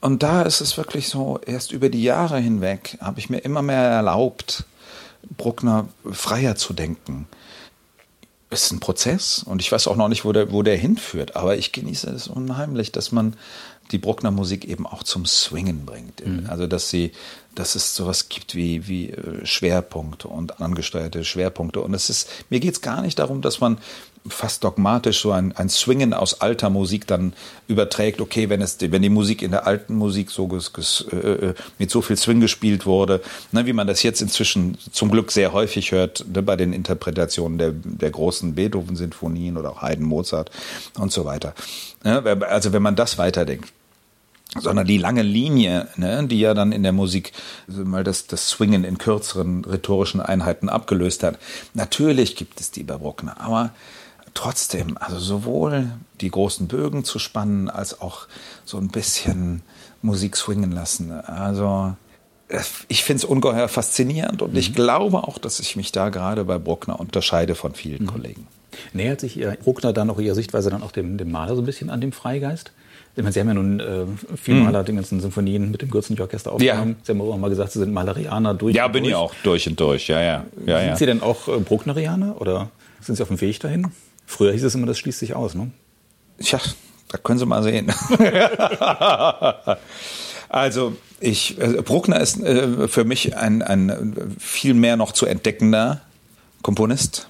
und 0.00 0.22
da 0.22 0.42
ist 0.42 0.60
es 0.60 0.76
wirklich 0.76 1.08
so, 1.08 1.40
erst 1.44 1.72
über 1.72 1.88
die 1.88 2.02
Jahre 2.02 2.38
hinweg 2.38 2.98
habe 3.00 3.18
ich 3.18 3.30
mir 3.30 3.38
immer 3.38 3.62
mehr 3.62 3.82
erlaubt, 3.82 4.64
Bruckner 5.36 5.88
freier 6.10 6.56
zu 6.56 6.72
denken. 6.72 7.26
Es 8.50 8.64
ist 8.64 8.72
ein 8.72 8.80
Prozess 8.80 9.42
und 9.42 9.60
ich 9.60 9.70
weiß 9.70 9.88
auch 9.88 9.96
noch 9.96 10.08
nicht, 10.08 10.24
wo 10.24 10.32
der, 10.32 10.52
wo 10.52 10.62
der 10.62 10.76
hinführt, 10.76 11.36
aber 11.36 11.58
ich 11.58 11.72
genieße 11.72 12.08
es 12.10 12.28
unheimlich, 12.28 12.92
dass 12.92 13.12
man 13.12 13.36
die 13.90 13.98
Bruckner 13.98 14.30
Musik 14.30 14.64
eben 14.66 14.86
auch 14.86 15.02
zum 15.02 15.26
Swingen 15.26 15.84
bringt. 15.84 16.24
Mhm. 16.24 16.46
Also 16.48 16.66
dass 16.66 16.90
sie, 16.90 17.12
dass 17.54 17.74
es 17.74 17.94
sowas 17.94 18.28
gibt 18.28 18.54
wie, 18.54 18.86
wie 18.86 19.10
äh, 19.10 19.44
Schwerpunkte 19.44 20.28
und 20.28 20.60
angesteuerte 20.60 21.24
Schwerpunkte. 21.24 21.80
Und 21.80 21.94
es 21.94 22.08
ist, 22.08 22.28
mir 22.50 22.60
geht 22.60 22.74
es 22.74 22.80
gar 22.80 23.02
nicht 23.02 23.18
darum, 23.18 23.42
dass 23.42 23.60
man 23.60 23.78
fast 24.26 24.64
dogmatisch 24.64 25.20
so 25.20 25.32
ein, 25.32 25.56
ein 25.56 25.68
Swingen 25.68 26.12
aus 26.12 26.40
alter 26.40 26.70
Musik 26.70 27.06
dann 27.06 27.32
überträgt, 27.66 28.20
okay, 28.20 28.48
wenn 28.48 28.62
es, 28.62 28.78
wenn 28.80 29.02
die 29.02 29.08
Musik 29.08 29.42
in 29.42 29.50
der 29.50 29.66
alten 29.66 29.94
Musik 29.94 30.30
so 30.30 30.46
ges, 30.48 30.72
ges, 30.72 31.06
äh, 31.12 31.16
äh, 31.16 31.54
mit 31.78 31.90
so 31.90 32.02
viel 32.02 32.16
Swing 32.16 32.40
gespielt 32.40 32.86
wurde, 32.86 33.20
ne, 33.52 33.66
wie 33.66 33.72
man 33.72 33.86
das 33.86 34.02
jetzt 34.02 34.20
inzwischen 34.20 34.78
zum 34.92 35.10
Glück 35.10 35.30
sehr 35.30 35.52
häufig 35.52 35.92
hört, 35.92 36.24
ne, 36.32 36.42
bei 36.42 36.56
den 36.56 36.72
Interpretationen 36.72 37.58
der, 37.58 37.72
der 37.72 38.10
großen 38.10 38.54
Beethoven-Sinfonien 38.54 39.56
oder 39.56 39.70
auch 39.70 39.82
Haydn, 39.82 40.04
Mozart 40.04 40.50
und 40.98 41.12
so 41.12 41.24
weiter. 41.24 41.54
Ne, 42.04 42.22
also 42.48 42.72
wenn 42.72 42.82
man 42.82 42.96
das 42.96 43.18
weiterdenkt 43.18 43.72
sondern 44.56 44.86
die 44.86 44.98
lange 44.98 45.22
Linie, 45.22 45.88
ne, 45.96 46.26
die 46.26 46.40
ja 46.40 46.54
dann 46.54 46.72
in 46.72 46.82
der 46.82 46.92
Musik 46.92 47.32
mal 47.66 48.02
das, 48.02 48.26
das 48.26 48.48
Swingen 48.48 48.84
in 48.84 48.98
kürzeren 48.98 49.64
rhetorischen 49.64 50.20
Einheiten 50.20 50.68
abgelöst 50.68 51.22
hat. 51.22 51.38
Natürlich 51.74 52.34
gibt 52.34 52.60
es 52.60 52.70
die 52.70 52.82
Bruckner, 52.82 53.40
aber 53.40 53.72
trotzdem, 54.38 54.96
also 55.00 55.18
sowohl 55.18 55.90
die 56.20 56.30
großen 56.30 56.68
Bögen 56.68 57.02
zu 57.02 57.18
spannen, 57.18 57.68
als 57.68 58.00
auch 58.00 58.28
so 58.64 58.78
ein 58.78 58.86
bisschen 58.86 59.62
Musik 60.00 60.36
swingen 60.36 60.70
lassen. 60.70 61.10
Also 61.10 61.96
ich 62.86 63.02
finde 63.02 63.18
es 63.18 63.24
ungeheuer 63.24 63.66
faszinierend 63.66 64.40
und 64.40 64.52
mhm. 64.52 64.58
ich 64.58 64.74
glaube 64.74 65.24
auch, 65.24 65.38
dass 65.38 65.58
ich 65.58 65.74
mich 65.74 65.90
da 65.90 66.10
gerade 66.10 66.44
bei 66.44 66.56
Bruckner 66.56 67.00
unterscheide 67.00 67.56
von 67.56 67.74
vielen 67.74 68.04
mhm. 68.04 68.06
Kollegen. 68.06 68.46
Nähert 68.92 69.20
sich 69.20 69.36
Ihr 69.36 69.56
Bruckner 69.60 69.92
dann 69.92 70.08
auch 70.08 70.20
Ihrer 70.20 70.36
Sichtweise 70.36 70.70
dann 70.70 70.84
auch 70.84 70.92
dem, 70.92 71.18
dem 71.18 71.32
Maler 71.32 71.56
so 71.56 71.62
ein 71.62 71.66
bisschen 71.66 71.90
an 71.90 72.00
dem 72.00 72.12
Freigeist? 72.12 72.70
Ich 73.16 73.22
meine, 73.24 73.32
Sie 73.32 73.40
haben 73.40 73.48
ja 73.48 73.54
nun 73.54 73.80
äh, 73.80 74.06
viel 74.36 74.54
mhm. 74.54 74.64
Maler, 74.66 74.84
die 74.84 74.94
ganzen 74.94 75.18
Symphonien 75.18 75.72
mit 75.72 75.82
dem 75.82 75.90
Gürzenich-Orchester 75.90 76.52
aufgenommen. 76.52 76.96
Ja. 77.00 77.04
Sie 77.04 77.10
haben 77.10 77.20
auch 77.20 77.36
mal 77.36 77.50
gesagt, 77.50 77.72
Sie 77.72 77.80
sind 77.80 77.92
Malerianer 77.92 78.54
durch 78.54 78.76
Ja, 78.76 78.86
bin 78.86 79.02
durch. 79.02 79.10
ich 79.10 79.16
auch 79.16 79.34
durch 79.42 79.68
und 79.68 79.80
durch, 79.80 80.06
ja, 80.06 80.20
ja. 80.20 80.44
ja 80.64 80.78
sind 80.78 80.88
ja. 80.88 80.96
Sie 80.96 81.06
denn 81.06 81.22
auch 81.22 81.48
äh, 81.48 81.58
Brucknerianer 81.58 82.40
oder 82.40 82.70
sind 83.00 83.16
Sie 83.16 83.22
auf 83.22 83.28
dem 83.28 83.40
Weg 83.40 83.58
dahin? 83.58 83.88
Früher 84.28 84.52
hieß 84.52 84.62
es 84.62 84.74
immer, 84.74 84.86
das 84.86 84.98
schließt 84.98 85.18
sich 85.18 85.34
aus, 85.34 85.54
ne? 85.54 85.70
Tja, 86.38 86.60
da 87.08 87.16
können 87.16 87.38
Sie 87.38 87.46
mal 87.46 87.62
sehen. 87.62 87.90
also, 90.50 90.94
ich, 91.18 91.58
äh, 91.58 91.80
Bruckner 91.80 92.20
ist 92.20 92.38
äh, 92.38 92.88
für 92.88 93.04
mich 93.04 93.38
ein, 93.38 93.62
ein 93.62 94.36
viel 94.38 94.74
mehr 94.74 94.98
noch 94.98 95.12
zu 95.12 95.24
entdeckender 95.24 96.02
Komponist. 96.60 97.28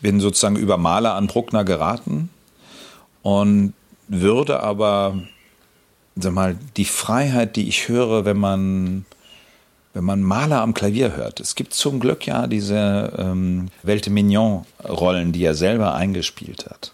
Bin 0.00 0.20
sozusagen 0.20 0.54
über 0.54 0.76
Maler 0.76 1.16
an 1.16 1.26
Bruckner 1.26 1.64
geraten 1.64 2.30
und 3.22 3.74
würde 4.06 4.60
aber, 4.60 5.20
sag 6.14 6.32
mal, 6.32 6.56
die 6.76 6.84
Freiheit, 6.84 7.56
die 7.56 7.68
ich 7.68 7.88
höre, 7.88 8.24
wenn 8.24 8.38
man 8.38 9.04
wenn 9.92 10.04
man 10.04 10.22
Maler 10.22 10.60
am 10.60 10.74
Klavier 10.74 11.16
hört. 11.16 11.40
Es 11.40 11.54
gibt 11.54 11.74
zum 11.74 11.98
Glück 12.00 12.26
ja 12.26 12.46
diese 12.46 13.12
ähm, 13.18 13.68
Welte 13.82 14.10
Mignon-Rollen, 14.10 15.32
die 15.32 15.44
er 15.44 15.54
selber 15.54 15.94
eingespielt 15.94 16.66
hat. 16.66 16.92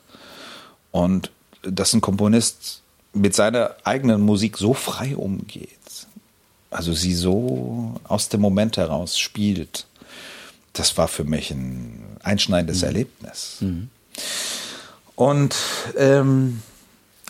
Und 0.93 1.31
dass 1.63 1.93
ein 1.93 2.01
Komponist 2.01 2.83
mit 3.13 3.35
seiner 3.35 3.77
eigenen 3.85 4.23
Musik 4.23 4.57
so 4.57 4.73
frei 4.73 5.17
umgeht, 5.17 5.71
also 6.71 6.93
sie 6.93 7.15
so 7.15 8.01
aus 8.05 8.29
dem 8.29 8.41
Moment 8.41 8.77
heraus 8.77 9.19
spielt, 9.19 9.87
das 10.73 10.97
war 10.99 11.09
für 11.09 11.25
mich 11.25 11.51
ein 11.51 12.03
einschneidendes 12.23 12.81
mhm. 12.81 12.87
Erlebnis. 12.87 13.57
Mhm. 13.61 13.91
Und 15.15 15.57
ähm, 15.97 16.63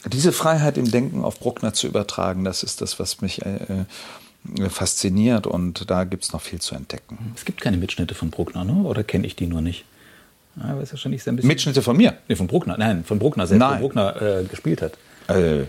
diese 0.07 0.33
Freiheit 0.33 0.79
im 0.79 0.91
Denken 0.91 1.25
auf 1.25 1.39
Bruckner 1.39 1.73
zu 1.73 1.87
übertragen, 1.87 2.45
das 2.45 2.63
ist 2.63 2.81
das, 2.81 2.99
was 2.99 3.21
mich 3.21 3.45
äh, 3.45 3.85
fasziniert 4.69 5.47
und 5.47 5.91
da 5.91 6.05
gibt 6.05 6.25
es 6.25 6.33
noch 6.33 6.41
viel 6.41 6.61
zu 6.61 6.75
entdecken. 6.75 7.33
Es 7.35 7.45
gibt 7.45 7.61
keine 7.61 7.77
Mitschnitte 7.77 8.15
von 8.15 8.31
Bruckner, 8.31 8.65
ne? 8.65 8.83
oder 8.85 9.05
kenne 9.05 9.27
ich 9.27 9.37
die 9.37 9.47
nur 9.47 9.61
nicht? 9.61 9.85
Ja, 10.57 10.79
weiß 10.79 10.93
wahrscheinlich 10.93 11.27
ein 11.27 11.37
bisschen 11.37 11.49
Mitschnitte 11.49 11.83
von 11.83 11.97
mir? 11.97 12.15
Nee, 12.29 12.37
von 12.37 12.47
Bruckner. 12.47 12.77
Nein, 12.79 13.05
von 13.05 13.19
Bruckner 13.19 13.47
selbst, 13.47 13.61
Nein. 13.61 13.77
wo 13.77 13.89
Bruckner 13.89 14.23
äh, 14.23 14.45
gespielt 14.45 14.83
hat. 14.83 14.93
Äh, 15.29 15.65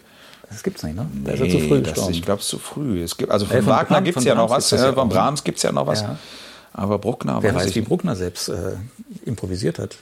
das 0.50 0.64
gibt's 0.64 0.84
nicht, 0.84 0.96
ne? 0.96 1.06
Da 1.26 1.32
nee, 1.32 1.36
ist 1.36 1.42
er 1.42 1.60
zu 1.60 1.68
früh 1.68 1.82
gestorben. 1.82 2.14
ich 2.14 2.22
glaube, 2.22 2.40
es 2.40 2.46
ist 2.46 2.52
zu 2.52 2.60
früh. 2.60 3.04
Es 3.04 3.18
gibt, 3.18 3.32
also 3.32 3.46
von, 3.46 3.58
äh, 3.58 3.62
von 3.62 3.74
Wagner 3.74 4.02
gibt 4.02 4.18
es 4.18 4.24
ja 4.24 4.36
noch 4.36 4.50
was, 4.50 4.70
von 4.70 5.10
Brahms 5.10 5.44
gibt 5.44 5.58
es 5.58 5.64
ja 5.64 5.72
noch 5.72 5.88
was. 5.88 6.06
Aber 6.74 7.00
Bruckner 7.00 7.42
Wer 7.42 7.56
weiß, 7.56 7.68
weiß 7.68 7.76
wie 7.76 7.82
Bruckner 7.82 8.16
selbst 8.16 8.50
äh, 8.50 8.74
improvisiert 9.26 9.80
hat. 9.80 9.98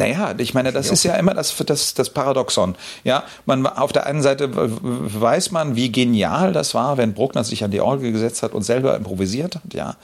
Naja, 0.00 0.34
ich 0.38 0.54
meine, 0.54 0.72
das 0.72 0.90
ist 0.90 1.04
ja 1.04 1.14
immer 1.16 1.34
das, 1.34 1.54
das, 1.66 1.92
das 1.92 2.08
Paradoxon. 2.08 2.74
Ja, 3.04 3.22
man, 3.44 3.66
auf 3.66 3.92
der 3.92 4.06
einen 4.06 4.22
Seite 4.22 4.48
weiß 4.54 5.50
man, 5.50 5.76
wie 5.76 5.92
genial 5.92 6.54
das 6.54 6.74
war, 6.74 6.96
wenn 6.96 7.12
Bruckner 7.12 7.44
sich 7.44 7.62
an 7.64 7.70
die 7.70 7.82
Orgel 7.82 8.10
gesetzt 8.10 8.42
hat 8.42 8.54
und 8.54 8.62
selber 8.62 8.96
improvisiert 8.96 9.56
hat, 9.56 9.74
ja. 9.74 9.96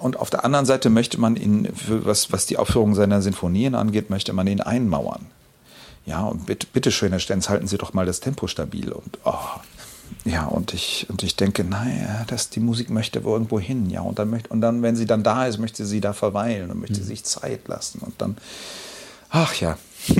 Und 0.00 0.18
auf 0.18 0.30
der 0.30 0.44
anderen 0.44 0.66
Seite 0.66 0.90
möchte 0.90 1.20
man 1.20 1.36
ihn, 1.36 1.68
was, 1.86 2.32
was 2.32 2.46
die 2.46 2.58
Aufführung 2.58 2.96
seiner 2.96 3.22
Sinfonien 3.22 3.76
angeht, 3.76 4.10
möchte 4.10 4.32
man 4.32 4.48
ihn 4.48 4.60
einmauern. 4.60 5.26
Ja, 6.06 6.24
und 6.24 6.46
bitte, 6.46 6.66
bitte 6.72 6.90
schön, 6.90 7.10
Herr 7.10 7.20
Stenz, 7.20 7.48
halten 7.48 7.68
Sie 7.68 7.78
doch 7.78 7.94
mal 7.94 8.04
das 8.04 8.18
Tempo 8.18 8.48
stabil. 8.48 8.90
Und 8.90 9.18
oh, 9.24 9.34
ja, 10.24 10.44
und 10.46 10.74
ich, 10.74 11.06
und 11.08 11.22
ich 11.22 11.36
denke, 11.36 11.62
naja, 11.62 12.24
dass 12.26 12.50
die 12.50 12.60
Musik 12.60 12.90
möchte 12.90 13.20
irgendwo 13.20 13.60
hin, 13.60 13.90
ja. 13.90 14.00
Und 14.00 14.18
dann 14.18 14.28
möchte, 14.28 14.48
und 14.48 14.60
dann, 14.60 14.82
wenn 14.82 14.96
sie 14.96 15.06
dann 15.06 15.22
da 15.22 15.46
ist, 15.46 15.58
möchte 15.58 15.86
sie 15.86 16.00
da 16.00 16.12
verweilen 16.12 16.72
und 16.72 16.80
möchte 16.80 17.00
mhm. 17.00 17.04
sich 17.04 17.22
Zeit 17.22 17.68
lassen. 17.68 18.00
Und 18.00 18.14
dann, 18.18 18.36
ach 19.30 19.54
ja. 19.60 19.78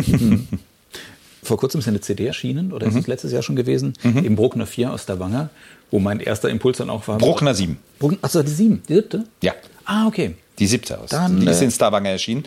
Vor 1.43 1.59
kurzem 1.59 1.79
ist 1.79 1.87
eine 1.87 2.01
CD 2.01 2.27
erschienen, 2.27 2.73
oder 2.73 2.89
ist 2.89 2.95
mhm. 2.95 3.01
es 3.01 3.07
letztes 3.07 3.33
Jahr 3.33 3.43
schon 3.43 3.55
gewesen, 3.55 3.93
mhm. 4.03 4.25
im 4.25 4.37
Bruckner 4.37 4.67
4 4.67 4.93
aus 4.93 5.07
der 5.07 5.21
Wange, 5.21 5.49
wo 5.93 6.01
mein 6.01 6.19
erster 6.19 6.51
Impuls 6.51 6.79
dann 6.79 6.91
auch 6.91 7.07
war. 7.07 7.19
Bruckner 7.19 7.55
7. 7.55 7.79
achso, 8.21 8.43
die 8.43 8.51
7, 8.51 8.83
die 8.89 8.95
siebte? 8.95 9.25
Ja. 9.43 9.55
Ah, 9.85 10.09
okay. 10.09 10.35
Die 10.59 10.67
siebte 10.67 10.99
aus. 10.99 11.11
Dann, 11.11 11.41
die 11.41 11.47
ist 11.47 11.61
äh, 11.61 11.65
in 11.65 11.71
Stavanger 11.71 12.11
erschienen. 12.11 12.45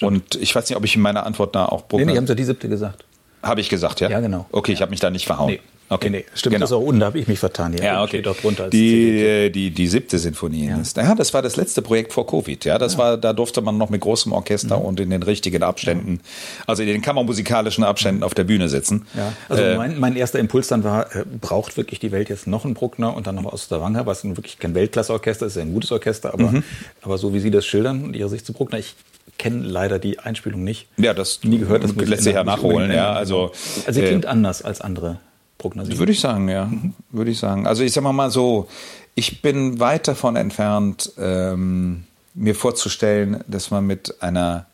Und 0.00 0.36
ich 0.36 0.54
weiß 0.54 0.68
nicht, 0.68 0.76
ob 0.76 0.84
ich 0.84 0.96
in 0.96 1.02
meiner 1.02 1.26
Antwort 1.26 1.54
da 1.54 1.66
auch 1.66 1.86
Bruckner. 1.86 2.06
Nee, 2.06 2.12
nee, 2.12 2.16
haben 2.16 2.26
Sie 2.26 2.36
die 2.36 2.44
siebte 2.44 2.68
gesagt. 2.68 3.04
Habe 3.42 3.60
ich 3.60 3.68
gesagt, 3.68 4.00
ja? 4.00 4.08
Ja, 4.08 4.20
genau. 4.20 4.46
Okay, 4.52 4.72
ich 4.72 4.80
habe 4.80 4.90
mich 4.90 5.00
da 5.00 5.10
nicht 5.10 5.26
verhauen. 5.26 5.50
Nee. 5.50 5.60
Okay, 5.88 6.08
nee, 6.08 6.24
stimmt, 6.34 6.54
genau. 6.54 6.62
das 6.62 6.70
ist 6.70 6.76
auch 6.76 6.80
unten, 6.80 7.00
da 7.00 7.06
habe 7.06 7.18
ich 7.18 7.28
mich 7.28 7.38
vertan. 7.38 7.72
Hier 7.74 7.84
ja, 7.84 8.02
okay. 8.02 8.18
Steht 8.18 8.28
auch 8.28 8.36
drunter 8.36 8.70
die, 8.70 9.50
die, 9.52 9.70
die 9.70 9.86
siebte 9.86 10.18
Sinfonie 10.18 10.68
ja. 10.68 10.78
ist. 10.78 10.96
Ja, 10.96 11.14
das 11.14 11.34
war 11.34 11.42
das 11.42 11.56
letzte 11.56 11.82
Projekt 11.82 12.12
vor 12.14 12.26
Covid. 12.26 12.64
Ja, 12.64 12.78
das 12.78 12.94
ja. 12.94 12.98
war, 12.98 13.16
da 13.18 13.32
durfte 13.34 13.60
man 13.60 13.76
noch 13.76 13.90
mit 13.90 14.00
großem 14.00 14.32
Orchester 14.32 14.78
mhm. 14.78 14.84
und 14.84 15.00
in 15.00 15.10
den 15.10 15.22
richtigen 15.22 15.62
Abständen, 15.62 16.20
also 16.66 16.82
in 16.82 16.88
den 16.88 17.02
kammermusikalischen 17.02 17.84
Abständen 17.84 18.22
auf 18.22 18.32
der 18.32 18.44
Bühne 18.44 18.68
sitzen. 18.68 19.06
Ja, 19.14 19.32
also 19.48 19.62
äh, 19.62 19.76
mein, 19.76 20.00
mein 20.00 20.16
erster 20.16 20.38
Impuls 20.38 20.68
dann 20.68 20.82
war, 20.82 21.14
äh, 21.14 21.24
braucht 21.40 21.76
wirklich 21.76 22.00
die 22.00 22.10
Welt 22.10 22.30
jetzt 22.30 22.46
noch 22.46 22.64
einen 22.64 22.74
Bruckner 22.74 23.14
und 23.14 23.26
dann 23.26 23.34
noch 23.34 23.52
aus 23.52 23.64
Stavanger, 23.64 24.06
was 24.06 24.24
wirklich 24.24 24.58
kein 24.58 24.74
Weltklasseorchester 24.74 25.46
ist, 25.46 25.56
ist 25.56 25.62
ein 25.62 25.74
gutes 25.74 25.92
Orchester, 25.92 26.32
aber, 26.32 26.52
mhm. 26.52 26.64
aber 27.02 27.18
so 27.18 27.34
wie 27.34 27.40
Sie 27.40 27.50
das 27.50 27.66
schildern 27.66 28.02
und 28.04 28.16
Ihre 28.16 28.30
Sicht 28.30 28.46
zu 28.46 28.54
Bruckner, 28.54 28.78
ich 28.78 28.94
kenne 29.38 29.62
leider 29.62 29.98
die 29.98 30.18
Einspielung 30.18 30.64
nicht. 30.64 30.86
Ja, 30.96 31.12
das 31.12 31.40
nie 31.42 31.58
gehört, 31.58 31.84
das 31.84 31.94
lässt 31.94 32.22
sich 32.22 32.34
ja 32.34 32.44
nachholen. 32.44 32.90
Ja, 32.92 33.12
also, 33.12 33.52
also 33.86 34.00
sie 34.00 34.06
klingt 34.06 34.24
äh, 34.24 34.28
anders 34.28 34.62
als 34.62 34.80
andere 34.80 35.18
prognostizieren? 35.62 35.98
Würde 35.98 36.12
ich 36.12 36.20
sagen, 36.20 36.48
ja. 36.48 36.66
Mhm. 36.66 36.94
Würde 37.10 37.30
ich 37.30 37.38
sagen. 37.38 37.66
Also 37.66 37.82
ich 37.82 37.92
sage 37.92 38.12
mal 38.12 38.30
so, 38.30 38.68
ich 39.14 39.42
bin 39.42 39.80
weit 39.80 40.08
davon 40.08 40.36
entfernt, 40.36 41.12
ähm, 41.18 42.04
mir 42.34 42.54
vorzustellen, 42.54 43.42
dass 43.46 43.70
man 43.70 43.86
mit 43.86 44.22
einer 44.22 44.66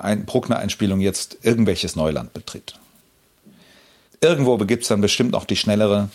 ein 0.00 0.24
Bruckner-Einspielung 0.26 1.00
jetzt 1.00 1.38
irgendwelches 1.42 1.96
Neuland 1.96 2.32
betritt. 2.32 2.74
Irgendwo 4.20 4.56
gibt 4.58 4.84
es 4.84 4.88
dann 4.88 5.00
bestimmt 5.00 5.32
noch 5.32 5.44
die 5.44 5.56
schnellere 5.56 6.08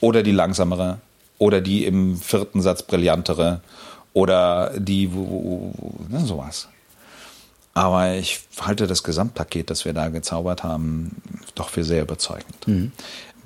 oder 0.00 0.22
die 0.22 0.32
langsamere 0.32 0.98
oder 1.38 1.60
die 1.60 1.84
im 1.84 2.16
vierten 2.16 2.60
Satz 2.62 2.82
brillantere 2.82 3.60
oder 4.12 4.72
die 4.78 5.12
wo, 5.14 5.20
wo, 5.20 5.72
wo, 5.76 6.04
ne, 6.08 6.24
sowas. 6.24 6.68
Aber 7.74 8.14
ich 8.14 8.40
halte 8.58 8.86
das 8.86 9.02
Gesamtpaket, 9.02 9.68
das 9.68 9.84
wir 9.84 9.92
da 9.92 10.08
gezaubert 10.08 10.64
haben, 10.64 11.16
doch 11.54 11.68
für 11.68 11.84
sehr 11.84 12.00
überzeugend. 12.02 12.66
Mhm. 12.66 12.92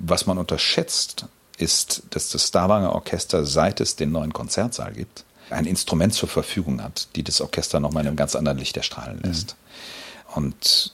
Was 0.03 0.25
man 0.25 0.37
unterschätzt, 0.37 1.25
ist, 1.57 2.03
dass 2.09 2.29
das 2.29 2.47
Starwanger 2.47 2.93
Orchester, 2.93 3.45
seit 3.45 3.79
es 3.79 3.95
den 3.95 4.11
neuen 4.11 4.33
Konzertsaal 4.33 4.93
gibt, 4.93 5.23
ein 5.51 5.65
Instrument 5.65 6.13
zur 6.13 6.29
Verfügung 6.29 6.81
hat, 6.81 7.07
die 7.15 7.23
das 7.23 7.41
Orchester 7.41 7.79
nochmal 7.79 8.03
in 8.03 8.07
einem 8.07 8.17
ganz 8.17 8.35
anderen 8.35 8.57
Licht 8.57 8.77
erstrahlen 8.77 9.17
mhm. 9.17 9.29
lässt. 9.29 9.55
Mhm. 9.55 10.43
Und 10.43 10.93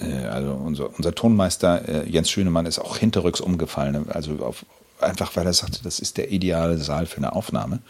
äh, 0.00 0.26
also 0.26 0.52
unser, 0.52 0.96
unser 0.96 1.14
Tonmeister 1.14 1.88
äh, 1.88 2.08
Jens 2.08 2.30
Schünemann 2.30 2.66
ist 2.66 2.78
auch 2.78 2.96
hinterrücks 2.96 3.40
umgefallen, 3.40 4.10
also 4.10 4.44
auf, 4.44 4.66
einfach 5.00 5.36
weil 5.36 5.46
er 5.46 5.52
sagte, 5.52 5.80
das 5.82 6.00
ist 6.00 6.16
der 6.16 6.30
ideale 6.32 6.78
Saal 6.78 7.06
für 7.06 7.18
eine 7.18 7.34
Aufnahme. 7.34 7.80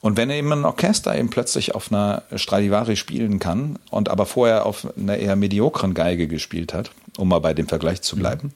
Und 0.00 0.16
wenn 0.16 0.30
eben 0.30 0.52
ein 0.52 0.64
Orchester 0.64 1.16
eben 1.16 1.30
plötzlich 1.30 1.76
auf 1.76 1.92
einer 1.92 2.24
Stradivari 2.34 2.96
spielen 2.96 3.38
kann 3.38 3.78
und 3.90 4.08
aber 4.08 4.26
vorher 4.26 4.66
auf 4.66 4.88
einer 4.96 5.16
eher 5.16 5.36
mediokren 5.36 5.94
Geige 5.94 6.26
gespielt 6.26 6.74
hat, 6.74 6.90
um 7.16 7.28
mal 7.28 7.38
bei 7.38 7.54
dem 7.54 7.68
Vergleich 7.68 8.02
zu 8.02 8.16
bleiben, 8.16 8.48
mhm 8.48 8.52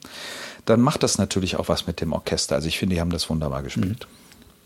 dann 0.69 0.81
macht 0.81 1.03
das 1.03 1.17
natürlich 1.17 1.55
auch 1.55 1.69
was 1.69 1.87
mit 1.87 2.01
dem 2.01 2.13
Orchester. 2.13 2.55
Also 2.55 2.67
ich 2.67 2.77
finde, 2.77 2.95
die 2.95 3.01
haben 3.01 3.09
das 3.09 3.29
wunderbar 3.29 3.63
gespielt. 3.63 4.07
Mhm. 4.07 4.17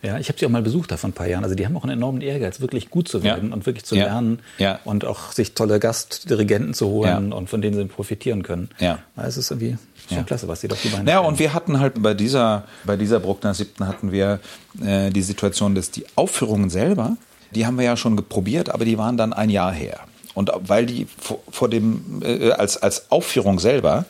Ja, 0.03 0.17
ich 0.17 0.29
habe 0.29 0.39
sie 0.39 0.47
auch 0.47 0.49
mal 0.49 0.63
besucht 0.63 0.91
da 0.91 0.97
vor 0.97 1.09
ein 1.11 1.13
paar 1.13 1.27
Jahren. 1.27 1.43
Also 1.43 1.55
die 1.55 1.63
haben 1.63 1.77
auch 1.77 1.83
einen 1.83 1.93
enormen 1.93 2.21
Ehrgeiz, 2.21 2.59
wirklich 2.59 2.89
gut 2.89 3.07
zu 3.07 3.21
werden 3.21 3.49
ja. 3.49 3.55
und 3.55 3.67
wirklich 3.67 3.85
zu 3.85 3.95
ja. 3.95 4.05
lernen 4.05 4.39
ja. 4.57 4.79
und 4.83 5.05
auch 5.05 5.31
sich 5.31 5.53
tolle 5.53 5.79
Gastdirigenten 5.79 6.73
zu 6.73 6.87
holen 6.87 7.31
und 7.31 7.51
von 7.51 7.61
denen 7.61 7.75
sie 7.75 7.85
profitieren 7.85 8.41
können. 8.41 8.69
Ja. 8.79 8.97
Es 9.15 9.37
ist 9.37 9.51
irgendwie 9.51 9.77
schon 10.11 10.25
klasse, 10.25 10.47
was 10.47 10.61
sie 10.61 10.67
doch 10.67 10.77
die 10.77 10.89
beiden. 10.89 11.07
Ja, 11.07 11.19
und 11.19 11.37
wir 11.37 11.53
hatten 11.53 11.79
halt 11.79 12.01
bei 12.01 12.15
dieser, 12.15 12.63
bei 12.83 12.97
dieser 12.97 13.19
Bruckner 13.19 13.53
siebten 13.53 13.87
hatten 13.87 14.11
wir 14.11 14.39
äh, 14.83 15.11
die 15.11 15.21
Situation, 15.21 15.75
dass 15.75 15.91
die 15.91 16.05
Aufführungen 16.15 16.71
selber, 16.71 17.15
die 17.53 17.67
haben 17.67 17.77
wir 17.77 17.85
ja 17.85 17.95
schon 17.95 18.17
geprobiert, 18.17 18.69
aber 18.69 18.85
die 18.85 18.97
waren 18.97 19.17
dann 19.17 19.33
ein 19.33 19.51
Jahr 19.51 19.71
her. 19.71 19.99
Und 20.33 20.51
weil 20.61 20.87
die 20.87 21.05
vor, 21.19 21.39
vor 21.49 21.69
dem, 21.69 22.21
äh, 22.23 22.51
als, 22.51 22.77
als 22.77 23.11
Aufführung 23.11 23.59
selber 23.59 24.05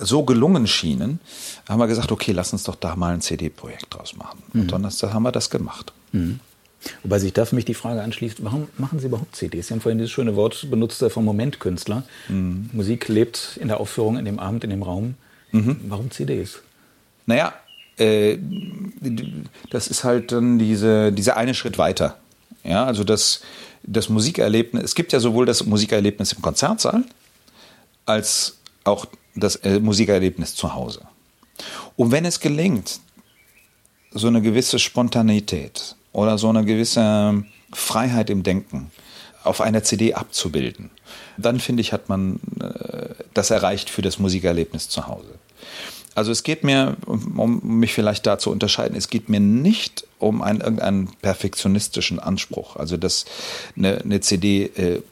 so 0.00 0.24
gelungen 0.24 0.66
schienen, 0.66 1.20
haben 1.68 1.78
wir 1.78 1.86
gesagt, 1.86 2.12
okay, 2.12 2.32
lass 2.32 2.52
uns 2.52 2.64
doch 2.64 2.76
da 2.76 2.96
mal 2.96 3.14
ein 3.14 3.20
CD-Projekt 3.20 3.94
draus 3.94 4.16
machen. 4.16 4.42
Mhm. 4.52 4.60
Und 4.62 4.72
dann 4.72 4.84
haben 4.84 5.22
wir 5.22 5.32
das 5.32 5.50
gemacht. 5.50 5.92
Mhm. 6.12 6.40
Wobei 7.02 7.18
sich 7.18 7.32
da 7.32 7.44
für 7.44 7.54
mich 7.54 7.64
die 7.64 7.74
Frage 7.74 8.02
anschließt, 8.02 8.44
warum 8.44 8.68
machen 8.78 8.98
Sie 9.00 9.06
überhaupt 9.06 9.34
CDs? 9.34 9.68
Sie 9.68 9.74
haben 9.74 9.80
vorhin 9.80 9.98
dieses 9.98 10.12
schöne 10.12 10.36
Wort 10.36 10.68
benutzt 10.70 11.04
vom 11.08 11.24
Momentkünstler. 11.24 12.04
Mhm. 12.28 12.70
Musik 12.72 13.08
lebt 13.08 13.58
in 13.60 13.68
der 13.68 13.80
Aufführung, 13.80 14.16
in 14.16 14.24
dem 14.24 14.38
Abend, 14.38 14.64
in 14.64 14.70
dem 14.70 14.82
Raum. 14.82 15.14
Mhm. 15.52 15.80
Warum 15.88 16.10
CDs? 16.10 16.60
Naja, 17.26 17.54
äh, 17.98 18.38
das 19.70 19.88
ist 19.88 20.04
halt 20.04 20.32
dann 20.32 20.58
diese, 20.58 21.12
dieser 21.12 21.36
eine 21.36 21.54
Schritt 21.54 21.78
weiter. 21.78 22.18
Ja, 22.62 22.84
also 22.84 23.04
das, 23.04 23.42
das 23.82 24.08
Musikerlebnis, 24.08 24.82
es 24.84 24.94
gibt 24.94 25.12
ja 25.12 25.20
sowohl 25.20 25.46
das 25.46 25.64
Musikerlebnis 25.64 26.32
im 26.32 26.42
Konzertsaal 26.42 27.04
als 28.04 28.58
auch 28.84 29.06
das 29.36 29.60
Musikerlebnis 29.80 30.54
zu 30.54 30.74
Hause. 30.74 31.02
Und 31.96 32.10
wenn 32.10 32.24
es 32.24 32.40
gelingt, 32.40 33.00
so 34.10 34.28
eine 34.28 34.42
gewisse 34.42 34.78
Spontanität 34.78 35.94
oder 36.12 36.38
so 36.38 36.48
eine 36.48 36.64
gewisse 36.64 37.44
Freiheit 37.72 38.30
im 38.30 38.42
Denken 38.42 38.90
auf 39.44 39.60
einer 39.60 39.82
CD 39.82 40.14
abzubilden, 40.14 40.90
dann 41.36 41.60
finde 41.60 41.82
ich, 41.82 41.92
hat 41.92 42.08
man 42.08 42.40
äh, 42.60 43.14
das 43.34 43.50
erreicht 43.50 43.90
für 43.90 44.02
das 44.02 44.18
Musikerlebnis 44.18 44.88
zu 44.88 45.06
Hause. 45.06 45.34
Also 46.14 46.32
es 46.32 46.42
geht 46.42 46.64
mir, 46.64 46.96
um 47.06 47.60
mich 47.62 47.92
vielleicht 47.92 48.26
da 48.26 48.38
zu 48.38 48.50
unterscheiden, 48.50 48.96
es 48.96 49.10
geht 49.10 49.28
mir 49.28 49.38
nicht 49.38 50.06
um 50.18 50.40
einen 50.40 50.62
irgendeinen 50.62 51.08
perfektionistischen 51.20 52.18
Anspruch. 52.18 52.76
Also 52.76 52.96
dass 52.96 53.26
eine, 53.76 53.98
eine 53.98 54.20
CD 54.20 54.64
äh, 54.64 55.02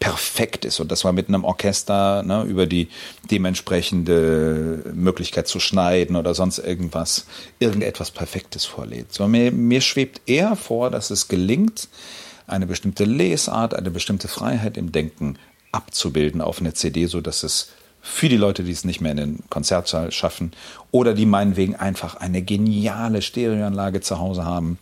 perfekt 0.00 0.64
ist 0.64 0.80
und 0.80 0.90
dass 0.90 1.04
man 1.04 1.14
mit 1.14 1.28
einem 1.28 1.44
Orchester 1.44 2.22
ne, 2.22 2.42
über 2.44 2.66
die 2.66 2.88
dementsprechende 3.30 4.82
Möglichkeit 4.94 5.46
zu 5.46 5.60
schneiden 5.60 6.16
oder 6.16 6.34
sonst 6.34 6.58
irgendwas, 6.58 7.26
irgendetwas 7.58 8.10
Perfektes 8.10 8.64
vorlädt. 8.64 9.12
So, 9.12 9.28
mir, 9.28 9.52
mir 9.52 9.82
schwebt 9.82 10.22
eher 10.26 10.56
vor, 10.56 10.90
dass 10.90 11.10
es 11.10 11.28
gelingt, 11.28 11.88
eine 12.46 12.66
bestimmte 12.66 13.04
Lesart, 13.04 13.74
eine 13.74 13.90
bestimmte 13.90 14.26
Freiheit 14.26 14.76
im 14.76 14.90
Denken 14.90 15.36
abzubilden 15.70 16.40
auf 16.40 16.60
eine 16.60 16.74
CD, 16.74 17.06
so 17.06 17.20
dass 17.20 17.42
es 17.42 17.68
für 18.00 18.30
die 18.30 18.38
Leute, 18.38 18.64
die 18.64 18.72
es 18.72 18.84
nicht 18.84 19.02
mehr 19.02 19.12
in 19.12 19.18
den 19.18 19.38
Konzertsaal 19.50 20.10
schaffen 20.10 20.52
oder 20.90 21.12
die 21.12 21.26
meinetwegen 21.26 21.76
einfach 21.76 22.16
eine 22.16 22.40
geniale 22.40 23.20
Stereoanlage 23.20 24.00
zu 24.00 24.18
Hause 24.18 24.46
haben, 24.46 24.78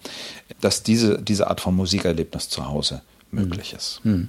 dass 0.60 0.84
diese, 0.84 1.20
diese 1.20 1.48
Art 1.48 1.60
von 1.60 1.74
Musikerlebnis 1.74 2.48
zu 2.48 2.68
Hause 2.68 3.02
möglich 3.32 3.74
ist. 3.74 4.00
Mhm. 4.04 4.28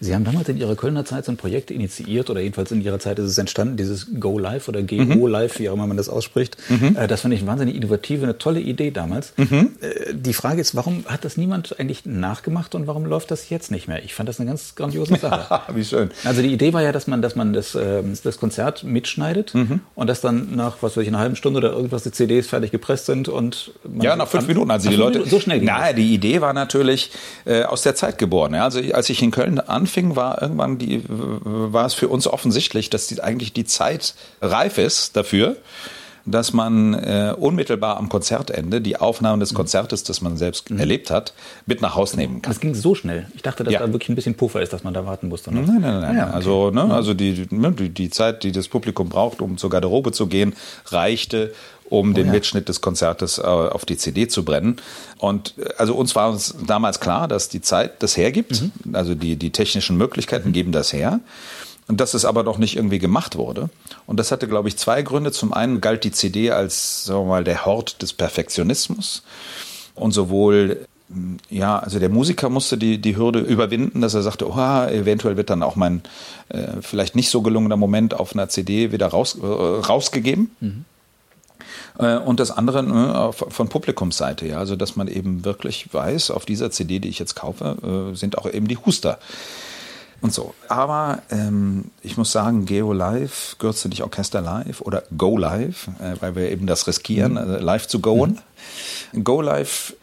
Sie 0.00 0.14
haben 0.14 0.24
damals 0.24 0.48
in 0.48 0.56
Ihrer 0.56 0.76
Kölner 0.76 1.04
Zeit 1.04 1.24
so 1.24 1.32
ein 1.32 1.36
Projekt 1.36 1.70
initiiert 1.70 2.30
oder 2.30 2.40
jedenfalls 2.40 2.70
in 2.70 2.80
Ihrer 2.80 2.98
Zeit 2.98 3.18
ist 3.18 3.26
es 3.26 3.38
entstanden, 3.38 3.76
dieses 3.76 4.08
Go 4.20 4.38
Live 4.38 4.68
oder 4.68 4.82
GO 4.82 4.96
mhm. 4.96 5.26
Live, 5.26 5.58
wie 5.58 5.68
auch 5.68 5.74
immer 5.74 5.86
man 5.86 5.96
das 5.96 6.08
ausspricht. 6.08 6.56
Mhm. 6.68 6.96
Äh, 6.96 7.08
das 7.08 7.22
fand 7.22 7.34
ich 7.34 7.44
wahnsinnig 7.46 7.74
innovative, 7.74 8.22
eine 8.22 8.38
tolle 8.38 8.60
Idee 8.60 8.90
damals. 8.90 9.32
Mhm. 9.36 9.72
Äh, 9.80 10.14
die 10.14 10.32
Frage 10.32 10.60
ist, 10.60 10.74
warum 10.74 11.04
hat 11.06 11.24
das 11.24 11.36
niemand 11.36 11.78
eigentlich 11.80 12.06
nachgemacht 12.06 12.74
und 12.74 12.86
warum 12.86 13.04
läuft 13.06 13.30
das 13.30 13.50
jetzt 13.50 13.70
nicht 13.70 13.88
mehr? 13.88 14.04
Ich 14.04 14.14
fand 14.14 14.28
das 14.28 14.38
eine 14.40 14.48
ganz 14.48 14.74
grandiose 14.74 15.16
Sache. 15.20 15.60
wie 15.74 15.84
schön. 15.84 16.10
Also 16.24 16.42
die 16.42 16.52
Idee 16.52 16.72
war 16.72 16.82
ja, 16.82 16.92
dass 16.92 17.06
man, 17.06 17.20
dass 17.20 17.34
man 17.34 17.52
das, 17.52 17.74
ähm, 17.74 18.16
das 18.22 18.38
Konzert 18.38 18.84
mitschneidet 18.84 19.54
mhm. 19.54 19.80
und 19.94 20.06
dass 20.06 20.20
dann 20.20 20.54
nach, 20.54 20.76
was 20.80 20.96
weiß 20.96 21.02
ich, 21.02 21.08
einer 21.08 21.18
halben 21.18 21.36
Stunde 21.36 21.58
oder 21.58 21.72
irgendwas 21.72 22.04
die 22.04 22.12
CDs 22.12 22.46
fertig 22.46 22.70
gepresst 22.70 23.06
sind 23.06 23.28
und 23.28 23.72
ja, 24.00 24.16
nach 24.16 24.28
fünf 24.28 24.46
Minuten, 24.46 24.70
also 24.70 24.88
die 24.88 24.96
Leute 24.96 25.26
so 25.26 25.40
schnell. 25.40 25.60
Na, 25.62 25.92
die 25.92 26.14
Idee 26.14 26.40
war 26.40 26.52
natürlich 26.52 27.10
äh, 27.44 27.64
aus 27.64 27.82
der 27.82 27.94
Zeit 27.94 28.18
geboren. 28.18 28.54
Ja? 28.54 28.64
Also 28.64 28.80
als 28.92 29.10
ich 29.10 29.22
in 29.22 29.30
Köln 29.30 29.57
anfing, 29.60 30.16
war 30.16 30.42
irgendwann 30.42 30.78
die, 30.78 31.02
war 31.08 31.86
es 31.86 31.94
für 31.94 32.08
uns 32.08 32.26
offensichtlich, 32.26 32.90
dass 32.90 33.06
die, 33.06 33.22
eigentlich 33.22 33.52
die 33.52 33.64
Zeit 33.64 34.14
reif 34.40 34.78
ist 34.78 35.16
dafür, 35.16 35.56
dass 36.30 36.52
man 36.52 36.94
äh, 36.94 37.34
unmittelbar 37.38 37.96
am 37.96 38.08
Konzertende 38.08 38.80
die 38.80 38.96
Aufnahmen 38.96 39.40
des 39.40 39.54
Konzertes, 39.54 40.04
das 40.04 40.20
man 40.20 40.36
selbst 40.36 40.70
mhm. 40.70 40.78
erlebt 40.78 41.10
hat, 41.10 41.32
mit 41.66 41.80
nach 41.80 41.94
Hause 41.94 42.16
nehmen 42.16 42.42
kann. 42.42 42.52
Das 42.52 42.60
ging 42.60 42.74
so 42.74 42.94
schnell. 42.94 43.26
Ich 43.34 43.42
dachte, 43.42 43.64
dass 43.64 43.72
ja. 43.72 43.80
da 43.80 43.92
wirklich 43.92 44.08
ein 44.08 44.14
bisschen 44.14 44.34
Puffer 44.34 44.60
ist, 44.62 44.72
dass 44.72 44.84
man 44.84 44.94
da 44.94 45.06
warten 45.06 45.28
musste. 45.28 45.52
Noch. 45.52 45.66
Nein, 45.66 45.80
nein, 45.80 46.00
nein. 46.00 46.04
Ah, 46.04 46.18
ja, 46.18 46.26
okay. 46.26 46.34
Also, 46.34 46.70
ne, 46.70 46.92
also 46.92 47.14
die, 47.14 47.46
ne, 47.50 47.72
die, 47.72 47.88
die 47.88 48.10
Zeit, 48.10 48.42
die 48.42 48.52
das 48.52 48.68
Publikum 48.68 49.08
braucht, 49.08 49.40
um 49.40 49.56
zur 49.56 49.70
Garderobe 49.70 50.12
zu 50.12 50.26
gehen, 50.26 50.54
reichte, 50.86 51.54
um 51.88 52.10
oh, 52.10 52.14
den 52.14 52.26
ja. 52.26 52.32
Mitschnitt 52.32 52.68
des 52.68 52.80
Konzertes 52.80 53.38
äh, 53.38 53.42
auf 53.42 53.84
die 53.84 53.96
CD 53.96 54.28
zu 54.28 54.44
brennen. 54.44 54.76
Und 55.18 55.54
äh, 55.58 55.68
also 55.78 55.94
uns 55.94 56.14
war 56.14 56.30
uns 56.30 56.54
damals 56.66 57.00
klar, 57.00 57.28
dass 57.28 57.48
die 57.48 57.60
Zeit 57.60 58.02
das 58.02 58.16
hergibt, 58.16 58.62
mhm. 58.62 58.94
also 58.94 59.14
die, 59.14 59.36
die 59.36 59.50
technischen 59.50 59.96
Möglichkeiten 59.96 60.48
mhm. 60.48 60.52
geben 60.52 60.72
das 60.72 60.92
her. 60.92 61.20
Und 61.86 62.00
dass 62.00 62.12
es 62.12 62.26
aber 62.26 62.44
doch 62.44 62.58
nicht 62.58 62.76
irgendwie 62.76 62.98
gemacht 62.98 63.36
wurde. 63.36 63.70
Und 64.04 64.18
das 64.18 64.30
hatte, 64.30 64.46
glaube 64.46 64.68
ich, 64.68 64.76
zwei 64.76 65.00
Gründe. 65.00 65.32
Zum 65.32 65.54
einen 65.54 65.80
galt 65.80 66.04
die 66.04 66.12
CD 66.12 66.50
als, 66.50 67.04
sagen 67.04 67.20
wir 67.20 67.28
mal, 67.28 67.44
der 67.44 67.64
Hort 67.64 68.02
des 68.02 68.12
Perfektionismus. 68.12 69.22
Und 69.94 70.12
sowohl 70.12 70.86
ja, 71.48 71.78
also 71.78 71.98
der 71.98 72.10
Musiker 72.10 72.50
musste 72.50 72.76
die, 72.76 72.98
die 72.98 73.16
Hürde 73.16 73.40
überwinden, 73.40 74.02
dass 74.02 74.14
er 74.14 74.22
sagte, 74.22 74.46
oh, 74.46 74.58
eventuell 74.58 75.36
wird 75.36 75.48
dann 75.50 75.62
auch 75.62 75.76
mein 75.76 76.02
äh, 76.50 76.82
vielleicht 76.82 77.16
nicht 77.16 77.30
so 77.30 77.40
gelungener 77.40 77.76
Moment 77.76 78.12
auf 78.12 78.34
einer 78.34 78.48
CD 78.48 78.92
wieder 78.92 79.06
raus, 79.06 79.38
äh, 79.40 79.46
rausgegeben. 79.46 80.50
Mhm. 80.60 80.84
Äh, 81.98 82.16
und 82.16 82.40
das 82.40 82.50
andere 82.50 82.82
ne, 82.82 83.30
von 83.32 83.68
Publikumsseite, 83.68 84.46
ja, 84.46 84.58
also 84.58 84.76
dass 84.76 84.96
man 84.96 85.08
eben 85.08 85.44
wirklich 85.44 85.92
weiß, 85.92 86.30
auf 86.30 86.44
dieser 86.44 86.70
CD, 86.70 87.00
die 87.00 87.08
ich 87.08 87.18
jetzt 87.18 87.34
kaufe, 87.34 88.12
äh, 88.12 88.16
sind 88.16 88.38
auch 88.38 88.50
eben 88.50 88.68
die 88.68 88.76
Huster 88.76 89.18
und 90.20 90.32
so. 90.32 90.54
Aber 90.68 91.22
ähm, 91.30 91.86
ich 92.02 92.16
muss 92.16 92.32
sagen, 92.32 92.64
Geo 92.66 92.92
Live, 92.92 93.56
Gürze 93.58 93.88
dich 93.88 94.02
Orchester 94.02 94.40
Live 94.40 94.80
oder 94.80 95.02
Go 95.16 95.36
Live, 95.36 95.88
äh, 96.00 96.20
weil 96.20 96.36
wir 96.36 96.50
eben 96.50 96.66
das 96.66 96.86
riskieren, 96.86 97.32
mhm. 97.32 97.38
äh, 97.38 97.58
live 97.58 97.86
zu 97.86 98.00
goen. 98.00 98.38
Mhm. 99.12 99.24
Go 99.24 99.40
Live 99.40 99.94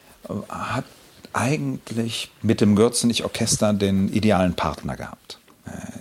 hat 0.49 0.85
eigentlich 1.33 2.31
mit 2.41 2.61
dem 2.61 2.75
Gürzenich 2.75 3.23
Orchester 3.23 3.73
den 3.73 4.11
idealen 4.11 4.53
Partner 4.53 4.95
gehabt. 4.95 5.39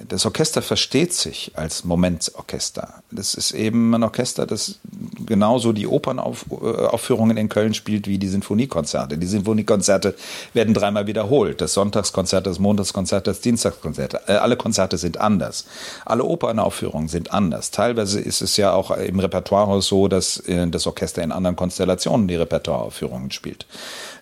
Das 0.09 0.26
Orchester 0.26 0.61
versteht 0.62 1.14
sich 1.14 1.53
als 1.55 1.84
Momentorchester. 1.84 3.03
Das 3.11 3.34
ist 3.34 3.53
eben 3.53 3.95
ein 3.95 4.03
Orchester, 4.03 4.47
das 4.47 4.78
genauso 5.27 5.72
die 5.72 5.87
Opernaufführungen 5.87 7.37
in 7.37 7.49
Köln 7.49 7.75
spielt 7.75 8.07
wie 8.07 8.18
die 8.18 8.29
Sinfoniekonzerte. 8.29 9.18
Die 9.18 9.27
Sinfoniekonzerte 9.27 10.14
werden 10.53 10.75
dreimal 10.75 11.07
wiederholt. 11.07 11.61
Das 11.61 11.75
Sonntagskonzert, 11.75 12.47
das 12.47 12.59
Montagskonzert, 12.59 13.27
das 13.27 13.41
Dienstagskonzert. 13.41 14.29
Äh, 14.29 14.33
alle 14.33 14.57
Konzerte 14.57 14.99
sind 14.99 15.18
anders. 15.18 15.66
Alle 16.05 16.25
Opernaufführungen 16.25 17.09
sind 17.09 17.33
anders. 17.33 17.70
Teilweise 17.70 18.20
ist 18.20 18.43
es 18.43 18.57
ja 18.57 18.72
auch 18.72 18.91
im 18.91 19.18
Repertoire 19.18 19.81
so, 19.83 20.09
dass 20.09 20.39
äh, 20.41 20.66
das 20.68 20.87
Orchester 20.87 21.22
in 21.22 21.33
anderen 21.33 21.57
Konstellationen 21.57 22.29
die 22.29 22.37
Repertoireaufführungen 22.37 23.31
spielt. 23.31 23.66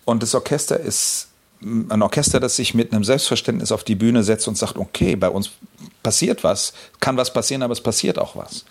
Und 0.05 0.23
das 0.23 0.35
Orchester 0.35 0.79
ist 0.79 1.27
ein 1.63 2.01
Orchester, 2.01 2.39
das 2.39 2.55
sich 2.55 2.73
mit 2.73 2.91
einem 2.91 3.03
Selbstverständnis 3.03 3.71
auf 3.71 3.83
die 3.83 3.95
Bühne 3.95 4.23
setzt 4.23 4.47
und 4.47 4.57
sagt, 4.57 4.77
okay, 4.77 5.15
bei 5.15 5.29
uns 5.29 5.51
passiert 6.01 6.43
was, 6.43 6.73
kann 6.99 7.17
was 7.17 7.31
passieren, 7.31 7.63
aber 7.63 7.73
es 7.73 7.81
passiert 7.81 8.19
auch 8.19 8.35
was. 8.35 8.65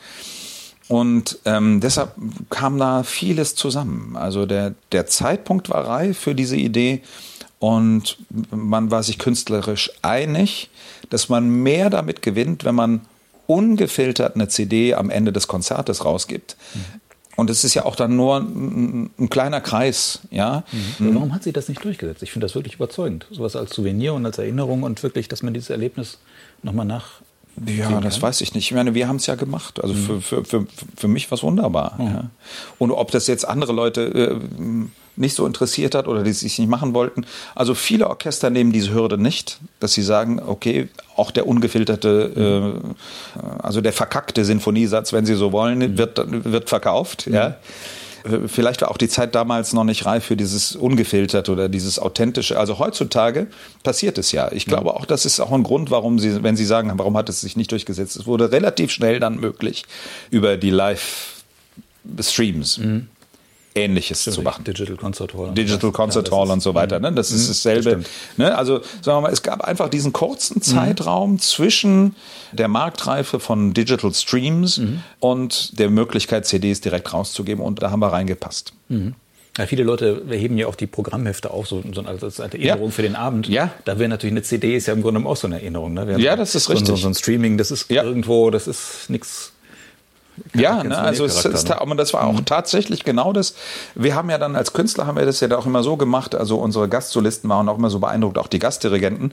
Und 0.89 1.39
ähm, 1.45 1.81
deshalb 1.81 2.15
kam 2.51 2.79
da 2.79 3.03
vieles 3.03 3.55
zusammen. 3.55 4.17
Also 4.17 4.47
der, 4.47 4.75
der 4.91 5.07
Zeitpunkt 5.07 5.71
war 5.71 5.87
reif 5.87 6.19
für 6.19 6.35
diese 6.35 6.57
Idee 6.57 7.03
und 7.59 8.19
man 8.51 8.91
war 8.91 9.03
sich 9.03 9.19
künstlerisch 9.19 9.91
einig, 10.03 10.71
dass 11.11 11.29
man 11.29 11.49
mehr 11.49 11.89
damit 11.89 12.23
gewinnt, 12.23 12.65
wenn 12.65 12.75
man 12.75 13.03
ungefiltert 13.47 14.35
eine 14.35 14.49
CD 14.49 14.95
am 14.95 15.11
Ende 15.11 15.33
des 15.33 15.47
Konzertes 15.47 16.05
rausgibt, 16.05 16.57
mhm. 16.75 17.01
Und 17.35 17.49
es 17.49 17.65
ist 17.65 17.75
ja 17.75 17.85
auch 17.87 17.97
dann 17.97 18.15
nur 18.15 18.39
ein, 18.41 19.11
ein 19.19 19.31
kleiner 19.31 19.61
Kreis, 19.61 20.21
ja. 20.31 20.65
Mhm. 20.99 21.15
Warum 21.15 21.35
hat 21.35 21.43
sie 21.43 21.53
das 21.53 21.69
nicht 21.69 21.83
durchgesetzt? 21.83 22.23
Ich 22.23 22.31
finde 22.31 22.47
das 22.47 22.55
wirklich 22.55 22.75
überzeugend. 22.75 23.27
Sowas 23.31 23.57
als 23.57 23.75
Souvenir 23.75 24.15
und 24.15 24.27
als 24.27 24.39
Erinnerung 24.39 24.83
und 24.83 25.03
wirklich, 25.03 25.29
dass 25.29 25.43
man 25.43 25.55
dieses 25.55 25.71
Erlebnis 25.71 26.19
nochmal 26.63 26.87
nach. 26.87 27.23
Ja, 27.67 28.01
das 28.01 28.21
weiß 28.23 28.41
ich 28.41 28.55
nicht. 28.55 28.71
Ich 28.71 28.75
meine, 28.75 28.95
wir 28.95 29.09
haben 29.09 29.17
es 29.17 29.27
ja 29.27 29.35
gemacht. 29.35 29.83
Also 29.83 29.95
mhm. 29.95 30.21
für, 30.21 30.21
für, 30.21 30.45
für, 30.45 30.67
für 30.97 31.09
mich 31.09 31.31
war 31.31 31.37
es 31.37 31.43
wunderbar. 31.43 31.97
Mhm. 31.99 32.07
Ja. 32.07 32.31
Und 32.79 32.91
ob 32.91 33.11
das 33.11 33.27
jetzt 33.27 33.47
andere 33.47 33.73
Leute 33.73 34.03
äh, 34.03 34.37
nicht 35.17 35.35
so 35.35 35.47
interessiert 35.47 35.95
hat 35.95 36.09
oder 36.09 36.23
die 36.23 36.33
sich 36.33 36.59
nicht 36.59 36.69
machen 36.69 36.95
wollten. 36.95 37.27
Also 37.55 37.75
viele 37.75 38.09
Orchester 38.09 38.51
nehmen 38.51 38.73
diese 38.73 38.95
Hürde 38.95 39.19
nicht, 39.19 39.61
dass 39.79 39.93
sie 39.93 40.03
sagen, 40.03 40.41
okay, 40.41 40.89
auch 41.17 41.31
der 41.31 41.47
ungefilterte, 41.47 42.75
äh, 43.37 43.39
also 43.63 43.81
der 43.81 43.93
verkackte 43.93 44.45
Sinfoniesatz, 44.45 45.13
wenn 45.13 45.27
Sie 45.27 45.35
so 45.35 45.53
wollen, 45.53 45.81
mhm. 45.81 45.99
wird, 45.99 46.21
wird 46.45 46.69
verkauft. 46.69 47.27
Mhm. 47.27 47.35
Ja. 47.35 47.57
Vielleicht 48.47 48.83
war 48.83 48.91
auch 48.91 48.97
die 48.97 49.09
Zeit 49.09 49.35
damals 49.35 49.73
noch 49.73 49.85
nicht 49.85 50.07
reif 50.07 50.25
für 50.25 50.37
dieses 50.37 50.77
ungefiltert 50.77 51.49
oder 51.49 51.69
dieses 51.69 51.99
authentische. 51.99 52.59
Also 52.59 52.79
heutzutage 52.79 53.49
passiert 53.83 54.19
es 54.19 54.33
ja. 54.33 54.51
Ich 54.53 54.67
glaube 54.67 54.95
auch, 54.95 55.07
das 55.07 55.27
ist 55.27 55.41
auch 55.41 55.53
ein 55.53 55.63
Grund, 55.63 55.91
warum 55.91 56.19
Sie, 56.19 56.43
wenn 56.43 56.57
Sie 56.57 56.65
sagen, 56.65 56.93
warum 56.97 57.17
hat 57.17 57.29
es 57.29 57.41
sich 57.41 57.57
nicht 57.57 57.73
durchgesetzt? 57.73 58.17
Es 58.17 58.27
wurde 58.27 58.53
relativ 58.53 58.91
schnell 58.91 59.21
dann 59.21 59.41
möglich 59.41 59.85
über 60.31 60.57
die 60.57 60.71
Live-Streams. 60.71 62.79
Mhm. 62.79 63.09
Ähnliches 63.75 64.23
zu 64.25 64.43
machen. 64.43 64.65
Digital 64.65 64.97
Concert 64.97 65.35
Hall. 65.35 65.53
Digital 65.53 65.93
Concert 65.93 66.29
ja, 66.29 66.37
Hall 66.37 66.51
und 66.51 66.61
so 66.61 66.75
weiter. 66.75 67.01
Ne? 67.01 67.13
Das 67.13 67.31
ist 67.31 67.45
mhm. 67.45 67.49
dasselbe. 67.49 68.05
Ne? 68.37 68.57
Also 68.57 68.81
sagen 69.01 69.19
wir 69.19 69.21
mal, 69.23 69.33
es 69.33 69.43
gab 69.43 69.63
einfach 69.63 69.89
diesen 69.89 70.13
kurzen 70.13 70.59
mhm. 70.59 70.63
Zeitraum 70.63 71.33
mhm. 71.33 71.39
zwischen 71.39 72.17
der 72.53 72.69
Marktreife 72.69 73.41
von 73.41 73.73
Digital 73.75 74.13
Streams 74.13 74.79
mhm. 74.79 75.03
und 75.21 75.79
der 75.79 75.91
Möglichkeit, 75.91 76.47
CDs 76.47 76.81
direkt 76.81 77.13
rauszugeben. 77.13 77.65
Und 77.65 77.83
da 77.83 77.91
haben 77.91 78.01
wir 78.01 78.13
reingepasst. 78.13 78.73
Mhm. 78.89 79.15
Ja, 79.59 79.67
viele 79.67 79.85
Leute 79.85 80.23
heben 80.31 80.57
ja 80.57 80.67
auch 80.67 80.75
die 80.75 80.87
Programmhefte 80.87 81.51
auf, 81.51 81.69
so, 81.69 81.83
so 81.93 82.01
als 82.01 82.39
Erinnerung 82.39 82.87
ja. 82.87 82.91
für 82.91 83.03
den 83.03 83.17
Abend. 83.17 83.49
Ja. 83.49 83.71
Da 83.85 83.99
wäre 83.99 84.09
natürlich 84.09 84.33
eine 84.33 84.43
CD 84.43 84.77
ist 84.77 84.87
ja 84.87 84.95
im 84.95 85.03
Grunde 85.03 85.29
auch 85.29 85.37
so 85.37 85.47
eine 85.47 85.57
Erinnerung. 85.57 85.93
Ne? 85.93 86.19
Ja, 86.19 86.37
das 86.37 86.55
ist 86.55 86.65
so, 86.65 86.73
richtig. 86.73 86.89
So, 86.89 86.97
so 86.97 87.09
ein 87.09 87.15
Streaming, 87.15 87.59
das 87.59 87.71
ist 87.71 87.91
ja. 87.91 88.03
irgendwo, 88.03 88.51
das 88.51 88.67
ist 88.67 89.11
nichts 89.11 89.52
ja, 90.55 90.83
ne, 90.83 90.97
also 90.97 91.25
es 91.25 91.45
ist, 91.45 91.71
aber 91.71 91.95
das 91.95 92.13
war 92.13 92.27
auch 92.27 92.33
mhm. 92.33 92.45
tatsächlich 92.45 93.05
genau 93.05 93.33
das. 93.33 93.55
Wir 93.95 94.15
haben 94.15 94.31
ja 94.31 94.39
dann 94.39 94.57
als 94.57 94.73
Künstler 94.73 95.07
haben 95.07 95.17
wir 95.17 95.25
das 95.25 95.41
ja 95.41 95.57
auch 95.57 95.67
immer 95.67 95.83
so 95.83 95.97
gemacht. 95.97 96.35
Also 96.35 96.57
unsere 96.57 96.89
Gastsolisten 96.89 97.49
waren 97.49 97.69
auch 97.69 97.79
immer 97.79 97.91
so 97.91 97.99
beeindruckt, 97.99 98.39
auch 98.39 98.49
die 98.49 98.59
Gastdirigenten. 98.59 99.33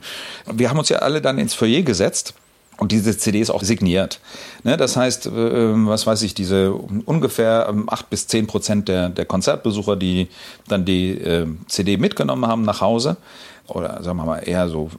Wir 0.52 0.70
haben 0.70 0.78
uns 0.78 0.88
ja 0.88 0.98
alle 0.98 1.20
dann 1.20 1.38
ins 1.38 1.54
Foyer 1.54 1.82
gesetzt. 1.82 2.34
Und 2.78 2.92
diese 2.92 3.14
CD 3.18 3.40
ist 3.40 3.50
auch 3.50 3.62
signiert. 3.62 4.20
Ne, 4.64 4.78
das 4.78 4.96
heißt, 4.96 5.26
äh, 5.26 5.30
was 5.30 6.06
weiß 6.06 6.22
ich, 6.22 6.32
diese 6.32 6.72
ungefähr 6.72 7.66
ähm, 7.68 7.90
acht 7.90 8.08
bis 8.08 8.26
zehn 8.26 8.46
Prozent 8.46 8.88
der, 8.88 9.10
der 9.10 9.26
Konzertbesucher, 9.26 9.96
die 9.96 10.28
dann 10.66 10.86
die 10.86 11.10
äh, 11.10 11.46
CD 11.66 11.98
mitgenommen 11.98 12.46
haben 12.46 12.62
nach 12.62 12.80
Hause, 12.80 13.18
oder 13.66 14.02
sagen 14.02 14.16
wir 14.16 14.24
mal 14.24 14.38
eher 14.38 14.70
so 14.70 14.90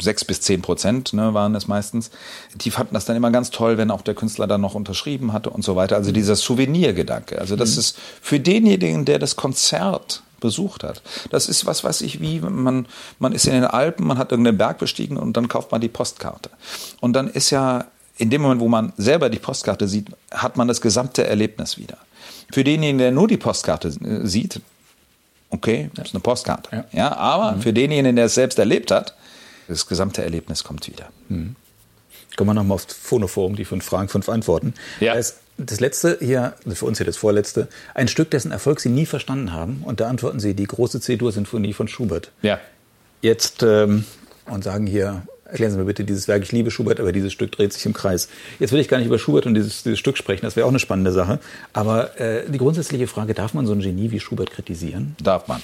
sechs 0.00 0.24
bis 0.24 0.40
zehn 0.40 0.62
Prozent 0.62 1.12
ne, 1.12 1.34
waren 1.34 1.54
es 1.54 1.68
meistens. 1.68 2.10
Die 2.54 2.70
fanden 2.70 2.94
das 2.94 3.04
dann 3.04 3.16
immer 3.16 3.30
ganz 3.30 3.50
toll, 3.50 3.78
wenn 3.78 3.90
auch 3.90 4.02
der 4.02 4.14
Künstler 4.14 4.46
dann 4.46 4.60
noch 4.60 4.74
unterschrieben 4.74 5.32
hatte 5.32 5.50
und 5.50 5.64
so 5.64 5.76
weiter. 5.76 5.96
Also 5.96 6.12
dieser 6.12 6.36
Souvenirgedanke. 6.36 7.38
Also 7.38 7.56
das 7.56 7.74
mhm. 7.74 7.80
ist 7.80 7.98
für 8.20 8.40
denjenigen, 8.40 9.04
der 9.04 9.18
das 9.18 9.36
Konzert 9.36 10.22
besucht 10.40 10.84
hat. 10.84 11.02
Das 11.30 11.48
ist 11.48 11.66
was, 11.66 11.82
was 11.82 12.02
ich 12.02 12.20
wie, 12.20 12.40
man, 12.40 12.86
man 13.18 13.32
ist 13.32 13.46
in 13.46 13.52
den 13.52 13.64
Alpen, 13.64 14.06
man 14.06 14.18
hat 14.18 14.32
irgendeinen 14.32 14.58
Berg 14.58 14.78
bestiegen 14.78 15.16
und 15.16 15.36
dann 15.36 15.48
kauft 15.48 15.72
man 15.72 15.80
die 15.80 15.88
Postkarte. 15.88 16.50
Und 17.00 17.14
dann 17.14 17.28
ist 17.28 17.50
ja 17.50 17.86
in 18.18 18.30
dem 18.30 18.42
Moment, 18.42 18.60
wo 18.60 18.68
man 18.68 18.92
selber 18.96 19.28
die 19.28 19.38
Postkarte 19.38 19.88
sieht, 19.88 20.08
hat 20.30 20.56
man 20.56 20.68
das 20.68 20.80
gesamte 20.80 21.26
Erlebnis 21.26 21.78
wieder. 21.78 21.98
Für 22.52 22.64
denjenigen, 22.64 22.98
der 22.98 23.12
nur 23.12 23.28
die 23.28 23.36
Postkarte 23.36 23.88
äh, 23.88 24.26
sieht, 24.26 24.60
okay, 25.50 25.90
das 25.94 26.08
ist 26.08 26.14
eine 26.14 26.20
Postkarte. 26.20 26.70
Ja, 26.72 26.84
ja 26.92 27.16
aber 27.16 27.52
mhm. 27.52 27.62
für 27.62 27.72
denjenigen, 27.72 28.16
der 28.16 28.26
es 28.26 28.34
selbst 28.34 28.58
erlebt 28.58 28.90
hat, 28.90 29.14
das 29.68 29.86
gesamte 29.86 30.22
Erlebnis 30.22 30.64
kommt 30.64 30.86
wieder. 30.86 31.08
Mhm. 31.28 31.56
Kommen 32.36 32.50
wir 32.50 32.54
nochmal 32.54 32.76
aufs 32.76 32.94
Phonoforum, 32.94 33.56
die 33.56 33.64
fünf 33.64 33.84
Fragen, 33.84 34.08
fünf 34.08 34.28
Antworten. 34.28 34.74
Ja. 35.00 35.14
Das, 35.14 35.38
das 35.58 35.80
letzte 35.80 36.18
hier, 36.20 36.54
für 36.66 36.84
uns 36.84 36.98
hier 36.98 37.06
das 37.06 37.16
vorletzte, 37.16 37.68
ein 37.94 38.08
Stück, 38.08 38.30
dessen 38.30 38.50
Erfolg 38.50 38.80
Sie 38.80 38.90
nie 38.90 39.06
verstanden 39.06 39.52
haben. 39.52 39.82
Und 39.84 40.00
da 40.00 40.08
antworten 40.08 40.38
Sie 40.38 40.54
die 40.54 40.66
große 40.66 41.00
C-Dur-Sinfonie 41.00 41.72
von 41.72 41.88
Schubert. 41.88 42.30
Ja. 42.42 42.60
Jetzt 43.22 43.62
ähm, 43.62 44.04
und 44.44 44.64
sagen 44.64 44.86
hier, 44.86 45.22
erklären 45.46 45.72
Sie 45.72 45.78
mir 45.78 45.84
bitte 45.84 46.04
dieses 46.04 46.28
Werk, 46.28 46.42
ich 46.42 46.52
liebe 46.52 46.70
Schubert, 46.70 47.00
aber 47.00 47.12
dieses 47.12 47.32
Stück 47.32 47.52
dreht 47.52 47.72
sich 47.72 47.86
im 47.86 47.94
Kreis. 47.94 48.28
Jetzt 48.58 48.72
will 48.72 48.80
ich 48.80 48.88
gar 48.88 48.98
nicht 48.98 49.06
über 49.06 49.18
Schubert 49.18 49.46
und 49.46 49.54
dieses, 49.54 49.82
dieses 49.82 49.98
Stück 49.98 50.18
sprechen, 50.18 50.44
das 50.44 50.56
wäre 50.56 50.66
auch 50.66 50.70
eine 50.70 50.78
spannende 50.78 51.12
Sache. 51.12 51.38
Aber 51.72 52.20
äh, 52.20 52.48
die 52.50 52.58
grundsätzliche 52.58 53.06
Frage, 53.06 53.32
darf 53.32 53.54
man 53.54 53.66
so 53.66 53.72
ein 53.72 53.80
Genie 53.80 54.10
wie 54.10 54.20
Schubert 54.20 54.50
kritisieren? 54.50 55.16
Darf 55.22 55.48
man. 55.48 55.62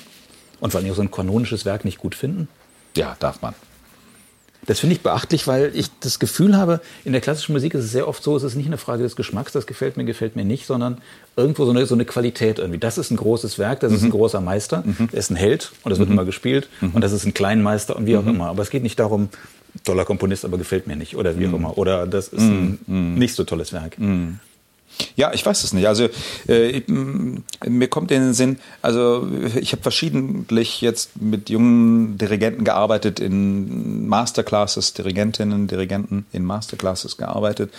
Und 0.60 0.70
vor 0.70 0.80
allem 0.80 0.90
auch 0.90 0.96
so 0.96 1.02
ein 1.02 1.10
kanonisches 1.10 1.64
Werk 1.64 1.84
nicht 1.84 1.98
gut 1.98 2.14
finden? 2.14 2.48
Ja, 2.96 3.16
darf 3.18 3.42
man. 3.42 3.54
Das 4.66 4.78
finde 4.78 4.94
ich 4.94 5.02
beachtlich, 5.02 5.48
weil 5.48 5.72
ich 5.74 5.88
das 6.00 6.20
Gefühl 6.20 6.56
habe, 6.56 6.80
in 7.04 7.12
der 7.12 7.20
klassischen 7.20 7.52
Musik 7.52 7.74
ist 7.74 7.84
es 7.84 7.90
sehr 7.90 8.06
oft 8.06 8.22
so, 8.22 8.36
es 8.36 8.44
ist 8.44 8.54
nicht 8.54 8.66
eine 8.66 8.78
Frage 8.78 9.02
des 9.02 9.16
Geschmacks, 9.16 9.50
das 9.52 9.66
gefällt 9.66 9.96
mir, 9.96 10.04
gefällt 10.04 10.36
mir 10.36 10.44
nicht, 10.44 10.66
sondern 10.66 10.98
irgendwo 11.36 11.64
so 11.64 11.72
eine, 11.72 11.84
so 11.86 11.94
eine 11.94 12.04
Qualität 12.04 12.60
irgendwie. 12.60 12.78
Das 12.78 12.96
ist 12.96 13.10
ein 13.10 13.16
großes 13.16 13.58
Werk, 13.58 13.80
das 13.80 13.90
mhm. 13.90 13.96
ist 13.96 14.02
ein 14.02 14.08
mhm. 14.08 14.12
großer 14.12 14.40
Meister, 14.40 14.84
mhm. 14.86 15.08
der 15.10 15.18
ist 15.18 15.30
ein 15.30 15.36
Held 15.36 15.72
und 15.82 15.90
das 15.90 15.98
wird 15.98 16.10
mhm. 16.10 16.14
immer 16.14 16.24
gespielt 16.24 16.68
mhm. 16.80 16.90
und 16.90 17.00
das 17.00 17.12
ist 17.12 17.24
ein 17.26 17.34
Kleinmeister 17.34 17.96
und 17.96 18.06
wie 18.06 18.16
auch 18.16 18.26
immer. 18.26 18.46
Aber 18.46 18.62
es 18.62 18.70
geht 18.70 18.84
nicht 18.84 19.00
darum, 19.00 19.30
toller 19.84 20.04
Komponist, 20.04 20.44
aber 20.44 20.58
gefällt 20.58 20.86
mir 20.86 20.96
nicht 20.96 21.16
oder 21.16 21.38
wie 21.38 21.48
auch 21.48 21.54
immer. 21.54 21.76
Oder 21.76 22.06
das 22.06 22.28
ist 22.28 22.42
ein 22.42 22.78
nicht 22.86 23.34
so 23.34 23.42
tolles 23.42 23.72
Werk. 23.72 23.96
Ja, 25.16 25.32
ich 25.32 25.44
weiß 25.44 25.64
es 25.64 25.72
nicht. 25.72 25.86
Also 25.86 26.08
äh, 26.48 26.68
ich, 26.68 26.88
mir 26.88 27.88
kommt 27.88 28.10
in 28.10 28.22
den 28.22 28.34
Sinn, 28.34 28.58
also 28.80 29.28
ich 29.54 29.72
habe 29.72 29.82
verschiedentlich 29.82 30.80
jetzt 30.80 31.20
mit 31.20 31.50
jungen 31.50 32.18
Dirigenten 32.18 32.64
gearbeitet, 32.64 33.20
in 33.20 34.08
Masterclasses, 34.08 34.94
Dirigentinnen, 34.94 35.66
Dirigenten 35.66 36.26
in 36.32 36.44
Masterclasses 36.44 37.16
gearbeitet. 37.16 37.72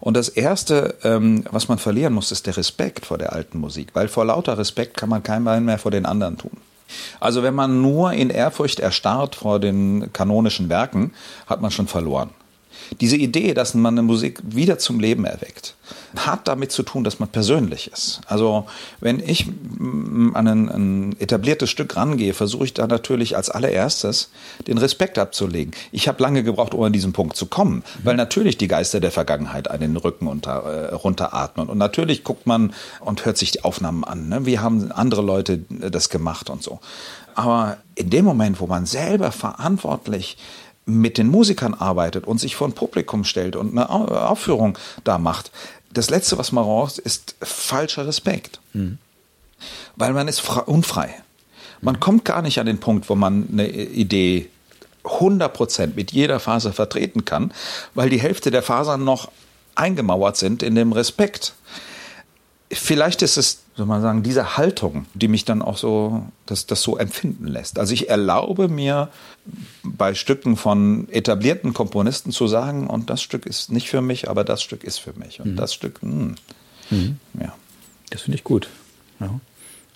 Und 0.00 0.16
das 0.16 0.28
Erste, 0.28 0.94
ähm, 1.02 1.44
was 1.50 1.68
man 1.68 1.78
verlieren 1.78 2.12
muss, 2.12 2.32
ist 2.32 2.46
der 2.46 2.56
Respekt 2.56 3.06
vor 3.06 3.18
der 3.18 3.32
alten 3.32 3.58
Musik, 3.58 3.88
weil 3.94 4.08
vor 4.08 4.24
lauter 4.24 4.58
Respekt 4.58 4.96
kann 4.96 5.08
man 5.08 5.22
kein 5.22 5.44
Bein 5.44 5.64
mehr 5.64 5.78
vor 5.78 5.90
den 5.90 6.06
anderen 6.06 6.38
tun. 6.38 6.52
Also 7.18 7.42
wenn 7.42 7.54
man 7.54 7.82
nur 7.82 8.12
in 8.12 8.30
Ehrfurcht 8.30 8.80
erstarrt 8.80 9.34
vor 9.34 9.58
den 9.58 10.12
kanonischen 10.12 10.68
Werken, 10.68 11.12
hat 11.46 11.60
man 11.60 11.70
schon 11.70 11.88
verloren. 11.88 12.30
Diese 13.00 13.16
Idee, 13.16 13.54
dass 13.54 13.74
man 13.74 13.94
eine 13.94 14.02
Musik 14.02 14.40
wieder 14.44 14.78
zum 14.78 15.00
Leben 15.00 15.24
erweckt, 15.24 15.74
hat 16.16 16.48
damit 16.48 16.72
zu 16.72 16.82
tun, 16.82 17.04
dass 17.04 17.18
man 17.18 17.28
persönlich 17.28 17.90
ist. 17.92 18.20
Also 18.26 18.66
wenn 19.00 19.20
ich 19.20 19.46
an 20.34 20.48
ein, 20.48 20.68
ein 20.68 21.16
etabliertes 21.18 21.70
Stück 21.70 21.96
rangehe, 21.96 22.32
versuche 22.32 22.64
ich 22.64 22.74
da 22.74 22.86
natürlich 22.86 23.36
als 23.36 23.50
allererstes 23.50 24.30
den 24.66 24.78
Respekt 24.78 25.18
abzulegen. 25.18 25.74
Ich 25.92 26.08
habe 26.08 26.22
lange 26.22 26.42
gebraucht, 26.42 26.74
um 26.74 26.82
an 26.82 26.92
diesen 26.92 27.12
Punkt 27.12 27.36
zu 27.36 27.46
kommen, 27.46 27.82
weil 28.02 28.16
natürlich 28.16 28.56
die 28.56 28.68
Geister 28.68 29.00
der 29.00 29.10
Vergangenheit 29.10 29.70
einen 29.70 29.86
den 29.86 29.96
Rücken 29.96 30.26
unter, 30.26 30.62
äh, 30.62 30.94
runteratmen. 30.94 31.68
Und 31.68 31.78
natürlich 31.78 32.24
guckt 32.24 32.46
man 32.46 32.72
und 33.00 33.24
hört 33.24 33.38
sich 33.38 33.50
die 33.50 33.64
Aufnahmen 33.64 34.04
an. 34.04 34.28
Ne? 34.28 34.46
Wie 34.46 34.58
haben 34.58 34.92
andere 34.92 35.22
Leute 35.22 35.58
das 35.68 36.08
gemacht 36.08 36.50
und 36.50 36.62
so. 36.62 36.80
Aber 37.34 37.76
in 37.94 38.10
dem 38.10 38.24
Moment, 38.24 38.60
wo 38.60 38.66
man 38.66 38.86
selber 38.86 39.30
verantwortlich 39.30 40.38
mit 40.86 41.18
den 41.18 41.28
Musikern 41.28 41.74
arbeitet 41.74 42.26
und 42.26 42.38
sich 42.38 42.56
vor 42.56 42.68
ein 42.68 42.72
Publikum 42.72 43.24
stellt 43.24 43.56
und 43.56 43.72
eine 43.72 43.90
Aufführung 43.90 44.78
da 45.04 45.18
macht, 45.18 45.50
das 45.92 46.10
Letzte, 46.10 46.38
was 46.38 46.52
man 46.52 46.64
braucht, 46.64 46.98
ist 46.98 47.34
falscher 47.42 48.06
Respekt. 48.06 48.60
Mhm. 48.72 48.98
Weil 49.96 50.12
man 50.12 50.28
ist 50.28 50.42
unfrei. 50.66 51.14
Man 51.80 51.96
mhm. 51.96 52.00
kommt 52.00 52.24
gar 52.24 52.42
nicht 52.42 52.60
an 52.60 52.66
den 52.66 52.78
Punkt, 52.78 53.08
wo 53.08 53.14
man 53.14 53.48
eine 53.50 53.68
Idee 53.68 54.48
100% 55.04 55.94
mit 55.94 56.12
jeder 56.12 56.40
Faser 56.40 56.72
vertreten 56.72 57.24
kann, 57.24 57.52
weil 57.94 58.10
die 58.10 58.20
Hälfte 58.20 58.50
der 58.50 58.62
Fasern 58.62 59.04
noch 59.04 59.30
eingemauert 59.74 60.36
sind 60.36 60.62
in 60.62 60.74
dem 60.74 60.92
Respekt 60.92 61.54
vielleicht 62.72 63.22
ist 63.22 63.36
es, 63.36 63.58
soll 63.76 63.86
man 63.86 64.00
sagen, 64.00 64.22
diese 64.22 64.56
Haltung, 64.56 65.06
die 65.14 65.28
mich 65.28 65.44
dann 65.44 65.60
auch 65.60 65.76
so, 65.76 66.24
das, 66.46 66.66
das 66.66 66.82
so 66.82 66.96
empfinden 66.96 67.46
lässt. 67.46 67.78
Also 67.78 67.92
ich 67.92 68.08
erlaube 68.08 68.68
mir 68.68 69.10
bei 69.84 70.14
Stücken 70.14 70.56
von 70.56 71.08
etablierten 71.10 71.74
Komponisten 71.74 72.32
zu 72.32 72.46
sagen, 72.46 72.86
und 72.86 73.10
das 73.10 73.20
Stück 73.22 73.44
ist 73.44 73.70
nicht 73.70 73.88
für 73.88 74.00
mich, 74.00 74.30
aber 74.30 74.44
das 74.44 74.62
Stück 74.62 74.82
ist 74.82 74.98
für 74.98 75.12
mich. 75.12 75.40
Und 75.40 75.52
mhm. 75.52 75.56
das 75.56 75.74
Stück, 75.74 76.02
mh, 76.02 76.34
hm, 76.88 76.98
mhm. 76.98 77.18
ja. 77.40 77.54
Das 78.10 78.22
finde 78.22 78.36
ich 78.36 78.44
gut. 78.44 78.68
Ja. 79.20 79.40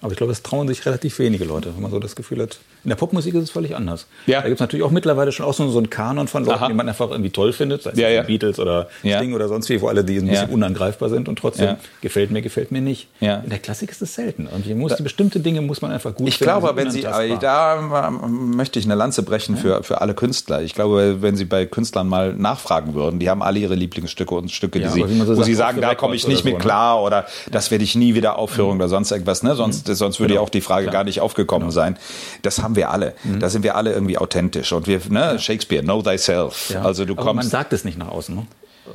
Aber 0.02 0.12
ich 0.12 0.18
glaube, 0.18 0.32
es 0.32 0.42
trauen 0.42 0.68
sich 0.68 0.84
relativ 0.84 1.18
wenige 1.18 1.44
Leute, 1.44 1.74
wenn 1.74 1.82
man 1.82 1.90
so 1.90 1.98
das 1.98 2.16
Gefühl 2.16 2.42
hat. 2.42 2.58
In 2.84 2.88
der 2.88 2.96
Popmusik 2.96 3.34
ist 3.34 3.44
es 3.44 3.50
völlig 3.50 3.76
anders. 3.76 4.06
Ja. 4.26 4.40
Da 4.40 4.48
gibt 4.48 4.56
es 4.56 4.60
natürlich 4.60 4.84
auch 4.84 4.90
mittlerweile 4.90 5.32
schon 5.32 5.46
auch 5.46 5.54
so, 5.54 5.68
so 5.68 5.78
einen 5.78 5.90
Kanon 5.90 6.28
von 6.28 6.44
Leuten, 6.44 6.58
Aha. 6.58 6.68
die 6.68 6.74
man 6.74 6.88
einfach 6.88 7.10
irgendwie 7.10 7.30
toll 7.30 7.52
findet, 7.52 7.82
sei 7.82 7.90
es 7.90 7.98
ja, 7.98 8.08
ja. 8.08 8.22
Beatles 8.22 8.58
oder 8.58 8.88
ja. 9.02 9.18
Sting 9.18 9.34
oder 9.34 9.48
sonst 9.48 9.68
wie, 9.68 9.80
wo 9.80 9.88
alle 9.88 10.04
die 10.04 10.18
ein 10.18 10.26
bisschen 10.26 10.50
unangreifbar 10.50 11.08
sind 11.08 11.28
und 11.28 11.38
trotzdem 11.38 11.76
gefällt 12.00 12.30
mir, 12.30 12.42
gefällt 12.42 12.72
mir 12.72 12.80
nicht. 12.80 13.08
In 13.20 13.48
der 13.48 13.58
Klassik 13.58 13.90
ist 13.90 14.02
es 14.02 14.14
selten. 14.14 14.46
Und 14.46 14.64
hier 14.64 14.74
muss, 14.74 14.96
da, 14.96 15.02
bestimmte 15.02 15.40
Dinge 15.40 15.60
muss 15.60 15.82
man 15.82 15.92
einfach 15.92 16.14
gut 16.14 16.28
Ich 16.28 16.38
finden, 16.38 16.50
glaube, 16.50 16.76
wenn 16.76 16.90
Sie, 16.90 17.02
da 17.02 18.10
möchte 18.28 18.78
ich 18.78 18.84
eine 18.84 18.94
Lanze 18.94 19.22
brechen 19.22 19.56
für, 19.56 19.82
für 19.82 20.00
alle 20.00 20.14
Künstler. 20.14 20.62
Ich 20.62 20.74
glaube, 20.74 21.18
wenn 21.20 21.36
Sie 21.36 21.44
bei 21.44 21.66
Künstlern 21.66 22.08
mal 22.08 22.34
nachfragen 22.34 22.94
würden, 22.94 23.18
die 23.18 23.28
haben 23.28 23.42
alle 23.42 23.58
ihre 23.58 23.74
Lieblingsstücke 23.74 24.34
und 24.34 24.50
Stücke, 24.50 24.80
die 24.80 24.88
sie, 24.88 25.00
so 25.00 25.28
wo 25.28 25.34
sagt, 25.34 25.44
sie 25.44 25.54
sagen, 25.54 25.80
da 25.80 25.94
komme 25.94 26.14
ich 26.14 26.26
nicht 26.26 26.44
mit 26.44 26.54
so, 26.54 26.58
ne? 26.58 26.62
klar 26.62 27.02
oder 27.02 27.26
das 27.50 27.70
werde 27.70 27.84
ich 27.84 27.94
nie 27.94 28.14
wieder 28.14 28.36
Aufführung 28.36 28.74
mhm. 28.74 28.80
oder 28.80 28.88
sonst 28.88 29.10
irgendwas. 29.10 29.42
Ne? 29.42 29.54
Sonst, 29.54 29.88
mhm. 29.88 29.94
sonst 29.94 30.20
würde 30.20 30.32
genau. 30.32 30.42
ja 30.42 30.46
auch 30.46 30.50
die 30.50 30.60
Frage 30.60 30.88
gar 30.88 31.04
nicht 31.04 31.20
aufgekommen 31.20 31.68
genau. 31.68 31.72
sein. 31.72 31.96
Das 32.42 32.62
haben 32.62 32.69
wir 32.76 32.90
alle. 32.90 33.14
Mhm. 33.24 33.40
Da 33.40 33.48
sind 33.48 33.62
wir 33.62 33.76
alle 33.76 33.92
irgendwie 33.92 34.18
authentisch. 34.18 34.72
Und 34.72 34.86
wir, 34.86 35.00
ne, 35.08 35.38
Shakespeare, 35.38 35.82
know 35.82 36.02
thyself. 36.02 36.70
Ja. 36.70 36.82
Also 36.82 37.04
du 37.04 37.14
Aber 37.14 37.22
kommst. 37.22 37.44
Man 37.44 37.50
sagt 37.50 37.72
es 37.72 37.84
nicht 37.84 37.98
nach 37.98 38.08
außen, 38.08 38.34
ne? 38.34 38.46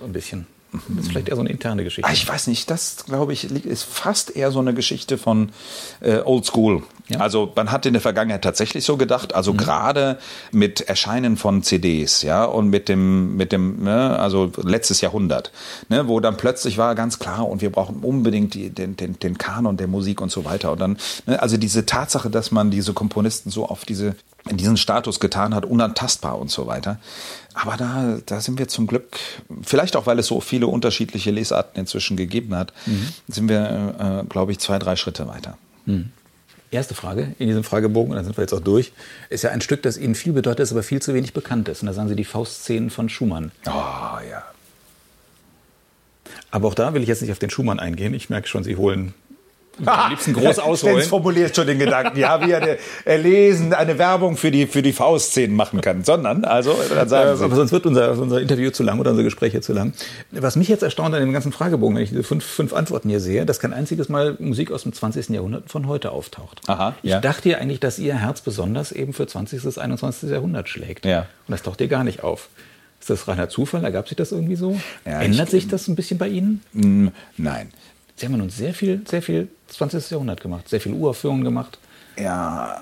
Ein 0.03 0.13
bisschen. 0.13 0.47
Das 0.87 1.05
ist 1.05 1.11
vielleicht 1.11 1.29
eher 1.29 1.35
so 1.35 1.41
eine 1.41 1.49
interne 1.49 1.83
Geschichte. 1.83 2.09
Ah, 2.09 2.13
ich 2.13 2.27
weiß 2.27 2.47
nicht, 2.47 2.69
das 2.69 3.05
glaube 3.05 3.33
ich 3.33 3.51
ist 3.65 3.83
fast 3.83 4.35
eher 4.35 4.51
so 4.51 4.59
eine 4.59 4.73
Geschichte 4.73 5.17
von 5.17 5.49
äh, 6.01 6.19
Old 6.23 6.45
School. 6.45 6.83
Ja. 7.07 7.19
Also 7.19 7.51
man 7.55 7.71
hat 7.71 7.85
in 7.85 7.93
der 7.93 8.01
Vergangenheit 8.01 8.41
tatsächlich 8.41 8.83
so 8.83 8.97
gedacht, 8.97 9.35
also 9.35 9.53
mhm. 9.53 9.57
gerade 9.57 10.19
mit 10.51 10.81
Erscheinen 10.81 11.37
von 11.37 11.61
CDs, 11.61 12.23
ja, 12.23 12.45
und 12.45 12.69
mit 12.69 12.89
dem, 12.89 13.37
mit 13.37 13.51
dem, 13.51 13.83
ne, 13.83 14.17
also 14.19 14.51
letztes 14.63 15.01
Jahrhundert, 15.01 15.51
ne, 15.89 16.07
wo 16.07 16.19
dann 16.19 16.35
plötzlich 16.35 16.79
war 16.79 16.95
ganz 16.95 17.19
klar, 17.19 17.47
und 17.47 17.61
wir 17.61 17.71
brauchen 17.71 17.97
unbedingt 17.97 18.55
die, 18.55 18.71
den, 18.71 18.97
den, 18.97 19.19
den 19.19 19.37
Kanon 19.37 19.77
der 19.77 19.87
Musik 19.87 20.19
und 20.19 20.31
so 20.31 20.45
weiter. 20.45 20.71
Und 20.71 20.81
dann, 20.81 20.97
ne, 21.27 21.39
also 21.41 21.57
diese 21.57 21.85
Tatsache, 21.85 22.31
dass 22.31 22.51
man 22.51 22.71
diese 22.71 22.93
Komponisten 22.93 23.51
so 23.51 23.67
auf 23.67 23.85
diese, 23.85 24.15
in 24.49 24.57
diesen 24.57 24.77
Status 24.77 25.19
getan 25.19 25.53
hat, 25.53 25.65
unantastbar 25.65 26.39
und 26.39 26.49
so 26.49 26.65
weiter. 26.65 26.99
Aber 27.55 27.77
da, 27.77 28.19
da 28.25 28.41
sind 28.41 28.59
wir 28.59 28.67
zum 28.67 28.85
Glück, 28.85 29.17
vielleicht 29.63 29.95
auch, 29.95 30.05
weil 30.05 30.19
es 30.19 30.27
so 30.27 30.41
viele 30.41 30.67
unterschiedliche 30.67 31.31
Lesarten 31.31 31.79
inzwischen 31.79 32.17
gegeben 32.17 32.53
hat, 32.53 32.73
mhm. 32.85 33.07
sind 33.29 33.47
wir, 33.47 34.23
äh, 34.23 34.27
glaube 34.27 34.51
ich, 34.51 34.59
zwei, 34.59 34.77
drei 34.77 34.97
Schritte 34.97 35.27
weiter. 35.27 35.57
Mhm. 35.85 36.11
Erste 36.69 36.95
Frage 36.95 37.33
in 37.39 37.47
diesem 37.47 37.63
Fragebogen, 37.63 38.11
und 38.11 38.17
dann 38.17 38.25
sind 38.25 38.37
wir 38.37 38.41
jetzt 38.41 38.53
auch 38.53 38.59
durch, 38.59 38.91
ist 39.29 39.43
ja 39.43 39.51
ein 39.51 39.61
Stück, 39.61 39.81
das 39.83 39.97
Ihnen 39.97 40.15
viel 40.15 40.33
bedeutet, 40.33 40.59
das 40.59 40.71
aber 40.73 40.83
viel 40.83 41.01
zu 41.01 41.13
wenig 41.13 41.31
bekannt 41.31 41.69
ist. 41.69 41.81
Und 41.81 41.87
da 41.87 41.93
sagen 41.93 42.09
Sie 42.09 42.15
die 42.15 42.25
Faustszenen 42.25 42.89
von 42.89 43.07
Schumann. 43.07 43.51
Oh, 43.65 43.71
ja. 43.71 44.43
Aber 46.51 46.67
auch 46.67 46.73
da 46.75 46.93
will 46.93 47.01
ich 47.01 47.07
jetzt 47.07 47.21
nicht 47.21 47.31
auf 47.31 47.39
den 47.39 47.49
Schumann 47.49 47.79
eingehen. 47.79 48.13
Ich 48.13 48.29
merke 48.29 48.47
schon, 48.49 48.65
Sie 48.65 48.75
holen 48.75 49.13
am 49.83 50.09
liebsten 50.09 50.33
groß 50.33 50.59
ausholen. 50.59 50.95
Stenz 50.97 51.09
formuliert 51.09 51.55
schon 51.55 51.67
den 51.67 51.79
Gedanken, 51.79 52.17
ja, 52.17 52.45
wie 52.45 52.51
er 52.51 52.77
erlesen 53.03 53.73
eine 53.73 53.97
Werbung 53.97 54.37
für 54.37 54.51
die, 54.51 54.67
für 54.67 54.81
die 54.81 54.93
Faustszenen 54.93 55.55
machen 55.55 55.81
kann, 55.81 56.03
sondern, 56.03 56.45
also, 56.45 56.77
dann 56.93 57.09
sagen 57.09 57.37
Sie. 57.37 57.43
Aber 57.43 57.55
sonst 57.55 57.71
wird 57.71 57.85
unser, 57.85 58.17
unser 58.17 58.41
Interview 58.41 58.71
zu 58.71 58.83
lang 58.83 58.99
oder 58.99 59.11
unser 59.11 59.23
Gespräch 59.23 59.51
hier 59.51 59.61
zu 59.61 59.73
lang. 59.73 59.93
Was 60.31 60.55
mich 60.55 60.67
jetzt 60.67 60.83
erstaunt 60.83 61.13
an 61.13 61.21
dem 61.21 61.33
ganzen 61.33 61.51
Fragebogen, 61.51 61.95
wenn 61.95 62.03
ich 62.03 62.09
diese 62.09 62.23
fünf, 62.23 62.45
fünf 62.45 62.73
Antworten 62.73 63.09
hier 63.09 63.19
sehe, 63.19 63.45
dass 63.45 63.59
kein 63.59 63.73
einziges 63.73 64.09
Mal 64.09 64.35
Musik 64.39 64.71
aus 64.71 64.83
dem 64.83 64.93
20. 64.93 65.29
Jahrhundert 65.29 65.69
von 65.69 65.87
heute 65.87 66.11
auftaucht. 66.11 66.61
Aha, 66.67 66.95
ich 67.03 67.11
ja. 67.11 67.19
dachte 67.19 67.49
ja 67.49 67.57
eigentlich, 67.57 67.79
dass 67.79 67.99
Ihr 67.99 68.15
Herz 68.15 68.41
besonders 68.41 68.91
eben 68.91 69.13
für 69.13 69.27
20. 69.27 69.63
bis 69.63 69.77
21. 69.77 70.29
Jahrhundert 70.29 70.69
schlägt. 70.69 71.05
Ja. 71.05 71.21
Und 71.47 71.51
das 71.51 71.63
taucht 71.63 71.79
hier 71.79 71.87
gar 71.87 72.03
nicht 72.03 72.23
auf. 72.23 72.49
Ist 72.99 73.09
das 73.09 73.27
reiner 73.27 73.49
Zufall? 73.49 73.83
Ergab 73.83 74.07
sich 74.07 74.17
das 74.17 74.31
irgendwie 74.31 74.55
so? 74.55 74.79
Ja, 75.05 75.21
Ändert 75.21 75.47
ich, 75.47 75.51
sich 75.51 75.67
das 75.67 75.87
ein 75.87 75.95
bisschen 75.95 76.17
bei 76.17 76.27
Ihnen? 76.27 76.61
Nein. 77.37 77.71
Sie 78.15 78.25
haben 78.25 78.37
nun 78.37 78.49
sehr 78.49 78.73
viel, 78.73 79.01
sehr 79.07 79.21
viel 79.21 79.49
20. 79.67 80.11
Jahrhundert 80.11 80.41
gemacht, 80.41 80.69
sehr 80.69 80.81
viele 80.81 80.95
Uraufführungen 80.95 81.43
gemacht. 81.43 81.77
Ja, 82.17 82.81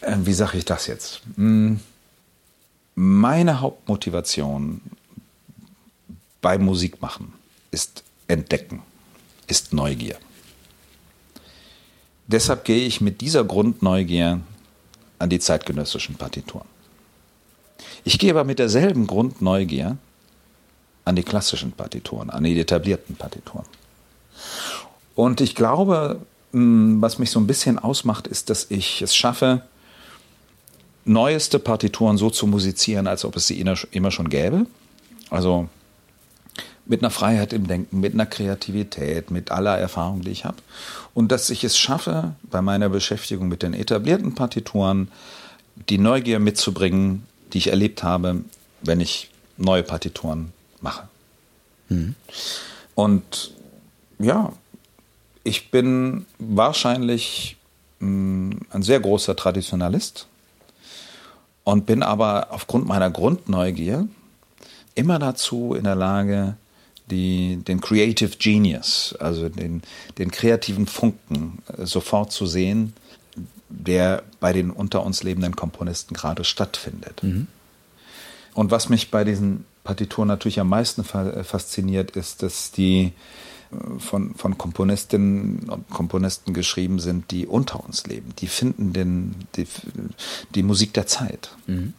äh, 0.00 0.16
wie 0.18 0.32
sage 0.32 0.58
ich 0.58 0.64
das 0.64 0.86
jetzt? 0.86 1.22
Hm, 1.36 1.80
meine 2.94 3.60
Hauptmotivation 3.60 4.80
bei 6.40 6.58
Musikmachen 6.58 7.32
ist 7.70 8.02
Entdecken, 8.28 8.82
ist 9.46 9.72
Neugier. 9.72 10.16
Deshalb 12.26 12.64
gehe 12.64 12.86
ich 12.86 13.00
mit 13.00 13.20
dieser 13.20 13.44
Grundneugier 13.44 14.40
an 15.18 15.30
die 15.30 15.40
zeitgenössischen 15.40 16.14
Partituren. 16.14 16.66
Ich 18.04 18.18
gehe 18.18 18.30
aber 18.30 18.44
mit 18.44 18.58
derselben 18.58 19.06
Grundneugier 19.06 19.98
an 21.04 21.16
die 21.16 21.22
klassischen 21.22 21.72
Partituren, 21.72 22.30
an 22.30 22.44
die 22.44 22.58
etablierten 22.58 23.16
Partituren. 23.16 23.66
Und 25.20 25.42
ich 25.42 25.54
glaube, 25.54 26.18
hm, 26.52 27.02
was 27.02 27.18
mich 27.18 27.30
so 27.30 27.38
ein 27.40 27.46
bisschen 27.46 27.78
ausmacht, 27.78 28.26
ist, 28.26 28.48
dass 28.48 28.70
ich 28.70 29.02
es 29.02 29.14
schaffe, 29.14 29.60
neueste 31.04 31.58
Partituren 31.58 32.16
so 32.16 32.30
zu 32.30 32.46
musizieren, 32.46 33.06
als 33.06 33.26
ob 33.26 33.36
es 33.36 33.46
sie 33.46 33.60
immer 33.60 34.10
schon 34.10 34.30
gäbe. 34.30 34.64
Also 35.28 35.68
mit 36.86 37.02
einer 37.02 37.10
Freiheit 37.10 37.52
im 37.52 37.66
Denken, 37.66 38.00
mit 38.00 38.14
einer 38.14 38.24
Kreativität, 38.24 39.30
mit 39.30 39.50
aller 39.50 39.76
Erfahrung, 39.76 40.22
die 40.22 40.30
ich 40.30 40.46
habe. 40.46 40.56
Und 41.12 41.30
dass 41.30 41.50
ich 41.50 41.64
es 41.64 41.76
schaffe, 41.76 42.32
bei 42.44 42.62
meiner 42.62 42.88
Beschäftigung 42.88 43.46
mit 43.46 43.62
den 43.62 43.74
etablierten 43.74 44.34
Partituren 44.34 45.08
die 45.90 45.98
Neugier 45.98 46.38
mitzubringen, 46.40 47.26
die 47.52 47.58
ich 47.58 47.66
erlebt 47.66 48.02
habe, 48.02 48.42
wenn 48.80 49.00
ich 49.00 49.28
neue 49.58 49.82
Partituren 49.82 50.54
mache. 50.80 51.08
Mhm. 51.90 52.14
Und 52.94 53.52
ja, 54.18 54.54
ich 55.44 55.70
bin 55.70 56.26
wahrscheinlich 56.38 57.56
mh, 58.00 58.08
mm, 58.08 58.60
ein 58.70 58.82
sehr 58.82 59.00
großer 59.00 59.36
Traditionalist 59.36 60.26
und 61.64 61.86
bin 61.86 62.02
aber 62.02 62.48
aufgrund 62.50 62.86
meiner 62.86 63.10
Grundneugier 63.10 64.08
immer 64.94 65.18
dazu 65.18 65.74
in 65.74 65.84
der 65.84 65.94
Lage, 65.94 66.56
die, 67.10 67.56
den 67.56 67.80
Creative 67.80 68.36
Genius, 68.38 69.14
also 69.18 69.48
den, 69.48 69.82
den 70.18 70.30
kreativen 70.30 70.86
Funken 70.86 71.62
äh, 71.76 71.86
sofort 71.86 72.32
zu 72.32 72.46
sehen, 72.46 72.92
der 73.68 74.22
bei 74.40 74.52
den 74.52 74.70
unter 74.70 75.04
uns 75.04 75.22
lebenden 75.22 75.56
Komponisten 75.56 76.14
gerade 76.14 76.44
stattfindet. 76.44 77.22
Mhm. 77.22 77.46
Und 78.54 78.70
was 78.70 78.88
mich 78.88 79.10
bei 79.10 79.24
diesen 79.24 79.64
Partitur 79.84 80.26
natürlich 80.26 80.60
am 80.60 80.68
meisten 80.68 81.04
fasziniert, 81.04 82.10
ist, 82.12 82.42
dass 82.42 82.72
die 82.72 83.12
von, 83.98 84.34
von 84.34 84.58
Komponistinnen 84.58 85.68
und 85.68 85.88
Komponisten 85.90 86.54
geschrieben 86.54 86.98
sind, 86.98 87.30
die 87.30 87.46
unter 87.46 87.84
uns 87.84 88.06
leben. 88.06 88.34
Die 88.38 88.48
finden 88.48 88.92
den, 88.92 89.34
die, 89.56 89.66
die 90.54 90.62
Musik 90.62 90.92
der 90.94 91.06
Zeit. 91.06 91.50
Mhm. 91.66 91.94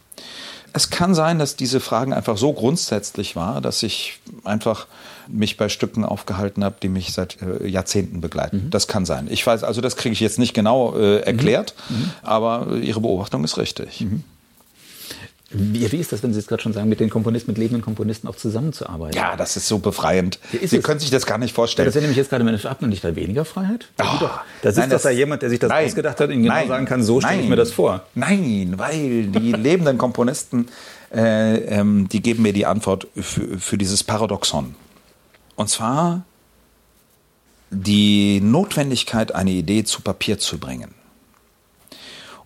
Es 0.74 0.90
kann 0.90 1.14
sein, 1.14 1.38
dass 1.38 1.56
diese 1.56 1.80
Fragen 1.80 2.12
einfach 2.12 2.38
so 2.38 2.52
grundsätzlich 2.52 3.36
war, 3.36 3.60
dass 3.60 3.82
ich 3.82 4.20
einfach 4.44 4.86
mich 5.28 5.56
bei 5.56 5.68
Stücken 5.68 6.04
aufgehalten 6.04 6.64
habe, 6.64 6.76
die 6.82 6.88
mich 6.88 7.12
seit 7.12 7.38
äh, 7.42 7.66
Jahrzehnten 7.66 8.20
begleiten. 8.20 8.64
Mhm. 8.66 8.70
Das 8.70 8.88
kann 8.88 9.04
sein. 9.04 9.28
Ich 9.30 9.46
weiß, 9.46 9.64
also 9.64 9.80
das 9.80 9.96
kriege 9.96 10.12
ich 10.14 10.20
jetzt 10.20 10.38
nicht 10.38 10.54
genau 10.54 10.96
äh, 10.96 11.20
erklärt, 11.20 11.74
mhm. 11.88 11.96
mhm. 11.96 12.10
aber 12.22 12.76
Ihre 12.76 13.00
Beobachtung 13.00 13.44
ist 13.44 13.58
richtig. 13.58 14.00
Mhm. 14.00 14.24
Wie, 15.52 15.90
wie, 15.92 15.96
ist 15.96 16.12
das, 16.12 16.22
wenn 16.22 16.32
Sie 16.32 16.38
es 16.38 16.46
gerade 16.46 16.62
schon 16.62 16.72
sagen, 16.72 16.88
mit 16.88 17.00
den 17.00 17.10
Komponisten, 17.10 17.50
mit 17.50 17.58
lebenden 17.58 17.82
Komponisten 17.82 18.28
auch 18.28 18.36
zusammenzuarbeiten? 18.36 19.16
Ja, 19.16 19.36
das 19.36 19.56
ist 19.56 19.68
so 19.68 19.78
befreiend. 19.78 20.38
Sie 20.50 20.76
es? 20.76 20.82
können 20.82 21.00
sich 21.00 21.10
das 21.10 21.26
gar 21.26 21.38
nicht 21.38 21.54
vorstellen. 21.54 21.84
Ja, 21.84 21.88
das 21.88 21.96
ist 21.96 22.00
ja 22.00 22.00
nämlich 22.02 22.16
jetzt 22.16 22.30
gerade 22.30 22.44
meine 22.44 22.62
Ab 22.64 22.78
und 22.80 22.88
nicht 22.88 23.04
da 23.04 23.14
weniger 23.14 23.44
Freiheit? 23.44 23.88
Oh, 24.00 24.04
doch, 24.20 24.40
da 24.62 24.70
sitzt 24.70 24.78
nein, 24.78 24.90
doch 24.90 25.00
da 25.00 25.10
jemand, 25.10 25.42
der 25.42 25.50
sich 25.50 25.58
das 25.58 25.68
nein, 25.68 25.86
ausgedacht 25.86 26.20
hat 26.20 26.28
und 26.28 26.34
Ihnen 26.34 26.44
genau 26.44 26.54
nein, 26.54 26.68
sagen 26.68 26.86
kann, 26.86 27.02
so 27.02 27.20
stelle 27.20 27.42
ich 27.42 27.48
mir 27.48 27.56
das 27.56 27.72
vor. 27.72 28.06
Nein, 28.14 28.74
weil 28.76 29.24
die 29.26 29.52
lebenden 29.56 29.98
Komponisten, 29.98 30.68
äh, 31.12 31.56
ähm, 31.64 32.08
die 32.08 32.22
geben 32.22 32.42
mir 32.42 32.52
die 32.52 32.66
Antwort 32.66 33.06
für, 33.16 33.58
für 33.58 33.76
dieses 33.76 34.04
Paradoxon. 34.04 34.74
Und 35.56 35.68
zwar 35.68 36.22
die 37.70 38.40
Notwendigkeit, 38.40 39.34
eine 39.34 39.50
Idee 39.50 39.84
zu 39.84 40.02
Papier 40.02 40.38
zu 40.38 40.58
bringen. 40.58 40.94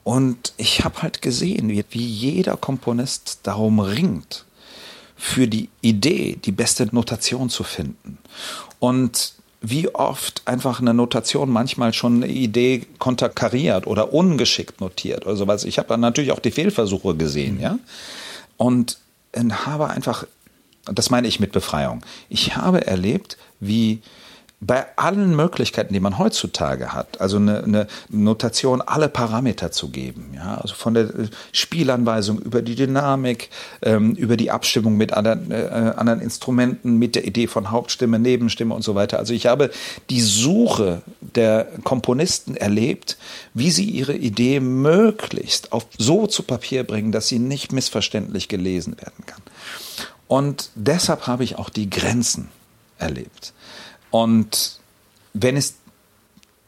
Und 0.06 0.52
ich 0.56 0.84
habe 0.84 1.02
halt 1.02 1.20
gesehen, 1.20 1.68
wie, 1.68 1.84
wie 1.90 2.06
jeder 2.06 2.56
Komponist 2.56 3.40
darum 3.42 3.80
ringt, 3.80 4.44
für 5.16 5.48
die 5.48 5.68
Idee 5.80 6.38
die 6.44 6.52
beste 6.52 6.86
Notation 6.94 7.50
zu 7.50 7.64
finden. 7.64 8.18
Und 8.78 9.32
wie 9.62 9.92
oft 9.92 10.42
einfach 10.44 10.78
eine 10.78 10.94
Notation 10.94 11.50
manchmal 11.50 11.92
schon 11.92 12.22
eine 12.22 12.32
Idee 12.32 12.86
konterkariert 13.00 13.88
oder 13.88 14.12
ungeschickt 14.12 14.80
notiert 14.80 15.26
oder 15.26 15.34
sowas. 15.34 15.64
Ich 15.64 15.76
habe 15.80 15.98
natürlich 15.98 16.30
auch 16.30 16.38
die 16.38 16.52
Fehlversuche 16.52 17.16
gesehen, 17.16 17.56
mhm. 17.56 17.60
ja. 17.62 17.78
Und 18.58 18.98
habe 19.66 19.88
einfach, 19.90 20.24
das 20.84 21.10
meine 21.10 21.26
ich 21.26 21.40
mit 21.40 21.50
Befreiung, 21.50 22.04
ich 22.28 22.54
habe 22.54 22.86
erlebt, 22.86 23.38
wie 23.58 24.02
bei 24.66 24.86
allen 24.96 25.36
Möglichkeiten, 25.36 25.92
die 25.92 26.00
man 26.00 26.18
heutzutage 26.18 26.92
hat, 26.92 27.20
also 27.20 27.36
eine, 27.36 27.62
eine, 27.62 27.86
Notation, 28.08 28.80
alle 28.80 29.08
Parameter 29.08 29.70
zu 29.70 29.90
geben, 29.90 30.32
ja, 30.34 30.56
also 30.56 30.74
von 30.74 30.94
der 30.94 31.08
Spielanweisung 31.52 32.38
über 32.40 32.62
die 32.62 32.74
Dynamik, 32.74 33.50
ähm, 33.82 34.12
über 34.12 34.36
die 34.36 34.50
Abstimmung 34.50 34.96
mit 34.96 35.12
anderen, 35.12 35.50
äh, 35.50 35.94
anderen 35.96 36.20
Instrumenten, 36.20 36.98
mit 36.98 37.14
der 37.14 37.26
Idee 37.26 37.46
von 37.46 37.70
Hauptstimme, 37.70 38.18
Nebenstimme 38.18 38.74
und 38.74 38.82
so 38.82 38.94
weiter. 38.94 39.18
Also 39.18 39.34
ich 39.34 39.46
habe 39.46 39.70
die 40.10 40.20
Suche 40.20 41.02
der 41.20 41.68
Komponisten 41.84 42.56
erlebt, 42.56 43.18
wie 43.54 43.70
sie 43.70 43.84
ihre 43.84 44.14
Idee 44.14 44.60
möglichst 44.60 45.72
auf 45.72 45.86
so 45.96 46.26
zu 46.26 46.42
Papier 46.42 46.84
bringen, 46.84 47.12
dass 47.12 47.28
sie 47.28 47.38
nicht 47.38 47.72
missverständlich 47.72 48.48
gelesen 48.48 48.96
werden 48.98 49.24
kann. 49.26 49.42
Und 50.28 50.70
deshalb 50.74 51.26
habe 51.26 51.44
ich 51.44 51.56
auch 51.56 51.70
die 51.70 51.88
Grenzen 51.88 52.48
erlebt. 52.98 53.52
Und 54.16 54.80
wenn 55.34 55.58
es 55.58 55.74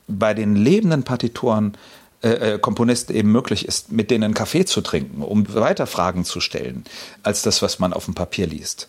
bei 0.07 0.35
den 0.35 0.55
lebenden 0.55 1.03
Partituren 1.03 1.79
äh, 2.21 2.55
äh, 2.55 2.59
Komponisten 2.59 3.15
eben 3.15 3.33
möglich 3.33 3.67
ist, 3.67 3.91
mit 3.91 4.11
denen 4.11 4.25
einen 4.25 4.35
Kaffee 4.35 4.67
zu 4.67 4.83
trinken, 4.83 5.23
um 5.23 5.55
weiter 5.55 5.87
Fragen 5.87 6.27
zu 6.27 6.41
stellen, 6.41 6.85
als 7.23 7.41
das, 7.41 7.63
was 7.63 7.79
man 7.79 7.95
auf 7.95 8.05
dem 8.05 8.15
Papier 8.15 8.47
liest, 8.47 8.89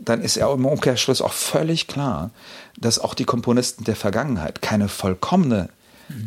dann 0.00 0.22
ist 0.22 0.34
ja 0.34 0.52
im 0.52 0.66
Umkehrschluss 0.66 1.22
auch 1.22 1.32
völlig 1.32 1.86
klar, 1.86 2.30
dass 2.76 2.98
auch 2.98 3.14
die 3.14 3.24
Komponisten 3.24 3.84
der 3.84 3.96
Vergangenheit 3.96 4.60
keine 4.60 4.88
vollkommene 4.88 5.68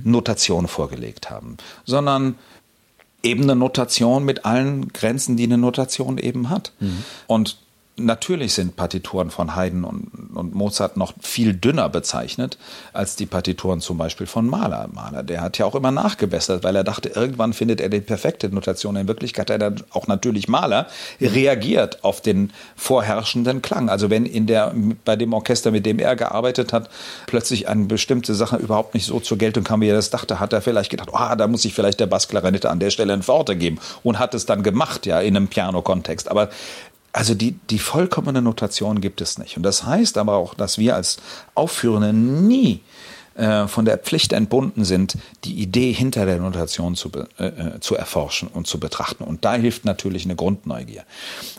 Notation 0.05 0.69
vorgelegt 0.69 1.29
haben, 1.29 1.57
sondern 1.83 2.35
eben 3.23 3.43
eine 3.43 3.57
Notation 3.57 4.23
mit 4.23 4.45
allen 4.45 4.93
Grenzen, 4.93 5.35
die 5.35 5.43
eine 5.43 5.57
Notation 5.57 6.17
eben 6.17 6.49
hat. 6.49 6.71
Mhm. 6.79 7.03
Und 7.27 7.57
Natürlich 7.95 8.55
sind 8.55 8.75
Partituren 8.75 9.29
von 9.29 9.55
Haydn 9.55 9.83
und, 9.83 10.09
und, 10.33 10.55
Mozart 10.55 10.97
noch 10.97 11.13
viel 11.21 11.53
dünner 11.53 11.89
bezeichnet 11.89 12.57
als 12.91 13.15
die 13.15 13.27
Partituren 13.27 13.81
zum 13.81 13.99
Beispiel 13.99 14.25
von 14.25 14.47
Mahler. 14.47 14.89
Mahler, 14.91 15.21
der 15.21 15.41
hat 15.41 15.59
ja 15.59 15.67
auch 15.67 15.75
immer 15.75 15.91
nachgebessert, 15.91 16.63
weil 16.63 16.75
er 16.75 16.83
dachte, 16.83 17.09
irgendwann 17.09 17.53
findet 17.53 17.79
er 17.81 17.89
die 17.89 17.99
perfekte 17.99 18.49
Notation. 18.49 18.95
In 18.95 19.07
Wirklichkeit 19.07 19.51
hat 19.51 19.61
er 19.61 19.75
auch 19.91 20.07
natürlich 20.07 20.47
Mahler 20.47 20.87
reagiert 21.21 22.03
auf 22.03 22.19
den 22.19 22.51
vorherrschenden 22.75 23.61
Klang. 23.61 23.89
Also 23.89 24.09
wenn 24.09 24.25
in 24.25 24.47
der, 24.47 24.73
bei 25.05 25.15
dem 25.15 25.31
Orchester, 25.31 25.69
mit 25.69 25.85
dem 25.85 25.99
er 25.99 26.15
gearbeitet 26.15 26.73
hat, 26.73 26.89
plötzlich 27.27 27.67
eine 27.67 27.85
bestimmte 27.85 28.33
Sache 28.33 28.57
überhaupt 28.57 28.95
nicht 28.95 29.05
so 29.05 29.19
zur 29.19 29.37
Geltung 29.37 29.63
kam, 29.63 29.81
wie 29.81 29.89
er 29.89 29.95
das 29.95 30.09
dachte, 30.09 30.39
hat 30.39 30.51
er 30.51 30.63
vielleicht 30.63 30.89
gedacht, 30.89 31.09
oh, 31.13 31.35
da 31.35 31.47
muss 31.47 31.63
ich 31.63 31.75
vielleicht 31.75 31.99
der 31.99 32.07
Bassklarinette 32.07 32.71
an 32.71 32.79
der 32.79 32.89
Stelle 32.89 33.13
ein 33.13 33.21
Forte 33.21 33.55
geben 33.55 33.77
und 34.01 34.17
hat 34.17 34.33
es 34.33 34.47
dann 34.47 34.63
gemacht, 34.63 35.05
ja, 35.05 35.19
in 35.19 35.37
einem 35.37 35.47
Piano-Kontext. 35.47 36.31
Aber 36.31 36.49
also 37.13 37.35
die, 37.35 37.51
die 37.69 37.79
vollkommene 37.79 38.41
Notation 38.41 38.99
gibt 38.99 39.21
es 39.21 39.37
nicht. 39.37 39.55
Und 39.55 39.63
das 39.63 39.85
heißt 39.85 40.17
aber 40.17 40.33
auch, 40.33 40.55
dass 40.55 40.79
wir 40.79 40.95
als 40.95 41.17
Aufführende 41.53 42.11
nie 42.11 42.81
äh, 43.35 43.67
von 43.67 43.85
der 43.85 43.99
Pflicht 43.99 44.33
entbunden 44.33 44.83
sind, 44.83 45.17
die 45.43 45.61
Idee 45.61 45.91
hinter 45.91 46.25
der 46.25 46.39
Notation 46.39 46.95
zu, 46.95 47.11
äh, 47.37 47.45
äh, 47.45 47.79
zu 47.79 47.95
erforschen 47.95 48.47
und 48.47 48.65
zu 48.65 48.79
betrachten. 48.79 49.23
Und 49.23 49.45
da 49.45 49.53
hilft 49.53 49.85
natürlich 49.85 50.25
eine 50.25 50.35
Grundneugier. 50.35 51.03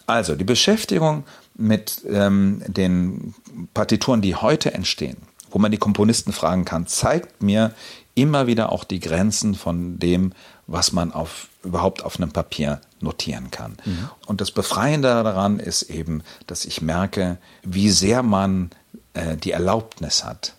Also 0.07 0.35
die 0.35 0.45
Beschäftigung 0.45 1.25
mit 1.55 2.03
ähm, 2.11 2.63
den 2.67 3.35
Partituren, 3.75 4.23
die 4.23 4.35
heute 4.35 4.75
entstehen, 4.75 5.17
wo 5.51 5.61
man 5.61 5.71
die 5.71 5.79
Komponisten 5.79 6.33
fragen 6.33 6.65
kann, 6.65 6.89
zeigt 6.89 7.45
mir 7.45 7.73
immer 8.17 8.49
wieder 8.49 8.73
auch 8.73 8.83
die 8.83 9.01
Grenzen 9.01 9.55
von 9.55 9.99
dem, 9.99 10.33
was 10.67 10.93
man 10.93 11.13
auf, 11.13 11.49
überhaupt 11.63 12.05
auf 12.05 12.17
einem 12.17 12.33
Papier 12.33 12.81
notieren 13.05 13.53
kann. 13.53 13.77
Mhm. 13.85 14.09
Und 14.27 14.41
das 14.41 14.51
Befreiende 14.51 15.09
daran 15.09 15.61
ist 15.61 15.83
eben, 15.83 16.23
dass 16.49 16.65
ich 16.65 16.83
merke, 16.83 17.39
wie 17.63 17.91
sehr 17.91 18.25
man 18.25 18.71
äh, 19.13 19.37
die 19.37 19.53
Erlaubnis 19.53 20.25
hat, 20.25 20.55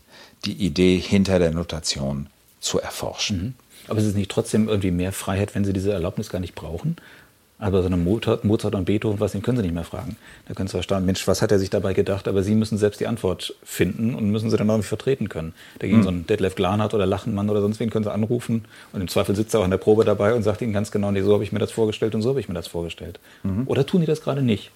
die 0.46 0.54
Idee 0.54 0.98
hinter 0.98 1.40
der 1.40 1.52
Notation 1.52 2.28
zu 2.62 2.80
erforschen. 2.80 3.38
Mhm. 3.38 3.54
Aber 3.88 4.00
es 4.00 4.06
ist 4.06 4.16
nicht 4.16 4.32
trotzdem 4.32 4.68
irgendwie 4.68 4.92
mehr 4.92 5.12
Freiheit, 5.12 5.54
wenn 5.54 5.66
Sie 5.66 5.74
diese 5.74 5.94
Erlaubnis 5.94 6.30
gar 6.30 6.40
nicht 6.40 6.56
brauchen? 6.56 6.96
Aber 7.58 7.82
so 7.82 7.88
eine 7.88 7.96
Mozart, 7.96 8.44
und 8.44 8.86
Beethoven, 8.86 9.20
was, 9.22 9.32
den 9.32 9.42
können 9.42 9.58
Sie 9.58 9.64
nicht 9.64 9.74
mehr 9.74 9.86
fragen. 9.86 10.18
Da 10.48 10.54
können 10.54 10.68
Sie 10.68 10.74
verstehen, 10.74 11.06
Mensch, 11.06 11.26
was 11.26 11.42
hat 11.42 11.54
er 11.54 11.60
sich 11.60 11.70
dabei 11.70 11.94
gedacht? 11.94 12.28
Aber 12.28 12.44
Sie 12.44 12.54
müssen 12.54 12.78
selbst 12.78 13.00
die 13.00 13.08
Antwort 13.08 13.56
finden 13.64 14.14
und 14.14 14.30
müssen 14.30 14.50
sie 14.50 14.58
dann 14.58 14.68
irgendwie 14.68 14.88
vertreten 14.88 15.30
können. 15.30 15.54
Dagegen 15.80 16.00
mhm. 16.00 16.04
so 16.04 16.10
ein 16.10 16.28
Detlef 16.28 16.56
Glanert 16.56 16.94
oder 16.94 17.06
Lachenmann 17.06 17.50
oder 17.50 17.62
sonst 17.62 17.80
wen 17.80 17.90
können 17.90 18.04
Sie 18.04 18.12
anrufen 18.12 18.66
und 18.92 19.00
im 19.00 19.08
Zweifel 19.08 19.36
sitzt 19.36 19.54
er 19.54 19.62
auch 19.62 19.66
in 19.66 19.72
der 19.72 19.78
Probe 19.78 20.04
dabei 20.04 20.34
und 20.34 20.44
sagt 20.44 20.62
Ihnen 20.62 20.74
ganz 20.74 20.92
genau, 20.92 21.12
nee, 21.12 21.22
so 21.22 21.34
habe 21.34 21.44
ich 21.44 21.54
mir 21.54 21.60
das 21.60 21.72
vorgestellt 21.72 22.14
und 22.14 22.22
so 22.22 22.30
habe 22.30 22.42
ich 22.42 22.50
mir 22.50 22.56
das 22.56 22.68
vorgestellt. 22.68 23.20
Mhm. 23.44 23.64
Oder 23.68 23.86
tun 23.86 24.02
die 24.02 24.08
das 24.08 24.22
gerade 24.22 24.42
nicht? 24.42 24.72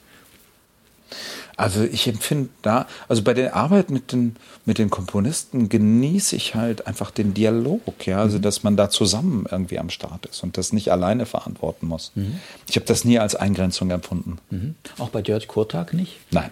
Also 1.60 1.84
ich 1.84 2.08
empfinde 2.08 2.48
da, 2.62 2.88
also 3.10 3.22
bei 3.22 3.34
der 3.34 3.54
Arbeit 3.54 3.90
mit 3.90 4.14
den, 4.14 4.38
mit 4.64 4.78
den 4.78 4.90
Komponisten 4.90 5.68
genieße 5.68 6.38
ich 6.38 6.56
halt 6.56 6.88
einfach 6.88 7.12
den 7.12 7.34
Dialog, 7.34 8.08
ja, 8.08 8.20
also 8.20 8.38
mhm. 8.38 8.44
dass 8.44 8.64
man 8.64 8.78
da 8.78 8.90
zusammen 8.90 9.46
irgendwie 9.52 9.78
am 9.78 9.90
Start 9.90 10.26
ist 10.26 10.42
und 10.42 10.58
das 10.58 10.72
nicht 10.72 10.90
alleine 10.90 11.26
verantworten 11.26 11.86
muss. 11.88 12.14
Mhm. 12.16 12.40
Ich 12.70 12.78
habe 12.78 12.86
das 12.86 13.04
nie 13.04 13.20
als 13.20 13.36
Eingrenzung 13.36 13.92
empfunden. 13.92 14.38
Mhm. 14.50 14.76
Auch 15.00 15.10
bei 15.10 15.22
George 15.22 15.48
Kurtag 15.48 15.94
nicht? 15.94 16.20
Nein. 16.32 16.50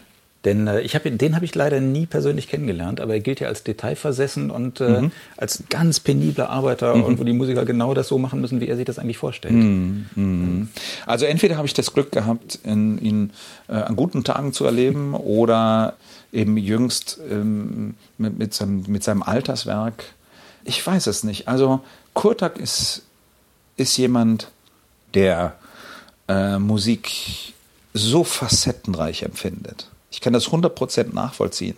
Denn 0.48 0.66
äh, 0.66 0.80
ich 0.80 0.96
hab, 0.96 1.04
den 1.04 1.36
habe 1.36 1.44
ich 1.44 1.54
leider 1.56 1.82
nie 1.82 2.06
persönlich 2.06 2.48
kennengelernt, 2.48 3.02
aber 3.02 3.16
er 3.16 3.20
gilt 3.20 3.42
ja 3.42 3.50
als 3.50 3.64
detailversessen 3.64 4.50
und 4.50 4.80
äh, 4.80 5.02
mhm. 5.02 5.12
als 5.36 5.64
ganz 5.70 6.00
penibler 6.00 6.50
Arbeiter 6.50 6.96
mhm. 6.96 7.04
und 7.04 7.20
wo 7.20 7.26
die 7.26 7.34
Musiker 7.34 7.66
genau 7.66 7.94
das 7.94 8.08
so 8.08 8.18
machen 8.18 8.40
müssen, 8.40 8.62
wie 8.62 8.70
er 8.70 8.78
sich 8.78 8.86
das 8.86 8.98
eigentlich 8.98 9.18
vorstellt. 9.18 9.56
Mhm. 9.56 10.06
mhm. 10.16 10.70
Also 11.06 11.26
entweder 11.26 11.58
habe 11.58 11.68
ich 11.68 11.74
das 11.74 11.92
Glück 11.92 12.14
gehabt, 12.14 12.60
in, 12.64 12.98
ihn 12.98 13.32
äh, 13.68 13.74
an 13.74 13.98
guten 13.98 14.24
Tagen 14.24 14.54
zu 14.54 14.64
erleben 14.64 15.14
oder 15.16 15.98
eben 16.32 16.56
jüngst 16.56 17.20
ähm, 17.30 17.96
mit, 18.18 18.40
mit, 18.40 18.54
seinem, 18.54 18.86
mit 18.88 19.04
seinem 19.04 19.24
Alterswerk. 19.24 20.06
Ich 20.64 20.86
weiß 20.86 21.08
es 21.08 21.26
nicht. 21.26 21.50
Also 21.50 21.82
Kurtak 22.14 22.58
ist, 22.58 23.02
ist 23.76 23.98
jemand, 23.98 24.50
der 25.14 25.56
äh, 26.30 26.58
Musik 26.58 27.12
so 27.94 28.24
facettenreich 28.24 29.24
empfindet 29.24 29.90
ich 30.12 30.22
kann 30.22 30.34
das 30.34 30.48
100% 30.48 31.14
nachvollziehen, 31.14 31.78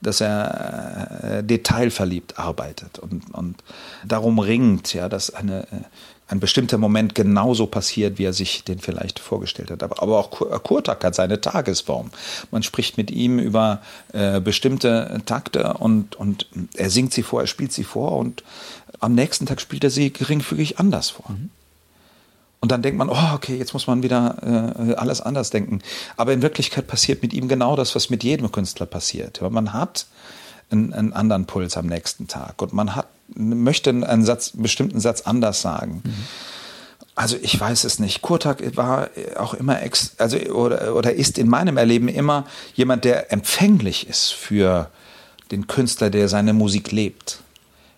dass 0.00 0.20
er 0.20 1.38
äh, 1.38 1.44
detailverliebt 1.44 2.38
arbeitet 2.38 2.98
und, 2.98 3.32
und 3.34 3.56
darum 4.04 4.38
ringt, 4.38 4.94
ja, 4.94 5.08
dass 5.08 5.32
eine, 5.32 5.62
äh, 5.64 5.76
ein 6.26 6.40
bestimmter 6.40 6.78
Moment 6.78 7.14
genauso 7.14 7.66
passiert, 7.66 8.18
wie 8.18 8.24
er 8.24 8.32
sich 8.32 8.64
den 8.64 8.78
vielleicht 8.78 9.18
vorgestellt 9.18 9.70
hat. 9.70 9.82
Aber, 9.82 10.02
aber 10.02 10.18
auch 10.18 10.30
Kurtak 10.62 11.04
hat 11.04 11.14
seine 11.14 11.40
Tagesform. 11.40 12.10
Man 12.50 12.62
spricht 12.62 12.96
mit 12.96 13.10
ihm 13.10 13.38
über 13.38 13.82
äh, 14.12 14.40
bestimmte 14.40 15.20
Takte 15.26 15.74
und, 15.74 16.16
und 16.16 16.46
er 16.74 16.90
singt 16.90 17.12
sie 17.12 17.22
vor, 17.22 17.42
er 17.42 17.46
spielt 17.46 17.72
sie 17.72 17.84
vor 17.84 18.16
und 18.16 18.42
am 18.98 19.14
nächsten 19.14 19.46
Tag 19.46 19.60
spielt 19.60 19.84
er 19.84 19.90
sie 19.90 20.12
geringfügig 20.12 20.78
anders 20.78 21.10
vor. 21.10 21.30
Mhm. 21.30 21.50
Und 22.62 22.70
dann 22.70 22.80
denkt 22.80 22.96
man, 22.96 23.08
oh, 23.08 23.34
okay, 23.34 23.56
jetzt 23.56 23.72
muss 23.72 23.88
man 23.88 24.04
wieder 24.04 24.36
äh, 24.88 24.94
alles 24.94 25.20
anders 25.20 25.50
denken. 25.50 25.80
Aber 26.16 26.32
in 26.32 26.42
Wirklichkeit 26.42 26.86
passiert 26.86 27.20
mit 27.20 27.32
ihm 27.32 27.48
genau 27.48 27.74
das, 27.74 27.96
was 27.96 28.08
mit 28.08 28.22
jedem 28.22 28.52
Künstler 28.52 28.86
passiert. 28.86 29.42
Man 29.50 29.72
hat 29.72 30.06
einen, 30.70 30.92
einen 30.92 31.12
anderen 31.12 31.44
Puls 31.46 31.76
am 31.76 31.86
nächsten 31.86 32.28
Tag 32.28 32.62
und 32.62 32.72
man 32.72 32.94
hat, 32.94 33.08
möchte 33.34 33.90
einen, 33.90 34.24
Satz, 34.24 34.54
einen 34.54 34.62
bestimmten 34.62 35.00
Satz 35.00 35.22
anders 35.22 35.60
sagen. 35.60 36.02
Mhm. 36.04 36.14
Also 37.16 37.36
ich 37.42 37.58
weiß 37.58 37.82
es 37.82 37.98
nicht. 37.98 38.22
Kurtak 38.22 38.76
war 38.76 39.10
auch 39.36 39.54
immer 39.54 39.82
ex, 39.82 40.12
also 40.18 40.38
oder, 40.38 40.94
oder 40.94 41.12
ist 41.12 41.38
in 41.38 41.48
meinem 41.48 41.76
Erleben 41.76 42.06
immer 42.06 42.46
jemand, 42.74 43.04
der 43.04 43.32
empfänglich 43.32 44.08
ist 44.08 44.30
für 44.30 44.88
den 45.50 45.66
Künstler, 45.66 46.10
der 46.10 46.28
seine 46.28 46.52
Musik 46.52 46.92
lebt. 46.92 47.40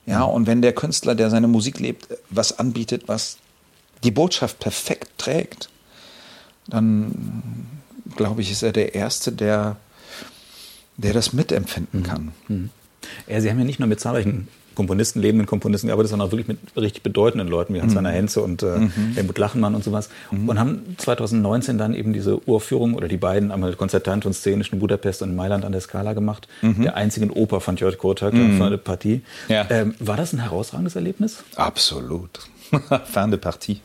Ja, 0.07 0.21
mhm. 0.21 0.33
und 0.33 0.47
wenn 0.47 0.63
der 0.63 0.73
Künstler, 0.73 1.15
der 1.15 1.29
seine 1.29 1.49
Musik 1.49 1.81
lebt, 1.81 2.09
was 2.31 2.59
anbietet, 2.59 3.09
was 3.09 3.37
die 4.05 4.11
Botschaft 4.11 4.59
perfekt 4.61 5.11
trägt, 5.19 5.69
dann 6.67 7.13
glaube 8.17 8.43
ich, 8.43 8.51
ist 8.51 8.63
er 8.63 8.73
der 8.73 8.95
Erste, 8.95 9.33
der, 9.33 9.77
der 10.97 11.13
das 11.13 11.33
mitempfinden 11.33 12.01
mhm. 12.01 12.05
kann. 12.05 12.33
Mhm. 12.49 12.71
Ja, 13.27 13.41
Sie 13.41 13.51
haben 13.51 13.59
ja 13.59 13.65
nicht 13.65 13.81
nur 13.81 13.89
mit 13.89 14.01
zahlreichen 14.01 14.49
Komponisten, 14.75 15.21
lebenden 15.21 15.47
Komponisten 15.47 15.87
gearbeitet, 15.87 16.11
sondern 16.11 16.29
auch 16.29 16.33
wirklich 16.33 16.49
mit 16.49 16.59
richtig 16.77 17.03
bedeutenden 17.03 17.49
Leuten 17.49 17.75
wie 17.75 17.81
Hans-Werner 17.81 18.11
mhm. 18.11 18.15
Henze 18.15 18.43
und 18.43 18.63
äh, 18.63 18.79
mhm. 18.79 18.91
Helmut 19.15 19.39
Lachenmann 19.39 19.75
und 19.75 19.85
sowas. 19.85 20.09
Mhm. 20.31 20.49
Und 20.49 20.59
haben 20.59 20.97
2019 20.99 21.79
dann 21.79 21.95
eben 21.95 22.13
diese 22.13 22.47
Uraufführung 22.49 22.95
oder 22.95 23.09
die 23.09 23.17
beiden 23.17 23.53
einmal 23.53 23.75
konzertant 23.75 24.27
und 24.27 24.33
szenisch 24.33 24.73
in 24.73 24.81
Budapest 24.81 25.23
und 25.23 25.31
in 25.31 25.37
Mailand 25.37 25.65
an 25.65 25.73
der 25.73 25.81
Skala 25.81 26.13
gemacht. 26.13 26.49
Mhm. 26.63 26.83
Der 26.83 26.97
einzigen 26.97 27.31
Oper 27.31 27.61
von 27.61 27.77
George 27.77 27.97
Kurtak, 27.97 28.35
mhm. 28.35 28.59
Fin 28.59 28.71
de 28.71 28.79
Partie. 28.79 29.23
Ja. 29.49 29.67
Ähm, 29.71 29.95
war 30.01 30.17
das 30.17 30.33
ein 30.33 30.41
herausragendes 30.41 30.97
Erlebnis? 30.97 31.45
Absolut. 31.55 32.41
fin 33.05 33.31
de 33.31 33.39
Partie. 33.39 33.81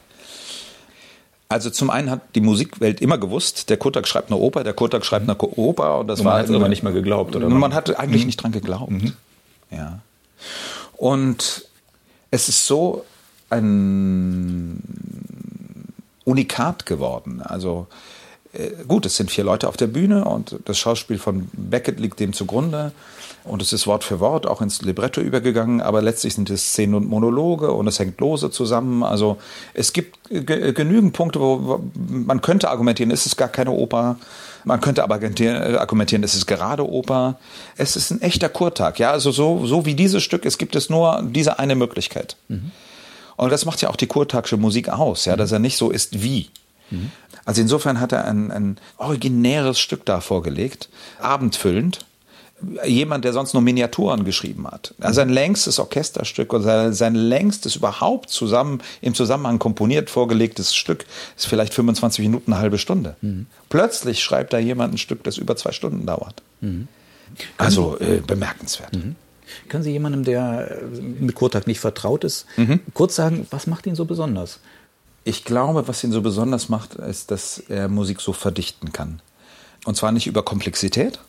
Also 1.52 1.72
zum 1.72 1.90
einen 1.90 2.12
hat 2.12 2.36
die 2.36 2.42
Musikwelt 2.42 3.02
immer 3.02 3.18
gewusst, 3.18 3.72
der 3.72 3.78
Kotak 3.78 4.08
schreibt 4.08 4.30
eine 4.30 4.40
Oper, 4.40 4.64
der 4.64 4.74
Kotak 4.74 5.04
schreibt 5.04 5.28
eine 5.28 5.36
Oper 5.36 6.00
und 6.00 6.08
das 6.08 6.20
und 6.20 6.26
man 6.26 6.34
war 6.34 6.44
hat 6.44 6.50
aber 6.52 6.70
nicht 6.70 6.84
mehr 6.84 6.94
geglaubt, 6.94 7.36
oder? 7.36 7.50
Man 7.50 7.74
hat 7.74 8.00
eigentlich 8.00 8.22
mhm. 8.22 8.28
nicht 8.28 8.44
dran 8.44 8.52
geglaubt. 8.52 8.92
Mhm. 8.92 9.14
Ja. 9.72 10.00
Und 10.96 11.66
es 12.30 12.50
ist 12.50 12.68
so 12.68 13.04
ein 13.50 14.84
Unikat 16.24 16.86
geworden. 16.86 17.42
Also 17.42 17.88
äh, 18.54 18.70
gut, 18.88 19.08
es 19.08 19.18
sind 19.18 19.32
vier 19.32 19.44
Leute 19.44 19.68
auf 19.68 19.78
der 19.78 19.88
Bühne 19.88 20.26
und 20.26 20.60
das 20.66 20.78
Schauspiel 20.78 21.18
von 21.18 21.50
Beckett 21.54 22.00
liegt 22.00 22.20
dem 22.20 22.34
zugrunde. 22.34 22.92
Und 23.44 23.62
es 23.62 23.74
ist 23.74 23.88
Wort 23.88 24.04
für 24.04 24.20
Wort 24.20 24.46
auch 24.46 24.62
ins 24.62 24.82
Libretto 24.82 25.22
übergegangen, 25.22 25.82
aber 25.82 26.02
letztlich 26.02 26.36
sind 26.36 26.50
es 26.50 26.68
Szenen 26.68 26.94
und 26.94 27.08
Monologe 27.08 27.72
und 27.72 27.88
es 27.88 27.98
hängt 27.98 28.20
lose 28.20 28.52
zusammen. 28.52 29.04
Also 29.04 29.38
es 29.74 29.94
gibt 29.94 30.18
genügend 30.30 31.14
Punkte, 31.14 31.40
wo 31.40 31.82
man 31.94 32.42
könnte 32.42 32.70
argumentieren, 32.70 33.12
es 33.12 33.26
ist 33.26 33.38
gar 33.38 33.48
keine 33.48 33.72
Oper. 33.72 34.18
Man 34.66 34.82
könnte 34.82 35.04
aber 35.04 35.16
argumentieren, 35.16 36.24
es 36.24 36.36
ist 36.36 36.46
gerade 36.46 36.88
Oper. 36.88 37.40
Es 37.78 37.96
ist 37.96 38.12
ein 38.12 38.22
echter 38.22 38.50
Kurtag. 38.50 39.00
Ja, 39.00 39.12
also 39.12 39.32
so, 39.32 39.66
so 39.66 39.86
wie 39.86 39.96
dieses 39.96 40.22
Stück 40.22 40.46
ist, 40.46 40.58
gibt 40.58 40.76
es 40.76 40.90
nur 40.90 41.24
diese 41.24 41.60
eine 41.60 41.76
Möglichkeit. 41.76 42.36
Mhm. 42.50 42.72
Und 43.38 43.52
das 43.52 43.66
macht 43.66 43.82
ja 43.82 43.90
auch 43.90 43.96
die 43.96 44.08
kurtagsche 44.08 44.58
Musik 44.58 44.90
aus, 44.90 45.24
ja, 45.24 45.38
dass 45.38 45.54
er 45.54 45.60
nicht 45.60 45.78
so 45.78 45.92
ist 45.92 46.22
wie. 46.22 46.50
Mhm. 46.92 47.12
Also 47.46 47.62
insofern 47.62 48.02
hat 48.02 48.12
er 48.12 48.26
ein, 48.26 48.52
ein 48.52 48.78
originäres 48.98 49.80
Stück 49.80 50.06
da 50.06 50.20
vorgelegt, 50.20 50.90
abendfüllend 51.22 52.06
jemand, 52.86 53.26
der 53.26 53.34
sonst 53.34 53.54
nur 53.54 53.62
Miniaturen 53.62 54.26
geschrieben 54.26 54.68
hat. 54.68 54.94
Also 55.00 55.16
sein 55.16 55.30
längstes 55.30 55.80
Orchesterstück 55.80 56.54
oder 56.54 56.94
sein 56.94 57.16
längstes 57.16 57.76
überhaupt 57.76 58.30
zusammen 58.30 58.82
im 59.02 59.14
Zusammenhang 59.14 59.60
komponiert 59.60 60.10
vorgelegtes 60.10 60.76
Stück 60.76 61.06
ist 61.38 61.48
vielleicht 61.48 61.74
25 61.74 62.24
Minuten, 62.26 62.54
eine 62.54 62.62
halbe 62.62 62.78
Stunde. 62.78 63.16
Mhm. 63.22 63.48
Plötzlich 63.70 64.22
schreibt 64.24 64.54
da 64.54 64.60
jemand 64.60 64.94
ein 64.94 64.98
Stück, 64.98 65.24
das 65.24 65.38
über 65.38 65.56
zwei 65.56 65.72
Stunden 65.72 66.06
dauert. 66.06 66.42
Mhm. 66.62 66.88
Also 67.58 67.98
äh, 68.00 68.22
bemerkenswert. 68.26 68.94
Mhm. 68.94 69.16
Können 69.68 69.84
Sie 69.84 69.92
jemandem, 69.92 70.24
der 70.24 70.82
äh, 70.82 71.02
mit 71.02 71.36
Kurtag 71.36 71.68
nicht 71.68 71.80
vertraut 71.80 72.24
ist, 72.24 72.46
mhm. 72.58 72.82
kurz 72.94 73.16
sagen, 73.16 73.48
was 73.52 73.68
macht 73.68 73.86
ihn 73.88 73.96
so 73.96 74.06
besonders? 74.06 74.60
Ich 75.24 75.44
glaube, 75.44 75.88
was 75.88 76.04
ihn 76.04 76.12
so 76.12 76.22
besonders 76.22 76.70
macht, 76.70 76.96
ist, 76.96 77.32
dass 77.32 77.60
er 77.70 77.88
Musik 77.88 78.22
so 78.22 78.34
verdichten 78.34 78.92
kann. 78.94 79.22
Und 79.86 79.96
zwar 79.96 80.12
nicht 80.12 80.28
über 80.28 80.44
Komplexität, 80.44 81.20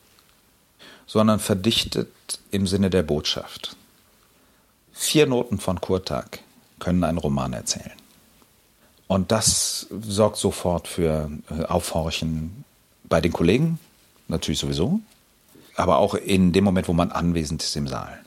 sondern 1.10 1.40
verdichtet 1.40 2.08
im 2.52 2.68
Sinne 2.68 2.88
der 2.88 3.02
Botschaft. 3.02 3.74
Vier 4.92 5.26
Noten 5.26 5.58
von 5.58 5.80
Kurtag 5.80 6.38
können 6.78 7.02
einen 7.02 7.18
Roman 7.18 7.52
erzählen. 7.52 7.96
Und 9.08 9.32
das 9.32 9.88
sorgt 9.90 10.36
sofort 10.36 10.86
für 10.86 11.28
äh, 11.50 11.64
Aufhorchen 11.64 12.64
bei 13.08 13.20
den 13.20 13.32
Kollegen, 13.32 13.80
natürlich 14.28 14.60
sowieso, 14.60 15.00
aber 15.74 15.98
auch 15.98 16.14
in 16.14 16.52
dem 16.52 16.62
Moment, 16.62 16.86
wo 16.86 16.92
man 16.92 17.10
anwesend 17.10 17.64
ist 17.64 17.74
im 17.74 17.88
Saal. 17.88 18.20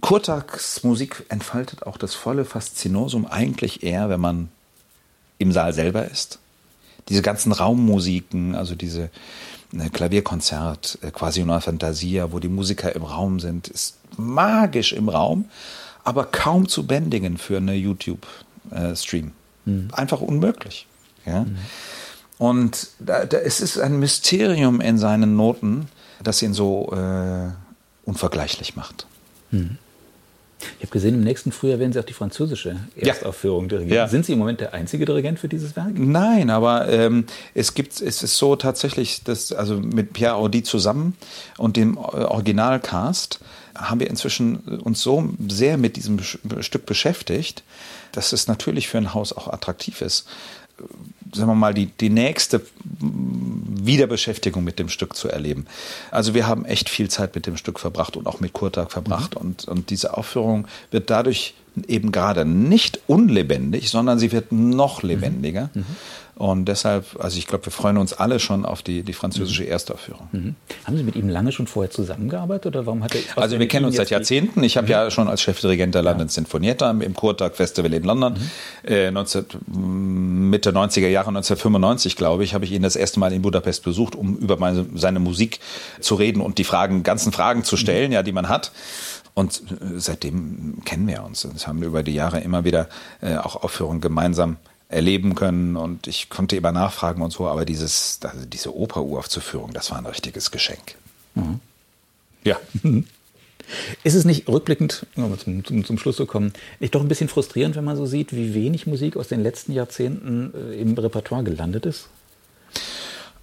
Kurtags 0.00 0.84
Musik 0.84 1.26
entfaltet 1.30 1.82
auch 1.82 1.96
das 1.96 2.14
volle 2.14 2.44
Faszinosum 2.44 3.26
eigentlich 3.26 3.82
eher, 3.82 4.08
wenn 4.08 4.20
man 4.20 4.50
im 5.38 5.50
Saal 5.50 5.72
selber 5.72 6.08
ist. 6.08 6.38
Diese 7.08 7.22
ganzen 7.22 7.50
Raummusiken, 7.50 8.54
also 8.54 8.76
diese 8.76 9.10
Klavierkonzert, 9.92 10.98
äh, 11.02 11.10
quasi 11.10 11.42
una 11.42 11.60
Fantasia, 11.60 12.32
wo 12.32 12.38
die 12.38 12.48
Musiker 12.48 12.94
im 12.94 13.02
Raum 13.02 13.40
sind, 13.40 13.68
ist 13.68 13.96
magisch 14.16 14.92
im 14.92 15.08
Raum, 15.08 15.46
aber 16.04 16.24
kaum 16.24 16.68
zu 16.68 16.86
bändigen 16.86 17.38
für 17.38 17.58
eine 17.58 17.74
YouTube-Stream. 17.74 19.32
Mhm. 19.64 19.88
Einfach 19.92 20.20
unmöglich. 20.20 20.86
Ja? 21.24 21.44
Mhm. 21.44 21.56
Und 22.38 22.88
da, 22.98 23.26
da, 23.26 23.38
es 23.38 23.60
ist 23.60 23.78
ein 23.78 23.98
Mysterium 23.98 24.80
in 24.80 24.98
seinen 24.98 25.36
Noten, 25.36 25.88
das 26.22 26.42
ihn 26.42 26.54
so 26.54 26.92
äh, 26.92 27.50
unvergleichlich 28.04 28.76
macht. 28.76 29.06
Mhm. 29.50 29.78
Ich 30.78 30.84
habe 30.84 30.92
gesehen, 30.92 31.14
im 31.14 31.24
nächsten 31.24 31.52
Frühjahr 31.52 31.78
werden 31.78 31.92
Sie 31.92 31.98
auch 31.98 32.04
die 32.04 32.12
französische 32.12 32.76
Erstaufführung 32.96 33.64
ja. 33.64 33.68
dirigieren. 33.68 33.96
Ja. 33.96 34.08
Sind 34.08 34.26
Sie 34.26 34.32
im 34.32 34.38
Moment 34.38 34.60
der 34.60 34.74
einzige 34.74 35.04
Dirigent 35.04 35.38
für 35.38 35.48
dieses 35.48 35.76
Werk? 35.76 35.98
Nein, 35.98 36.50
aber 36.50 36.88
ähm, 36.88 37.26
es 37.54 37.74
gibt, 37.74 38.00
es 38.00 38.22
ist 38.22 38.36
so 38.36 38.56
tatsächlich, 38.56 39.22
dass, 39.24 39.52
also 39.52 39.76
mit 39.76 40.12
Pierre 40.12 40.34
Audi 40.34 40.62
zusammen 40.62 41.16
und 41.58 41.76
dem 41.76 41.96
Originalcast 41.96 43.40
haben 43.74 44.00
wir 44.00 44.10
inzwischen 44.10 44.56
uns 44.56 45.00
so 45.00 45.30
sehr 45.48 45.78
mit 45.78 45.96
diesem 45.96 46.20
Stück 46.20 46.86
beschäftigt, 46.86 47.62
dass 48.12 48.32
es 48.32 48.46
natürlich 48.46 48.88
für 48.88 48.98
ein 48.98 49.14
Haus 49.14 49.32
auch 49.32 49.48
attraktiv 49.48 50.02
ist 50.02 50.26
sagen 51.32 51.50
wir 51.50 51.54
mal, 51.54 51.74
die, 51.74 51.86
die 51.86 52.10
nächste 52.10 52.62
Wiederbeschäftigung 53.00 54.64
mit 54.64 54.78
dem 54.78 54.88
Stück 54.88 55.16
zu 55.16 55.28
erleben. 55.28 55.66
Also 56.10 56.34
wir 56.34 56.46
haben 56.46 56.64
echt 56.64 56.88
viel 56.88 57.08
Zeit 57.08 57.34
mit 57.34 57.46
dem 57.46 57.56
Stück 57.56 57.78
verbracht 57.78 58.16
und 58.16 58.26
auch 58.26 58.40
mit 58.40 58.52
Kurtag 58.52 58.92
verbracht. 58.92 59.34
Mhm. 59.34 59.40
Und, 59.40 59.64
und 59.66 59.90
diese 59.90 60.16
Aufführung 60.16 60.66
wird 60.90 61.10
dadurch 61.10 61.54
eben 61.86 62.12
gerade 62.12 62.44
nicht 62.44 63.00
unlebendig, 63.06 63.90
sondern 63.90 64.18
sie 64.18 64.32
wird 64.32 64.52
noch 64.52 65.02
lebendiger. 65.02 65.70
Mhm. 65.74 65.84
Und 66.40 66.64
deshalb, 66.64 67.04
also 67.18 67.36
ich 67.36 67.46
glaube, 67.46 67.66
wir 67.66 67.70
freuen 67.70 67.98
uns 67.98 68.14
alle 68.14 68.40
schon 68.40 68.64
auf 68.64 68.80
die, 68.80 69.02
die 69.02 69.12
französische 69.12 69.62
mhm. 69.62 69.72
Erstaufführung. 69.72 70.28
Mhm. 70.32 70.54
Haben 70.86 70.96
Sie 70.96 71.02
mit 71.02 71.14
ihm 71.14 71.28
lange 71.28 71.52
schon 71.52 71.66
vorher 71.66 71.90
zusammengearbeitet 71.90 72.74
oder 72.74 72.86
warum 72.86 73.04
hat 73.04 73.14
er? 73.14 73.20
Also 73.36 73.58
wir 73.58 73.68
kennen 73.68 73.84
uns 73.84 73.96
seit 73.96 74.08
Jahrzehnten. 74.08 74.64
Ich 74.64 74.78
habe 74.78 74.86
mhm. 74.86 74.90
ja 74.90 75.10
schon 75.10 75.28
als 75.28 75.42
Chefdirigent 75.42 75.94
der 75.94 76.00
London 76.00 76.28
ja. 76.28 76.32
Sinfonietta 76.32 76.92
im 76.92 77.12
Kurtag 77.12 77.56
Festival 77.56 77.92
in 77.92 78.04
London 78.04 78.32
mhm. 78.32 78.90
äh, 78.90 79.10
19, 79.10 79.44
Mitte 79.66 80.70
90er 80.70 81.08
Jahre, 81.08 81.28
1995 81.28 82.16
glaube 82.16 82.42
ich, 82.42 82.54
habe 82.54 82.64
ich 82.64 82.72
ihn 82.72 82.80
das 82.80 82.96
erste 82.96 83.20
Mal 83.20 83.34
in 83.34 83.42
Budapest 83.42 83.84
besucht, 83.84 84.14
um 84.14 84.38
über 84.38 84.56
meine, 84.56 84.86
seine 84.94 85.20
Musik 85.20 85.60
zu 86.00 86.14
reden 86.14 86.40
und 86.40 86.56
die 86.56 86.64
Fragen, 86.64 87.02
ganzen 87.02 87.32
Fragen 87.32 87.64
zu 87.64 87.76
stellen, 87.76 88.08
mhm. 88.08 88.14
ja, 88.14 88.22
die 88.22 88.32
man 88.32 88.48
hat. 88.48 88.72
Und 89.34 89.60
äh, 89.60 89.98
seitdem 89.98 90.78
kennen 90.86 91.06
wir 91.06 91.22
uns. 91.22 91.46
Das 91.52 91.66
haben 91.66 91.82
wir 91.82 91.88
über 91.88 92.02
die 92.02 92.14
Jahre 92.14 92.40
immer 92.40 92.64
wieder 92.64 92.88
äh, 93.20 93.36
auch 93.36 93.62
Aufführungen 93.62 94.00
gemeinsam 94.00 94.56
erleben 94.90 95.36
können 95.36 95.76
und 95.76 96.08
ich 96.08 96.28
konnte 96.28 96.56
immer 96.56 96.72
nachfragen 96.72 97.22
und 97.22 97.32
so, 97.32 97.46
aber 97.46 97.64
dieses, 97.64 98.18
also 98.22 98.44
diese 98.44 98.76
Operuraufzuführung, 98.76 99.72
das 99.72 99.90
war 99.90 99.98
ein 99.98 100.06
richtiges 100.06 100.50
Geschenk. 100.50 100.96
Mhm. 101.34 101.60
Ja. 102.44 102.58
Ist 104.02 104.14
es 104.14 104.24
nicht 104.24 104.48
rückblickend, 104.48 105.06
um 105.14 105.38
zum, 105.38 105.64
zum, 105.64 105.84
zum, 105.84 105.96
Schluss 105.96 106.16
zu 106.16 106.26
kommen, 106.26 106.52
nicht 106.80 106.92
doch 106.96 107.02
ein 107.02 107.08
bisschen 107.08 107.28
frustrierend, 107.28 107.76
wenn 107.76 107.84
man 107.84 107.96
so 107.96 108.04
sieht, 108.04 108.34
wie 108.34 108.52
wenig 108.52 108.88
Musik 108.88 109.16
aus 109.16 109.28
den 109.28 109.44
letzten 109.44 109.72
Jahrzehnten 109.72 110.52
äh, 110.54 110.80
im 110.80 110.94
Repertoire 110.98 111.44
gelandet 111.44 111.86
ist? 111.86 112.08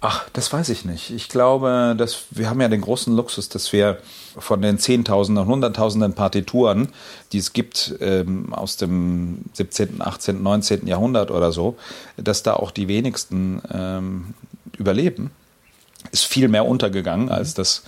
Ach, 0.00 0.28
das 0.32 0.52
weiß 0.52 0.68
ich 0.68 0.84
nicht. 0.84 1.10
Ich 1.10 1.28
glaube, 1.28 1.96
dass 1.98 2.26
wir 2.30 2.48
haben 2.48 2.60
ja 2.60 2.68
den 2.68 2.82
großen 2.82 3.14
Luxus, 3.16 3.48
dass 3.48 3.72
wir 3.72 3.98
von 4.38 4.62
den 4.62 4.78
Zehntausenden 4.78 5.42
und 5.42 5.50
Hunderttausenden 5.50 6.14
Partituren, 6.14 6.90
die 7.32 7.38
es 7.38 7.52
gibt 7.52 7.96
ähm, 8.00 8.54
aus 8.54 8.76
dem 8.76 9.46
17., 9.54 10.00
18., 10.00 10.40
19. 10.40 10.86
Jahrhundert 10.86 11.32
oder 11.32 11.50
so, 11.50 11.76
dass 12.16 12.44
da 12.44 12.54
auch 12.54 12.70
die 12.70 12.86
wenigsten 12.86 13.60
ähm, 13.72 14.34
überleben. 14.76 15.32
ist 16.12 16.26
viel 16.26 16.46
mehr 16.46 16.64
untergegangen 16.64 17.28
als 17.28 17.54
das, 17.54 17.82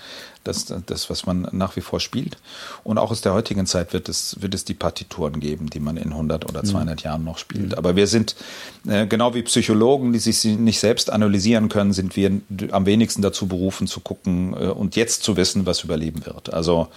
das, 0.45 0.73
das, 0.87 1.11
was 1.11 1.27
man 1.27 1.49
nach 1.53 1.77
wie 1.77 1.81
vor 1.81 2.01
spielt. 2.01 2.39
Und 2.85 2.99
auch 2.99 3.11
aus 3.11 3.21
der 3.21 3.35
heutigen 3.35 3.67
Zeit 3.67 3.93
wird 3.93 4.09
es, 4.09 4.41
wird 4.41 4.55
es 4.55 4.65
die 4.65 4.75
Partituren 4.75 5.41
geben, 5.41 5.71
die 5.71 5.81
man 5.81 5.97
in 5.97 6.11
100 6.11 6.49
oder 6.49 6.65
200 6.65 7.01
mhm. 7.01 7.05
Jahren 7.05 7.25
noch 7.25 7.39
spielt. 7.39 7.77
Aber 7.77 7.97
wir 7.97 8.07
sind, 8.07 8.37
äh, 8.89 9.07
genau 9.07 9.35
wie 9.35 9.43
Psychologen, 9.43 10.13
die 10.13 10.19
sich 10.19 10.45
nicht 10.45 10.81
selbst 10.81 11.11
analysieren 11.11 11.69
können, 11.69 11.93
sind 11.93 12.17
wir 12.17 12.41
am 12.71 12.87
wenigsten 12.87 13.23
dazu 13.23 13.47
berufen 13.47 13.87
zu 13.87 14.01
gucken 14.01 14.55
äh, 14.55 14.67
und 14.69 14.97
jetzt 14.97 15.23
zu 15.23 15.37
wissen, 15.37 15.67
was 15.67 15.85
überleben 15.85 16.25
wird. 16.27 16.53
Also 16.53 16.89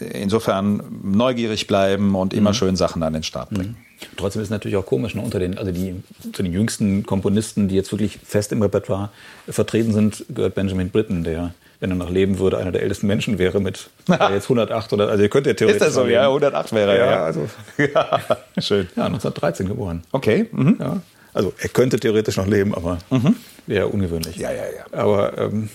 insofern 0.00 0.82
neugierig 1.02 1.66
bleiben 1.66 2.14
und 2.14 2.34
immer 2.34 2.50
mhm. 2.50 2.54
schön 2.54 2.76
Sachen 2.76 3.02
an 3.02 3.12
den 3.12 3.22
Start 3.22 3.50
bringen. 3.50 3.76
Mhm. 3.78 3.92
Trotzdem 4.16 4.42
ist 4.42 4.48
es 4.48 4.50
natürlich 4.50 4.76
auch 4.76 4.86
komisch, 4.86 5.14
ne? 5.14 5.22
unter 5.22 5.38
den, 5.38 5.58
also 5.58 5.70
die, 5.70 5.94
zu 6.32 6.42
den 6.42 6.52
jüngsten 6.52 7.06
Komponisten, 7.06 7.68
die 7.68 7.76
jetzt 7.76 7.92
wirklich 7.92 8.18
fest 8.24 8.50
im 8.52 8.60
Repertoire 8.60 9.10
vertreten 9.48 9.92
sind, 9.92 10.24
gehört 10.28 10.54
Benjamin 10.54 10.90
Britten, 10.90 11.22
der 11.22 11.54
wenn 11.82 11.90
er 11.90 11.96
noch 11.96 12.10
leben 12.10 12.38
würde, 12.38 12.58
einer 12.58 12.70
der 12.70 12.80
ältesten 12.82 13.08
Menschen 13.08 13.40
wäre 13.40 13.60
mit 13.60 13.90
jetzt 14.08 14.44
108 14.44 14.92
oder 14.92 15.08
also 15.08 15.20
ihr 15.20 15.28
könnt 15.28 15.48
ja 15.48 15.52
theoretisch. 15.52 15.82
Ist 15.82 15.88
das 15.88 15.94
so? 15.94 16.06
Ja, 16.06 16.28
108 16.28 16.72
wäre 16.72 16.96
er. 16.96 17.10
Ja, 17.10 17.24
also 17.24 17.48
ja, 17.76 18.20
schön. 18.58 18.88
Ja, 18.94 19.06
1913 19.06 19.66
geboren. 19.66 20.04
Okay. 20.12 20.46
Mhm. 20.52 20.76
Ja, 20.78 21.00
also 21.34 21.52
er 21.58 21.68
könnte 21.70 21.98
theoretisch 21.98 22.36
noch 22.36 22.46
leben, 22.46 22.72
aber 22.72 22.98
mhm. 23.10 23.34
wäre 23.66 23.88
ungewöhnlich. 23.88 24.36
Ja, 24.36 24.52
ja, 24.52 24.62
ja. 24.62 24.96
Aber 24.96 25.36
ähm, 25.36 25.70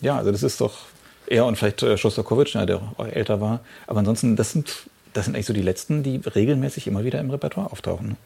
ja, 0.00 0.16
also 0.16 0.32
das 0.32 0.42
ist 0.42 0.58
doch 0.62 0.86
er 1.26 1.44
und 1.44 1.56
vielleicht 1.56 1.82
äh, 1.82 1.98
Schostakowitsch, 1.98 2.54
der 2.54 2.80
älter 3.12 3.42
war. 3.42 3.60
Aber 3.86 3.98
ansonsten, 3.98 4.36
das 4.36 4.52
sind, 4.52 4.88
das 5.12 5.26
sind 5.26 5.34
eigentlich 5.34 5.44
so 5.44 5.52
die 5.52 5.60
letzten, 5.60 6.02
die 6.02 6.16
regelmäßig 6.16 6.86
immer 6.86 7.04
wieder 7.04 7.20
im 7.20 7.28
Repertoire 7.28 7.70
auftauchen. 7.70 8.16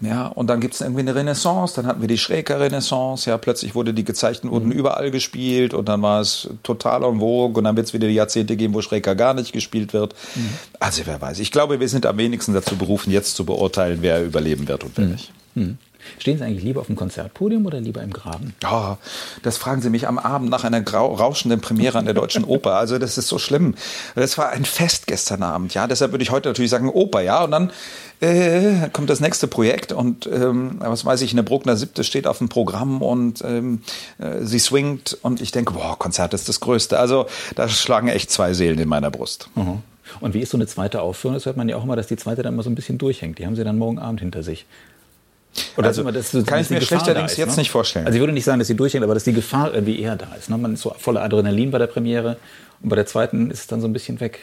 Ja, 0.00 0.28
und 0.28 0.46
dann 0.46 0.60
gibt 0.60 0.74
es 0.74 0.80
irgendwie 0.80 1.00
eine 1.00 1.14
Renaissance, 1.14 1.74
dann 1.76 1.86
hatten 1.86 2.00
wir 2.00 2.08
die 2.08 2.16
Schräger-Renaissance, 2.16 3.28
ja, 3.28 3.36
plötzlich 3.36 3.74
wurde 3.74 3.92
die 3.92 4.04
Gezeichneten 4.04 4.50
wurden 4.50 4.66
mhm. 4.66 4.72
überall 4.72 5.10
gespielt 5.10 5.74
und 5.74 5.88
dann 5.88 6.00
war 6.00 6.20
es 6.20 6.48
total 6.62 7.04
en 7.04 7.20
vogue 7.20 7.58
und 7.58 7.64
dann 7.64 7.76
wird 7.76 7.86
es 7.86 7.92
wieder 7.92 8.08
die 8.08 8.14
Jahrzehnte 8.14 8.56
geben, 8.56 8.72
wo 8.72 8.80
Schräger 8.80 9.14
gar 9.14 9.34
nicht 9.34 9.52
gespielt 9.52 9.92
wird. 9.92 10.14
Mhm. 10.34 10.48
Also 10.78 11.02
wer 11.04 11.20
weiß. 11.20 11.38
Ich 11.40 11.52
glaube, 11.52 11.80
wir 11.80 11.88
sind 11.88 12.06
am 12.06 12.16
wenigsten 12.16 12.54
dazu 12.54 12.76
berufen, 12.76 13.10
jetzt 13.10 13.36
zu 13.36 13.44
beurteilen, 13.44 13.98
wer 14.00 14.24
überleben 14.24 14.68
wird 14.68 14.84
und 14.84 14.96
wer 14.96 15.04
mhm. 15.04 15.12
nicht. 15.12 15.32
Stehen 16.18 16.38
Sie 16.38 16.44
eigentlich 16.44 16.64
lieber 16.64 16.80
auf 16.80 16.86
dem 16.86 16.96
Konzertpodium 16.96 17.66
oder 17.66 17.80
lieber 17.80 18.02
im 18.02 18.12
Graben? 18.12 18.54
Ja, 18.62 18.98
das 19.42 19.56
fragen 19.56 19.82
Sie 19.82 19.90
mich 19.90 20.06
am 20.06 20.18
Abend 20.18 20.50
nach 20.50 20.64
einer 20.64 20.86
rauschenden 20.86 21.60
Premiere 21.60 21.98
an 21.98 22.04
der 22.04 22.14
Deutschen 22.14 22.44
Oper. 22.44 22.74
Also 22.74 22.98
das 22.98 23.18
ist 23.18 23.28
so 23.28 23.38
schlimm. 23.38 23.74
Das 24.14 24.38
war 24.38 24.50
ein 24.50 24.64
Fest 24.64 25.06
gestern 25.06 25.42
Abend, 25.42 25.74
ja. 25.74 25.86
Deshalb 25.86 26.12
würde 26.12 26.22
ich 26.22 26.30
heute 26.30 26.48
natürlich 26.48 26.70
sagen 26.70 26.88
Oper, 26.88 27.20
ja. 27.20 27.44
Und 27.44 27.50
dann 27.50 27.70
äh, 28.20 28.88
kommt 28.92 29.10
das 29.10 29.20
nächste 29.20 29.46
Projekt 29.46 29.92
und 29.92 30.26
ähm, 30.26 30.76
was 30.80 31.04
weiß 31.04 31.22
ich, 31.22 31.32
eine 31.32 31.42
Bruckner 31.42 31.76
Siebte 31.76 32.04
steht 32.04 32.26
auf 32.26 32.38
dem 32.38 32.48
Programm 32.48 33.02
und 33.02 33.42
ähm, 33.42 33.82
äh, 34.18 34.42
sie 34.42 34.58
swingt 34.58 35.16
und 35.22 35.40
ich 35.40 35.52
denke, 35.52 35.72
boah, 35.72 35.98
Konzert 35.98 36.34
ist 36.34 36.48
das 36.48 36.60
Größte. 36.60 36.98
Also 36.98 37.26
da 37.56 37.68
schlagen 37.68 38.08
echt 38.08 38.30
zwei 38.30 38.52
Seelen 38.52 38.78
in 38.78 38.88
meiner 38.88 39.10
Brust. 39.10 39.48
Mhm. 39.54 39.82
Und 40.20 40.34
wie 40.34 40.40
ist 40.40 40.50
so 40.50 40.56
eine 40.56 40.66
zweite 40.66 41.02
Aufführung? 41.02 41.34
Das 41.34 41.46
hört 41.46 41.56
man 41.56 41.68
ja 41.68 41.76
auch 41.76 41.84
immer, 41.84 41.96
dass 41.96 42.08
die 42.08 42.16
zweite 42.16 42.42
dann 42.42 42.54
immer 42.54 42.62
so 42.62 42.70
ein 42.70 42.74
bisschen 42.74 42.98
durchhängt. 42.98 43.38
Die 43.38 43.46
haben 43.46 43.56
sie 43.56 43.64
dann 43.64 43.78
morgen 43.78 43.98
Abend 43.98 44.20
hinter 44.20 44.42
sich. 44.42 44.66
Oder 45.76 45.88
also, 45.88 46.08
das, 46.10 46.30
das, 46.30 46.46
kann 46.46 46.60
ich 46.60 46.70
mir 46.70 46.80
schlechterdings 46.80 47.36
jetzt 47.36 47.56
ne? 47.56 47.62
nicht 47.62 47.70
vorstellen. 47.70 48.06
Also 48.06 48.16
ich 48.16 48.20
würde 48.20 48.32
nicht 48.32 48.44
sagen, 48.44 48.58
dass 48.58 48.68
sie 48.68 48.76
durchhängt, 48.76 49.04
aber 49.04 49.14
dass 49.14 49.24
die 49.24 49.32
Gefahr 49.32 49.74
irgendwie 49.74 50.00
eher 50.00 50.16
da 50.16 50.34
ist. 50.34 50.48
Ne? 50.50 50.58
Man 50.58 50.74
ist 50.74 50.82
so 50.82 50.94
voller 50.98 51.22
Adrenalin 51.22 51.70
bei 51.70 51.78
der 51.78 51.88
Premiere 51.88 52.36
und 52.82 52.88
bei 52.88 52.96
der 52.96 53.06
zweiten 53.06 53.50
ist 53.50 53.60
es 53.60 53.66
dann 53.66 53.80
so 53.80 53.88
ein 53.88 53.92
bisschen 53.92 54.20
weg. 54.20 54.40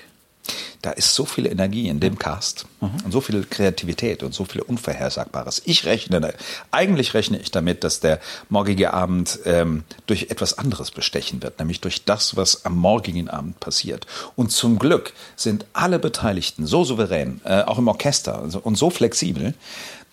Da 0.82 0.92
ist 0.92 1.16
so 1.16 1.26
viel 1.26 1.48
Energie 1.48 1.88
in 1.88 2.00
dem 2.00 2.20
Cast 2.20 2.66
mhm. 2.82 2.92
und 3.04 3.12
so 3.12 3.20
viel 3.20 3.44
Kreativität 3.46 4.22
und 4.22 4.34
so 4.34 4.46
viel 4.46 4.62
Unvorhersagbares. 4.62 5.64
Ich 5.66 5.86
rechne, 5.86 6.34
eigentlich 6.72 7.14
rechne 7.16 7.40
ich 7.40 7.50
damit, 7.50 7.84
dass 7.84 8.00
der 8.00 8.20
morgige 8.50 8.94
Abend 8.94 9.40
ähm, 9.46 9.84
durch 10.06 10.28
etwas 10.30 10.58
anderes 10.58 10.92
bestechen 10.92 11.42
wird, 11.42 11.58
nämlich 11.60 11.82
durch 11.82 12.06
das, 12.06 12.36
was 12.36 12.66
am 12.66 12.78
morgigen 12.78 13.28
Abend 13.28 13.60
passiert. 13.60 14.06
Und 14.36 14.52
zum 14.52 14.78
Glück 14.78 15.14
sind 15.36 15.66
alle 15.74 15.98
Beteiligten 15.98 16.68
so 16.68 16.84
souverän, 16.84 17.42
äh, 17.44 17.64
auch 17.64 17.80
im 17.80 17.88
Orchester 17.88 18.40
also, 18.40 18.60
und 18.60 18.78
so 18.78 18.92
flexibel, 18.92 19.56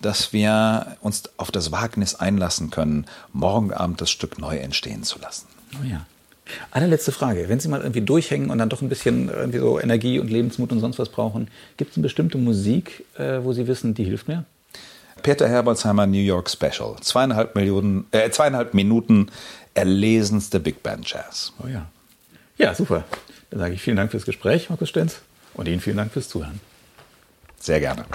dass 0.01 0.33
wir 0.33 0.97
uns 1.01 1.23
auf 1.37 1.51
das 1.51 1.71
Wagnis 1.71 2.15
einlassen 2.15 2.69
können, 2.69 3.05
morgen 3.33 3.73
Abend 3.73 4.01
das 4.01 4.11
Stück 4.11 4.39
neu 4.39 4.57
entstehen 4.57 5.03
zu 5.03 5.19
lassen. 5.19 5.47
Oh 5.81 5.85
ja. 5.85 6.05
Allerletzte 6.71 7.11
Frage. 7.11 7.49
Wenn 7.49 7.59
Sie 7.59 7.67
mal 7.67 7.81
irgendwie 7.81 8.01
durchhängen 8.01 8.49
und 8.51 8.59
dann 8.59 8.69
doch 8.69 8.81
ein 8.81 8.89
bisschen 8.89 9.29
irgendwie 9.29 9.57
so 9.57 9.79
Energie 9.79 10.19
und 10.19 10.29
Lebensmut 10.29 10.71
und 10.71 10.79
sonst 10.79 10.99
was 10.99 11.09
brauchen, 11.09 11.47
gibt 11.77 11.91
es 11.91 11.97
eine 11.97 12.03
bestimmte 12.03 12.37
Musik, 12.37 13.03
äh, 13.17 13.39
wo 13.43 13.53
Sie 13.53 13.67
wissen, 13.67 13.95
die 13.95 14.03
hilft 14.03 14.27
mir? 14.27 14.45
Peter 15.23 15.47
Herbertsheimer 15.47 16.05
New 16.05 16.19
York 16.19 16.49
Special. 16.51 16.97
Zweieinhalb, 17.01 17.55
Millionen, 17.55 18.05
äh, 18.11 18.29
zweieinhalb 18.29 18.75
Minuten 18.75 19.31
erlesenste 19.73 20.59
Big 20.59 20.83
Band 20.83 21.09
Jazz. 21.09 21.51
Oh 21.63 21.67
ja. 21.67 21.87
Ja, 22.57 22.75
super. 22.75 23.05
Dann 23.49 23.59
sage 23.59 23.73
ich 23.73 23.81
vielen 23.81 23.97
Dank 23.97 24.11
fürs 24.11 24.25
Gespräch, 24.25 24.69
Markus 24.69 24.89
Stenz, 24.89 25.21
und 25.55 25.67
Ihnen 25.67 25.81
vielen 25.81 25.97
Dank 25.97 26.11
fürs 26.11 26.29
Zuhören. 26.29 26.59
Sehr 27.59 27.79
gerne. 27.79 28.05